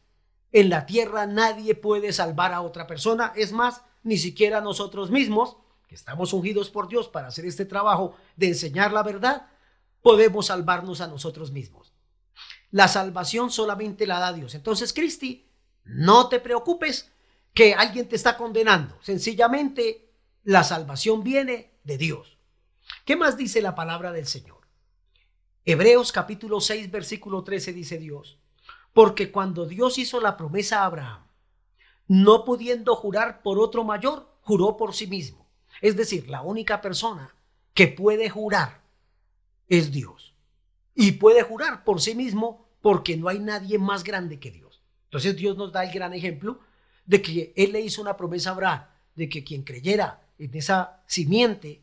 En 0.53 0.69
la 0.69 0.85
tierra 0.85 1.25
nadie 1.27 1.75
puede 1.75 2.13
salvar 2.13 2.53
a 2.53 2.61
otra 2.61 2.87
persona, 2.87 3.33
es 3.37 3.53
más, 3.53 3.85
ni 4.03 4.19
siquiera 4.19 4.61
nosotros 4.61 5.11
mismos, 5.11 5.57
que 5.89 5.95
estamos 5.95 6.35
ungidos 6.35 6.69
por 6.69 6.89
Dios 6.89 7.09
para 7.09 7.29
hacer 7.29 7.47
este 7.47 7.65
trabajo 7.65 8.17
de 8.37 8.49
enseñar 8.49 8.93
la 8.93 9.03
verdad, 9.03 9.47
podemos 10.03 10.49
salvarnos 10.49 11.01
a 11.01 11.07
nosotros 11.07 11.53
mismos. 11.53 11.95
La 12.71 12.89
salvación 12.89 13.51
solamente 13.51 14.07
la 14.07 14.19
da 14.19 14.33
Dios. 14.33 14.55
Entonces, 14.55 14.93
Cristi, 14.93 15.49
no 15.85 16.29
te 16.29 16.41
preocupes 16.41 17.11
que 17.55 17.75
alguien 17.75 18.09
te 18.09 18.17
está 18.17 18.37
condenando. 18.37 18.99
Sencillamente, 19.03 20.11
la 20.45 20.65
salvación 20.65 21.23
viene 21.23 21.73
de 21.85 21.99
Dios. 21.99 22.39
¿Qué 23.05 23.17
más 23.17 23.37
dice 23.37 23.63
la 23.63 23.75
palabra 23.75 24.13
del 24.13 24.27
Señor? 24.27 24.59
Hebreos 25.65 26.13
capítulo 26.13 26.61
6, 26.61 26.91
versículo 26.91 27.45
13 27.45 27.73
dice 27.73 27.99
Dios, 27.99 28.39
porque 28.95 29.31
cuando 29.31 29.67
Dios 29.67 29.99
hizo 29.99 30.21
la 30.21 30.37
promesa 30.37 30.81
a 30.81 30.87
Abraham, 30.87 31.27
no 32.07 32.45
pudiendo 32.45 32.97
jurar 32.97 33.43
por 33.43 33.59
otro 33.59 33.85
mayor, 33.85 34.35
juró 34.41 34.79
por 34.79 34.95
sí 34.95 35.07
mismo. 35.07 35.47
Es 35.83 35.97
decir, 35.97 36.29
la 36.29 36.41
única 36.41 36.81
persona 36.81 37.35
que 37.75 37.87
puede 37.87 38.31
jurar 38.31 38.81
es 39.69 39.93
Dios. 39.93 40.28
Y 41.01 41.13
puede 41.13 41.45
jurar 41.45 41.85
por 41.85 42.01
sí 42.01 42.17
mismo 42.17 42.67
porque 42.83 43.17
no 43.17 43.29
hay 43.29 43.39
nadie 43.39 43.79
más 43.79 44.03
grande 44.03 44.41
que 44.41 44.51
Dios. 44.51 44.83
Entonces 45.05 45.37
Dios 45.37 45.57
nos 45.57 45.71
da 45.71 45.85
el 45.85 45.93
gran 45.93 46.13
ejemplo 46.13 46.59
de 47.07 47.23
que 47.23 47.53
Él 47.55 47.71
le 47.71 47.81
hizo 47.81 48.03
una 48.03 48.17
promesa 48.17 48.51
a 48.51 48.55
Abraham, 48.55 48.85
de 49.15 49.29
que 49.29 49.45
quien 49.45 49.63
creyera 49.63 50.21
en 50.41 50.53
esa 50.57 51.01
simiente, 51.07 51.81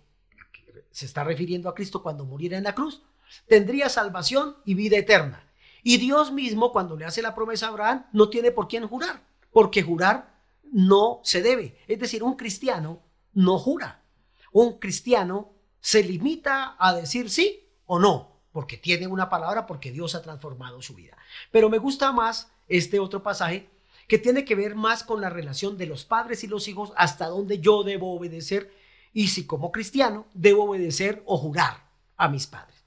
se 0.92 1.06
está 1.06 1.24
refiriendo 1.24 1.70
a 1.70 1.74
Cristo 1.74 2.04
cuando 2.04 2.26
muriera 2.26 2.58
en 2.58 2.66
la 2.66 2.76
cruz, 2.76 3.04
tendría 3.48 3.88
salvación 3.88 4.58
y 4.66 4.74
vida 4.74 4.98
eterna. 4.98 5.48
Y 5.82 5.96
Dios 5.96 6.34
mismo, 6.34 6.74
cuando 6.74 6.98
le 6.98 7.06
hace 7.06 7.22
la 7.22 7.34
promesa 7.34 7.68
a 7.68 7.70
Abraham, 7.70 8.08
no 8.12 8.28
tiene 8.28 8.52
por 8.52 8.68
quién 8.68 8.86
jurar, 8.86 9.24
porque 9.54 9.82
jurar 9.82 10.36
no 10.74 11.22
se 11.24 11.42
debe. 11.42 11.78
Es 11.88 12.00
decir, 12.00 12.22
un 12.22 12.36
cristiano 12.36 13.02
no 13.32 13.60
jura. 13.60 14.04
Un 14.52 14.78
cristiano 14.78 15.54
se 15.80 16.04
limita 16.04 16.76
a 16.78 16.94
decir 16.94 17.30
sí 17.30 17.70
o 17.86 17.98
no, 17.98 18.35
porque 18.56 18.78
tiene 18.78 19.06
una 19.06 19.28
palabra, 19.28 19.68
porque 19.68 19.92
Dios 19.92 20.16
ha 20.16 20.22
transformado 20.22 20.82
su 20.82 20.96
vida. 20.96 21.18
Pero 21.52 21.70
me 21.70 21.78
gusta 21.78 22.14
más 22.14 22.50
este 22.70 23.02
otro 23.02 23.22
pasaje 23.22 23.68
que 24.08 24.18
tiene 24.18 24.46
que 24.46 24.56
ver 24.56 24.76
más 24.76 25.04
con 25.04 25.20
la 25.20 25.30
relación 25.30 25.78
de 25.78 25.88
los 25.88 26.06
padres 26.06 26.42
y 26.46 26.48
los 26.48 26.70
hijos, 26.70 26.94
hasta 26.96 27.28
donde 27.28 27.60
yo 27.60 27.84
debo 27.84 28.16
obedecer 28.16 28.74
y 29.12 29.28
si 29.28 29.46
como 29.46 29.74
cristiano 29.74 30.28
debo 30.34 30.70
obedecer 30.70 31.22
o 31.26 31.38
jurar 31.38 31.86
a 32.16 32.30
mis 32.30 32.48
padres. 32.48 32.82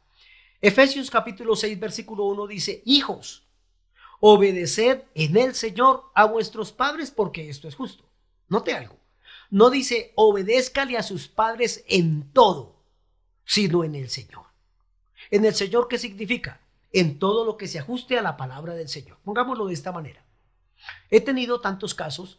Efesios 0.62 1.10
capítulo 1.10 1.54
6, 1.54 1.78
versículo 1.78 2.24
1 2.24 2.46
dice, 2.46 2.82
hijos, 2.86 3.46
obedeced 4.20 5.02
en 5.14 5.36
el 5.36 5.54
Señor 5.54 6.04
a 6.14 6.24
vuestros 6.24 6.72
padres 6.72 7.10
porque 7.10 7.50
esto 7.50 7.68
es 7.68 7.74
justo. 7.74 8.08
Note 8.48 8.72
algo. 8.72 8.96
No 9.50 9.68
dice 9.68 10.14
obedézcale 10.14 10.96
a 10.96 11.02
sus 11.02 11.28
padres 11.28 11.84
en 11.88 12.32
todo, 12.32 12.80
sino 13.44 13.84
en 13.84 13.96
el 13.96 14.08
Señor. 14.08 14.47
En 15.30 15.44
el 15.44 15.54
Señor, 15.54 15.88
¿qué 15.88 15.98
significa? 15.98 16.60
En 16.92 17.18
todo 17.18 17.44
lo 17.44 17.56
que 17.56 17.68
se 17.68 17.78
ajuste 17.78 18.18
a 18.18 18.22
la 18.22 18.36
palabra 18.36 18.74
del 18.74 18.88
Señor. 18.88 19.18
Pongámoslo 19.24 19.66
de 19.66 19.74
esta 19.74 19.92
manera. 19.92 20.24
He 21.10 21.20
tenido 21.20 21.60
tantos 21.60 21.94
casos 21.94 22.38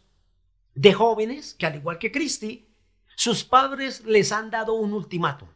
de 0.74 0.92
jóvenes 0.92 1.54
que, 1.54 1.66
al 1.66 1.76
igual 1.76 1.98
que 1.98 2.10
Cristi, 2.10 2.68
sus 3.16 3.44
padres 3.44 4.04
les 4.04 4.32
han 4.32 4.50
dado 4.50 4.74
un 4.74 4.92
ultimátum. 4.92 5.48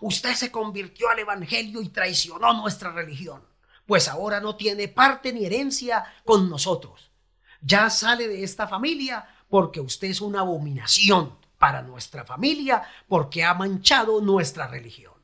Usted 0.00 0.34
se 0.34 0.50
convirtió 0.50 1.08
al 1.08 1.18
Evangelio 1.18 1.82
y 1.82 1.88
traicionó 1.88 2.52
nuestra 2.54 2.90
religión, 2.90 3.42
pues 3.86 4.08
ahora 4.08 4.40
no 4.40 4.56
tiene 4.56 4.88
parte 4.88 5.32
ni 5.32 5.44
herencia 5.44 6.04
con 6.24 6.48
nosotros. 6.48 7.10
Ya 7.60 7.90
sale 7.90 8.26
de 8.28 8.42
esta 8.42 8.66
familia 8.66 9.28
porque 9.48 9.80
usted 9.80 10.08
es 10.08 10.20
una 10.20 10.40
abominación 10.40 11.36
para 11.58 11.82
nuestra 11.82 12.24
familia 12.24 12.82
porque 13.06 13.44
ha 13.44 13.52
manchado 13.52 14.20
nuestra 14.20 14.66
religión. 14.66 15.19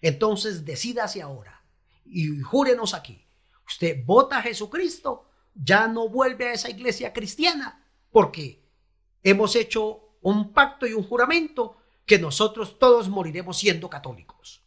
Entonces 0.00 0.64
decídase 0.64 1.22
ahora 1.22 1.62
y 2.04 2.40
júrenos 2.40 2.94
aquí. 2.94 3.24
Usted 3.66 4.04
vota 4.04 4.38
a 4.38 4.42
Jesucristo, 4.42 5.28
ya 5.54 5.86
no 5.86 6.08
vuelve 6.08 6.48
a 6.48 6.52
esa 6.52 6.70
iglesia 6.70 7.12
cristiana 7.12 7.86
porque 8.10 8.64
hemos 9.22 9.54
hecho 9.56 10.16
un 10.22 10.52
pacto 10.52 10.86
y 10.86 10.92
un 10.92 11.04
juramento 11.04 11.76
que 12.04 12.18
nosotros 12.18 12.78
todos 12.78 13.08
moriremos 13.08 13.58
siendo 13.58 13.88
católicos. 13.88 14.62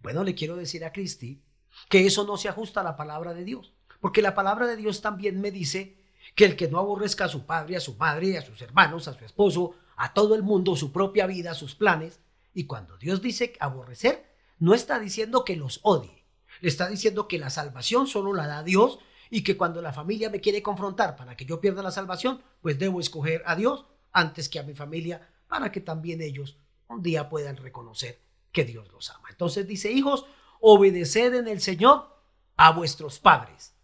Bueno, 0.00 0.24
le 0.24 0.34
quiero 0.34 0.56
decir 0.56 0.84
a 0.84 0.92
Cristi 0.92 1.42
que 1.88 2.06
eso 2.06 2.24
no 2.24 2.36
se 2.36 2.48
ajusta 2.48 2.80
a 2.80 2.84
la 2.84 2.96
palabra 2.96 3.32
de 3.32 3.44
Dios, 3.44 3.72
porque 4.00 4.20
la 4.20 4.34
palabra 4.34 4.66
de 4.66 4.76
Dios 4.76 5.00
también 5.00 5.40
me 5.40 5.50
dice 5.50 5.96
que 6.34 6.44
el 6.44 6.56
que 6.56 6.68
no 6.68 6.78
aborrezca 6.78 7.26
a 7.26 7.28
su 7.28 7.46
padre, 7.46 7.76
a 7.76 7.80
su 7.80 7.94
madre, 7.94 8.36
a 8.36 8.42
sus 8.42 8.60
hermanos, 8.60 9.08
a 9.08 9.14
su 9.14 9.24
esposo, 9.24 9.76
a 9.96 10.12
todo 10.12 10.34
el 10.34 10.42
mundo, 10.42 10.76
su 10.76 10.92
propia 10.92 11.26
vida, 11.26 11.54
sus 11.54 11.74
planes, 11.74 12.20
y 12.54 12.64
cuando 12.64 12.98
Dios 12.98 13.22
dice 13.22 13.54
aborrecer, 13.60 14.31
no 14.62 14.74
está 14.74 15.00
diciendo 15.00 15.44
que 15.44 15.56
los 15.56 15.80
odie, 15.82 16.24
le 16.60 16.68
está 16.68 16.88
diciendo 16.88 17.26
que 17.26 17.40
la 17.40 17.50
salvación 17.50 18.06
solo 18.06 18.32
la 18.32 18.46
da 18.46 18.62
Dios 18.62 19.00
y 19.28 19.42
que 19.42 19.56
cuando 19.56 19.82
la 19.82 19.92
familia 19.92 20.30
me 20.30 20.40
quiere 20.40 20.62
confrontar 20.62 21.16
para 21.16 21.36
que 21.36 21.44
yo 21.44 21.60
pierda 21.60 21.82
la 21.82 21.90
salvación, 21.90 22.40
pues 22.60 22.78
debo 22.78 23.00
escoger 23.00 23.42
a 23.44 23.56
Dios 23.56 23.86
antes 24.12 24.48
que 24.48 24.60
a 24.60 24.62
mi 24.62 24.72
familia 24.72 25.28
para 25.48 25.72
que 25.72 25.80
también 25.80 26.20
ellos 26.20 26.58
un 26.86 27.02
día 27.02 27.28
puedan 27.28 27.56
reconocer 27.56 28.20
que 28.52 28.64
Dios 28.64 28.86
los 28.92 29.10
ama. 29.10 29.30
Entonces 29.30 29.66
dice, 29.66 29.90
hijos, 29.90 30.26
obedeced 30.60 31.34
en 31.34 31.48
el 31.48 31.60
Señor 31.60 32.22
a 32.56 32.70
vuestros 32.70 33.18
padres, 33.18 33.74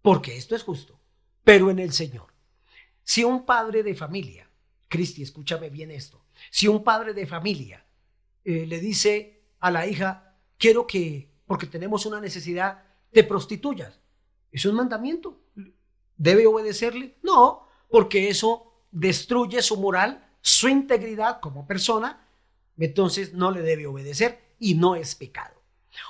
porque 0.00 0.36
esto 0.36 0.54
es 0.54 0.62
justo, 0.62 1.00
pero 1.42 1.70
en 1.70 1.80
el 1.80 1.92
Señor. 1.92 2.28
Si 3.02 3.24
un 3.24 3.44
padre 3.44 3.82
de 3.82 3.96
familia, 3.96 4.48
Cristi, 4.86 5.24
escúchame 5.24 5.70
bien 5.70 5.90
esto, 5.90 6.24
si 6.52 6.68
un 6.68 6.84
padre 6.84 7.14
de 7.14 7.26
familia 7.26 7.84
eh, 8.44 8.64
le 8.64 8.78
dice 8.78 9.39
a 9.60 9.70
la 9.70 9.86
hija, 9.86 10.34
quiero 10.58 10.86
que, 10.86 11.30
porque 11.46 11.66
tenemos 11.66 12.06
una 12.06 12.20
necesidad, 12.20 12.82
te 13.12 13.24
prostituyas, 13.24 14.00
¿es 14.50 14.64
un 14.64 14.74
mandamiento? 14.74 15.40
¿Debe 16.16 16.46
obedecerle? 16.46 17.16
No, 17.22 17.66
porque 17.88 18.28
eso 18.28 18.72
destruye 18.90 19.62
su 19.62 19.76
moral 19.76 20.26
su 20.42 20.68
integridad 20.68 21.40
como 21.40 21.66
persona, 21.66 22.26
entonces 22.78 23.34
no 23.34 23.50
le 23.50 23.62
debe 23.62 23.86
obedecer 23.86 24.54
y 24.58 24.74
no 24.74 24.94
es 24.94 25.14
pecado. 25.14 25.60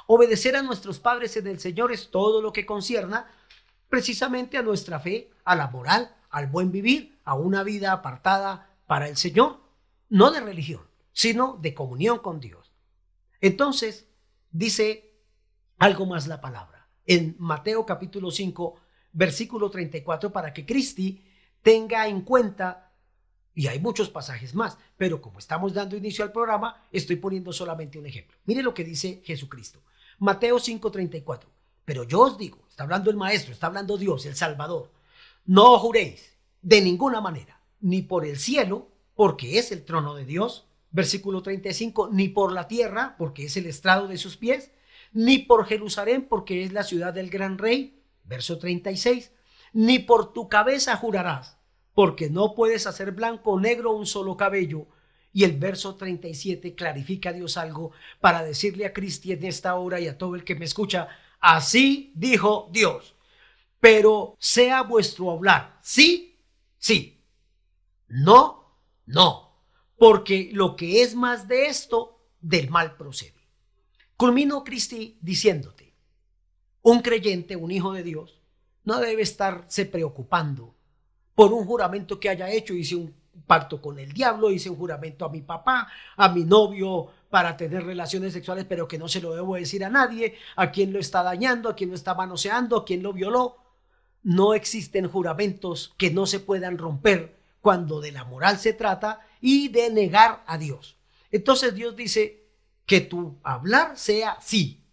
Obedecer 0.06 0.56
a 0.56 0.62
nuestros 0.62 1.00
padres 1.00 1.36
en 1.36 1.46
el 1.46 1.58
Señor 1.58 1.92
es 1.92 2.10
todo 2.10 2.42
lo 2.42 2.52
que 2.52 2.66
concierna 2.66 3.30
precisamente 3.88 4.56
a 4.56 4.62
nuestra 4.62 5.00
fe, 5.00 5.30
a 5.44 5.56
la 5.56 5.68
moral, 5.68 6.14
al 6.30 6.46
buen 6.46 6.70
vivir, 6.70 7.18
a 7.24 7.34
una 7.34 7.64
vida 7.64 7.92
apartada 7.92 8.76
para 8.86 9.08
el 9.08 9.16
Señor, 9.16 9.58
no 10.08 10.30
de 10.30 10.40
religión, 10.40 10.82
sino 11.12 11.58
de 11.60 11.74
comunión 11.74 12.18
con 12.18 12.40
Dios. 12.40 12.69
Entonces, 13.40 14.06
dice 14.50 15.14
algo 15.78 16.06
más 16.06 16.26
la 16.26 16.40
palabra. 16.40 16.88
En 17.06 17.36
Mateo 17.38 17.86
capítulo 17.86 18.30
5, 18.30 18.76
versículo 19.12 19.70
34, 19.70 20.32
para 20.32 20.52
que 20.52 20.66
Cristi 20.66 21.24
tenga 21.62 22.06
en 22.06 22.22
cuenta, 22.22 22.92
y 23.54 23.66
hay 23.66 23.80
muchos 23.80 24.08
pasajes 24.10 24.54
más, 24.54 24.78
pero 24.96 25.20
como 25.20 25.38
estamos 25.38 25.74
dando 25.74 25.96
inicio 25.96 26.24
al 26.24 26.32
programa, 26.32 26.86
estoy 26.92 27.16
poniendo 27.16 27.52
solamente 27.52 27.98
un 27.98 28.06
ejemplo. 28.06 28.36
Mire 28.44 28.62
lo 28.62 28.74
que 28.74 28.84
dice 28.84 29.22
Jesucristo. 29.24 29.80
Mateo 30.18 30.58
5:34. 30.58 31.48
Pero 31.84 32.04
yo 32.04 32.20
os 32.20 32.38
digo, 32.38 32.64
está 32.68 32.84
hablando 32.84 33.10
el 33.10 33.16
Maestro, 33.16 33.52
está 33.52 33.66
hablando 33.66 33.96
Dios, 33.96 34.24
el 34.26 34.36
Salvador, 34.36 34.92
no 35.46 35.78
juréis 35.78 36.38
de 36.62 36.80
ninguna 36.80 37.20
manera, 37.20 37.60
ni 37.80 38.02
por 38.02 38.24
el 38.24 38.38
cielo, 38.38 38.88
porque 39.14 39.58
es 39.58 39.72
el 39.72 39.84
trono 39.84 40.14
de 40.14 40.24
Dios, 40.24 40.68
versículo 40.90 41.42
35, 41.42 42.10
ni 42.12 42.28
por 42.28 42.52
la 42.52 42.68
tierra, 42.68 43.14
porque 43.18 43.44
es 43.44 43.56
el 43.56 43.66
estrado 43.66 44.08
de 44.08 44.18
sus 44.18 44.36
pies, 44.36 44.72
ni 45.12 45.38
por 45.38 45.66
Jerusalén, 45.66 46.26
porque 46.28 46.64
es 46.64 46.72
la 46.72 46.82
ciudad 46.82 47.12
del 47.12 47.30
gran 47.30 47.58
rey, 47.58 48.02
verso 48.24 48.58
36, 48.58 49.32
ni 49.72 49.98
por 49.98 50.32
tu 50.32 50.48
cabeza 50.48 50.96
jurarás, 50.96 51.58
porque 51.94 52.30
no 52.30 52.54
puedes 52.54 52.86
hacer 52.86 53.12
blanco 53.12 53.52
o 53.52 53.60
negro 53.60 53.92
un 53.92 54.06
solo 54.06 54.36
cabello. 54.36 54.86
Y 55.32 55.44
el 55.44 55.58
verso 55.58 55.94
37 55.94 56.74
clarifica 56.74 57.30
a 57.30 57.32
Dios 57.32 57.56
algo 57.56 57.92
para 58.20 58.42
decirle 58.42 58.84
a 58.84 58.92
Cristi 58.92 59.32
en 59.32 59.44
esta 59.44 59.76
hora 59.76 60.00
y 60.00 60.08
a 60.08 60.18
todo 60.18 60.34
el 60.34 60.42
que 60.42 60.56
me 60.56 60.64
escucha, 60.64 61.08
así 61.38 62.12
dijo 62.16 62.68
Dios, 62.72 63.14
pero 63.78 64.36
sea 64.40 64.82
vuestro 64.82 65.30
hablar, 65.30 65.78
sí, 65.82 66.36
sí, 66.78 67.22
no, 68.08 68.76
no, 69.06 69.49
porque 70.00 70.48
lo 70.54 70.76
que 70.76 71.02
es 71.02 71.14
más 71.14 71.46
de 71.46 71.66
esto, 71.66 72.22
del 72.40 72.70
mal 72.70 72.96
procede. 72.96 73.46
Culmino, 74.16 74.64
Cristi, 74.64 75.18
diciéndote, 75.20 75.94
un 76.80 77.02
creyente, 77.02 77.54
un 77.54 77.70
hijo 77.70 77.92
de 77.92 78.02
Dios, 78.02 78.40
no 78.82 78.98
debe 78.98 79.20
estarse 79.20 79.84
preocupando 79.84 80.74
por 81.34 81.52
un 81.52 81.66
juramento 81.66 82.18
que 82.18 82.30
haya 82.30 82.50
hecho, 82.50 82.72
hice 82.72 82.96
un 82.96 83.14
pacto 83.46 83.82
con 83.82 83.98
el 83.98 84.10
diablo, 84.14 84.50
hice 84.50 84.70
un 84.70 84.76
juramento 84.76 85.26
a 85.26 85.28
mi 85.28 85.42
papá, 85.42 85.88
a 86.16 86.30
mi 86.30 86.44
novio 86.44 87.08
para 87.28 87.54
tener 87.58 87.84
relaciones 87.84 88.32
sexuales, 88.32 88.64
pero 88.66 88.88
que 88.88 88.96
no 88.96 89.06
se 89.06 89.20
lo 89.20 89.34
debo 89.34 89.56
decir 89.56 89.84
a 89.84 89.90
nadie, 89.90 90.34
a 90.56 90.70
quién 90.70 90.94
lo 90.94 90.98
está 90.98 91.22
dañando, 91.22 91.68
a 91.68 91.76
quién 91.76 91.90
lo 91.90 91.96
está 91.96 92.14
manoseando, 92.14 92.78
a 92.78 92.84
quién 92.86 93.02
lo 93.02 93.12
violó. 93.12 93.58
No 94.22 94.54
existen 94.54 95.10
juramentos 95.10 95.92
que 95.98 96.10
no 96.10 96.24
se 96.24 96.40
puedan 96.40 96.78
romper 96.78 97.38
cuando 97.60 98.00
de 98.00 98.12
la 98.12 98.24
moral 98.24 98.56
se 98.56 98.72
trata 98.72 99.26
y 99.40 99.68
de 99.68 99.90
negar 99.90 100.42
a 100.46 100.58
Dios. 100.58 100.96
Entonces 101.30 101.74
Dios 101.74 101.96
dice 101.96 102.48
que 102.86 103.00
tu 103.00 103.38
hablar 103.42 103.96
sea 103.96 104.38
sí, 104.40 104.84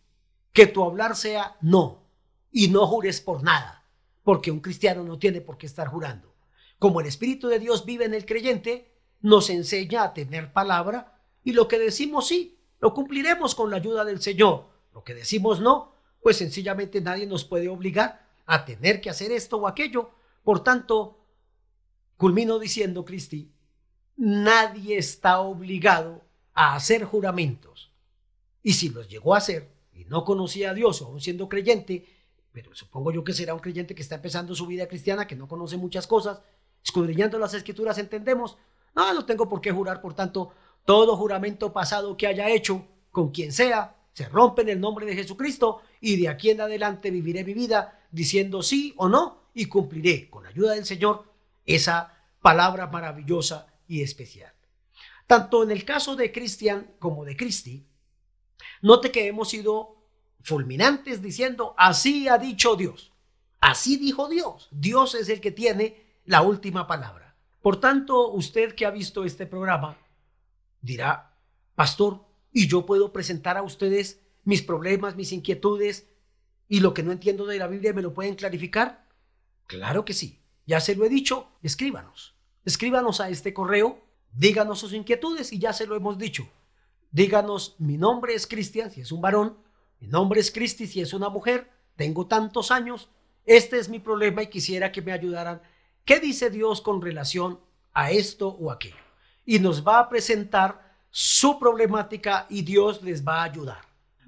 que 0.54 0.68
tu 0.68 0.84
hablar 0.84 1.16
sea 1.16 1.58
no, 1.62 2.04
y 2.52 2.68
no 2.70 2.88
jures 2.88 3.22
por 3.22 3.44
nada, 3.44 3.86
porque 4.24 4.52
un 4.52 4.60
cristiano 4.60 5.04
no 5.04 5.20
tiene 5.20 5.42
por 5.42 5.58
qué 5.58 5.66
estar 5.66 5.88
jurando. 5.88 6.36
Como 6.80 7.02
el 7.02 7.08
Espíritu 7.08 7.48
de 7.48 7.60
Dios 7.60 7.86
vive 7.86 8.06
en 8.06 8.14
el 8.14 8.26
creyente, 8.26 8.94
nos 9.22 9.50
enseña 9.50 10.04
a 10.04 10.14
tener 10.14 10.54
palabra 10.54 11.20
y 11.44 11.54
lo 11.54 11.68
que 11.68 11.80
decimos 11.80 12.28
sí, 12.28 12.60
lo 12.80 12.94
cumpliremos 12.94 13.56
con 13.56 13.72
la 13.72 13.78
ayuda 13.78 14.06
del 14.06 14.22
Señor. 14.22 14.68
Lo 14.94 15.04
que 15.04 15.14
decimos 15.14 15.60
no, 15.60 15.94
pues 16.22 16.38
sencillamente 16.38 17.02
nadie 17.02 17.26
nos 17.26 17.46
puede 17.46 17.70
obligar 17.70 18.28
a 18.46 18.66
tener 18.66 19.02
que 19.02 19.10
hacer 19.10 19.32
esto 19.32 19.58
o 19.58 19.68
aquello. 19.68 20.12
Por 20.44 20.64
tanto, 20.64 21.20
culmino 22.18 22.60
diciendo, 22.60 23.06
Cristi, 23.06 23.52
nadie 24.18 24.98
está 24.98 25.40
obligado 25.40 26.24
a 26.54 26.76
hacer 26.76 27.06
juramentos. 27.06 27.92
Y 28.64 28.74
si 28.74 28.90
los 28.90 29.08
llegó 29.08 29.36
a 29.36 29.38
hacer 29.38 29.70
y 29.94 30.06
no 30.06 30.26
conocía 30.26 30.72
a 30.72 30.74
Dios, 30.74 31.02
aún 31.02 31.22
siendo 31.22 31.48
creyente, 31.48 32.06
pero 32.52 32.74
supongo 32.76 33.12
yo 33.12 33.24
que 33.24 33.34
será 33.34 33.54
un 33.54 33.60
creyente 33.60 33.96
que 33.96 34.02
está 34.02 34.16
empezando 34.16 34.56
su 34.56 34.66
vida 34.66 34.88
cristiana, 34.88 35.28
que 35.28 35.36
no 35.36 35.48
conoce 35.48 35.78
muchas 35.78 36.08
cosas, 36.08 36.42
escudriñando 36.84 37.38
las 37.38 37.54
escrituras 37.54 37.98
entendemos, 38.00 38.58
no, 38.96 39.14
no 39.14 39.26
tengo 39.26 39.48
por 39.48 39.62
qué 39.62 39.72
jurar, 39.72 40.02
por 40.02 40.16
tanto, 40.16 40.52
todo 40.84 41.16
juramento 41.16 41.72
pasado 41.72 42.18
que 42.18 42.28
haya 42.28 42.50
hecho 42.50 42.86
con 43.12 43.30
quien 43.30 43.52
sea, 43.52 43.96
se 44.14 44.28
rompe 44.28 44.64
en 44.64 44.70
el 44.70 44.80
nombre 44.80 45.06
de 45.06 45.16
Jesucristo 45.16 45.82
y 46.02 46.20
de 46.20 46.30
aquí 46.30 46.50
en 46.50 46.62
adelante 46.62 47.12
viviré 47.12 47.44
mi 47.44 47.54
vida 47.54 48.00
diciendo 48.10 48.64
sí 48.64 48.94
o 48.98 49.08
no 49.08 49.50
y 49.54 49.66
cumpliré 49.66 50.30
con 50.30 50.44
la 50.44 50.50
ayuda 50.50 50.74
del 50.74 50.86
Señor 50.86 51.26
esa 51.66 52.16
palabra 52.42 52.88
maravillosa 52.88 53.68
y 53.88 54.02
especial. 54.02 54.54
Tanto 55.26 55.64
en 55.64 55.72
el 55.72 55.84
caso 55.84 56.16
de 56.16 56.32
Cristian 56.32 56.96
como 57.00 57.26
de 57.26 57.36
Cristi, 57.36 57.86
note 58.82 59.12
que 59.12 59.28
hemos 59.28 59.50
sido 59.50 59.98
fulminantes 60.42 61.22
diciendo, 61.22 61.76
así 61.78 62.28
ha 62.28 62.38
dicho 62.38 62.76
Dios, 62.76 63.12
así 63.60 63.98
dijo 63.98 64.30
Dios, 64.30 64.70
Dios 64.72 65.16
es 65.16 65.30
el 65.30 65.42
que 65.42 65.52
tiene 65.52 66.06
la 66.26 66.42
última 66.42 66.88
palabra. 66.88 67.36
Por 67.62 67.80
tanto, 67.80 68.32
usted 68.32 68.76
que 68.76 68.86
ha 68.86 68.92
visto 68.92 69.26
este 69.26 69.46
programa 69.46 69.98
dirá, 70.82 71.36
pastor, 71.76 72.24
¿y 72.54 72.68
yo 72.68 72.86
puedo 72.86 73.12
presentar 73.12 73.58
a 73.58 73.64
ustedes 73.64 74.22
mis 74.46 74.62
problemas, 74.62 75.18
mis 75.18 75.34
inquietudes 75.34 76.08
y 76.70 76.80
lo 76.80 76.94
que 76.94 77.04
no 77.04 77.12
entiendo 77.12 77.46
de 77.46 77.58
la 77.58 77.68
Biblia 77.68 77.94
me 77.94 78.02
lo 78.02 78.14
pueden 78.14 78.36
clarificar? 78.36 79.06
Claro 79.66 80.06
que 80.06 80.14
sí. 80.14 80.42
Ya 80.66 80.80
se 80.80 80.96
lo 80.96 81.04
he 81.04 81.10
dicho, 81.10 81.50
escríbanos. 81.62 82.37
Escríbanos 82.68 83.22
a 83.22 83.30
este 83.30 83.54
correo, 83.54 83.98
díganos 84.34 84.80
sus 84.80 84.92
inquietudes 84.92 85.54
y 85.54 85.58
ya 85.58 85.72
se 85.72 85.88
lo 85.88 85.96
hemos 85.96 86.18
dicho. 86.18 86.50
Díganos, 87.12 87.78
mi 87.80 87.98
nombre 87.98 88.34
es 88.34 88.46
Cristian 88.46 88.92
si 88.92 89.00
es 89.00 89.14
un 89.14 89.22
varón, 89.22 89.58
mi 90.02 90.08
nombre 90.08 90.42
es 90.42 90.52
Cristi 90.52 90.86
si 90.86 91.00
es 91.00 91.14
una 91.14 91.30
mujer, 91.30 91.72
tengo 91.96 92.28
tantos 92.28 92.70
años, 92.70 93.08
este 93.46 93.80
es 93.80 93.88
mi 93.88 94.00
problema 94.00 94.44
y 94.44 94.48
quisiera 94.48 94.92
que 94.92 95.02
me 95.02 95.14
ayudaran 95.14 95.62
¿Qué 96.04 96.20
dice 96.20 96.50
Dios 96.50 96.82
con 96.82 97.02
relación 97.02 97.58
a 97.94 98.12
esto 98.12 98.50
o 98.50 98.70
aquello? 98.70 98.98
Y 99.46 99.60
nos 99.60 99.88
va 99.88 100.00
a 100.00 100.10
presentar 100.10 100.94
su 101.10 101.60
problemática 101.60 102.48
y 102.50 102.64
Dios 102.64 103.02
les 103.02 103.26
va 103.26 103.40
a 103.40 103.44
ayudar. 103.44 103.80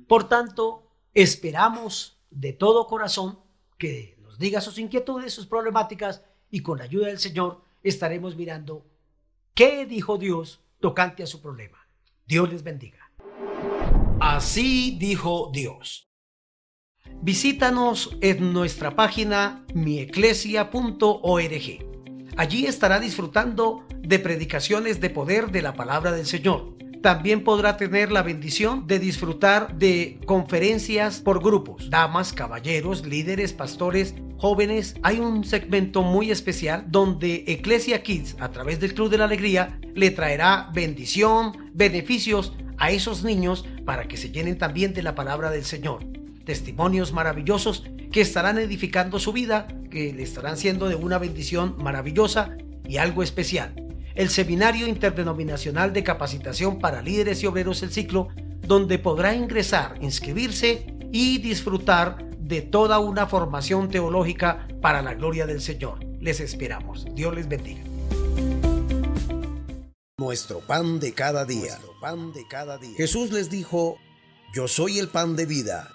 Por 0.07 0.29
tanto, 0.29 0.87
esperamos 1.13 2.17
de 2.29 2.53
todo 2.53 2.87
corazón 2.87 3.37
que 3.77 4.17
nos 4.21 4.39
diga 4.39 4.61
sus 4.61 4.77
inquietudes, 4.77 5.33
sus 5.33 5.45
problemáticas 5.45 6.23
y 6.49 6.61
con 6.61 6.77
la 6.77 6.85
ayuda 6.85 7.07
del 7.07 7.19
Señor 7.19 7.67
estaremos 7.83 8.35
mirando 8.35 8.85
qué 9.53 9.85
dijo 9.85 10.17
Dios 10.17 10.61
tocante 10.79 11.23
a 11.23 11.27
su 11.27 11.41
problema. 11.41 11.77
Dios 12.25 12.51
les 12.51 12.63
bendiga. 12.63 13.11
Así 14.19 14.97
dijo 14.99 15.49
Dios. 15.53 16.09
Visítanos 17.21 18.17
en 18.21 18.53
nuestra 18.53 18.95
página 18.95 19.65
mieclesia.org. 19.73 21.85
Allí 22.37 22.65
estará 22.65 22.99
disfrutando 22.99 23.85
de 23.99 24.19
predicaciones 24.19 25.01
de 25.01 25.09
poder 25.09 25.51
de 25.51 25.61
la 25.61 25.73
palabra 25.73 26.11
del 26.11 26.25
Señor. 26.25 26.77
También 27.01 27.43
podrá 27.43 27.77
tener 27.77 28.11
la 28.11 28.23
bendición 28.23 28.85
de 28.85 28.99
disfrutar 28.99 29.77
de 29.77 30.19
conferencias 30.25 31.21
por 31.21 31.41
grupos, 31.41 31.89
damas, 31.89 32.33
caballeros, 32.33 33.05
líderes, 33.05 33.53
pastores, 33.53 34.15
jóvenes. 34.37 34.95
Hay 35.01 35.19
un 35.19 35.43
segmento 35.43 36.01
muy 36.01 36.29
especial 36.29 36.85
donde 36.87 37.45
Ecclesia 37.47 38.03
Kids, 38.03 38.35
a 38.39 38.51
través 38.51 38.79
del 38.79 38.93
Club 38.93 39.09
de 39.09 39.17
la 39.17 39.25
Alegría, 39.25 39.79
le 39.95 40.11
traerá 40.11 40.69
bendición, 40.73 41.69
beneficios 41.73 42.53
a 42.77 42.91
esos 42.91 43.23
niños 43.23 43.65
para 43.85 44.07
que 44.07 44.17
se 44.17 44.31
llenen 44.31 44.57
también 44.57 44.93
de 44.93 45.03
la 45.03 45.15
palabra 45.15 45.51
del 45.51 45.63
Señor 45.63 46.05
testimonios 46.49 47.13
maravillosos 47.13 47.83
que 48.11 48.21
estarán 48.21 48.57
edificando 48.57 49.19
su 49.19 49.31
vida, 49.31 49.67
que 49.91 50.11
le 50.13 50.23
estarán 50.23 50.57
siendo 50.57 50.89
de 50.89 50.95
una 50.95 51.19
bendición 51.19 51.75
maravillosa 51.77 52.57
y 52.87 52.97
algo 52.97 53.21
especial. 53.21 53.88
El 54.15 54.29
Seminario 54.29 54.87
Interdenominacional 54.87 55.93
de 55.93 56.03
Capacitación 56.03 56.79
para 56.79 57.01
Líderes 57.01 57.41
y 57.43 57.47
Obreros 57.47 57.83
El 57.83 57.91
Ciclo, 57.91 58.29
donde 58.61 58.99
podrá 58.99 59.33
ingresar, 59.33 59.95
inscribirse 60.01 60.93
y 61.11 61.37
disfrutar 61.39 62.25
de 62.39 62.61
toda 62.61 62.99
una 62.99 63.27
formación 63.27 63.89
teológica 63.89 64.67
para 64.81 65.01
la 65.01 65.13
gloria 65.13 65.45
del 65.45 65.61
Señor. 65.61 66.03
Les 66.19 66.39
esperamos. 66.39 67.05
Dios 67.13 67.33
les 67.35 67.47
bendiga. 67.47 67.81
Nuestro 70.17 70.59
pan 70.59 70.99
de 70.99 71.13
cada 71.13 71.45
día. 71.45 71.79
pan 72.01 72.33
de 72.33 72.45
cada 72.49 72.77
día. 72.77 72.95
Jesús 72.97 73.31
les 73.31 73.49
dijo, 73.49 73.97
yo 74.53 74.67
soy 74.67 74.99
el 74.99 75.07
pan 75.07 75.35
de 75.35 75.45
vida. 75.45 75.91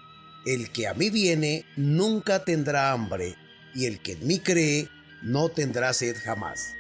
El 0.46 0.70
que 0.70 0.86
a 0.86 0.94
mí 0.94 1.10
viene 1.10 1.64
nunca 1.76 2.44
tendrá 2.44 2.92
hambre, 2.92 3.34
y 3.74 3.86
el 3.86 4.00
que 4.00 4.12
en 4.12 4.26
mí 4.26 4.38
cree 4.38 4.88
no 5.22 5.48
tendrá 5.48 5.92
sed 5.92 6.16
jamás. 6.22 6.74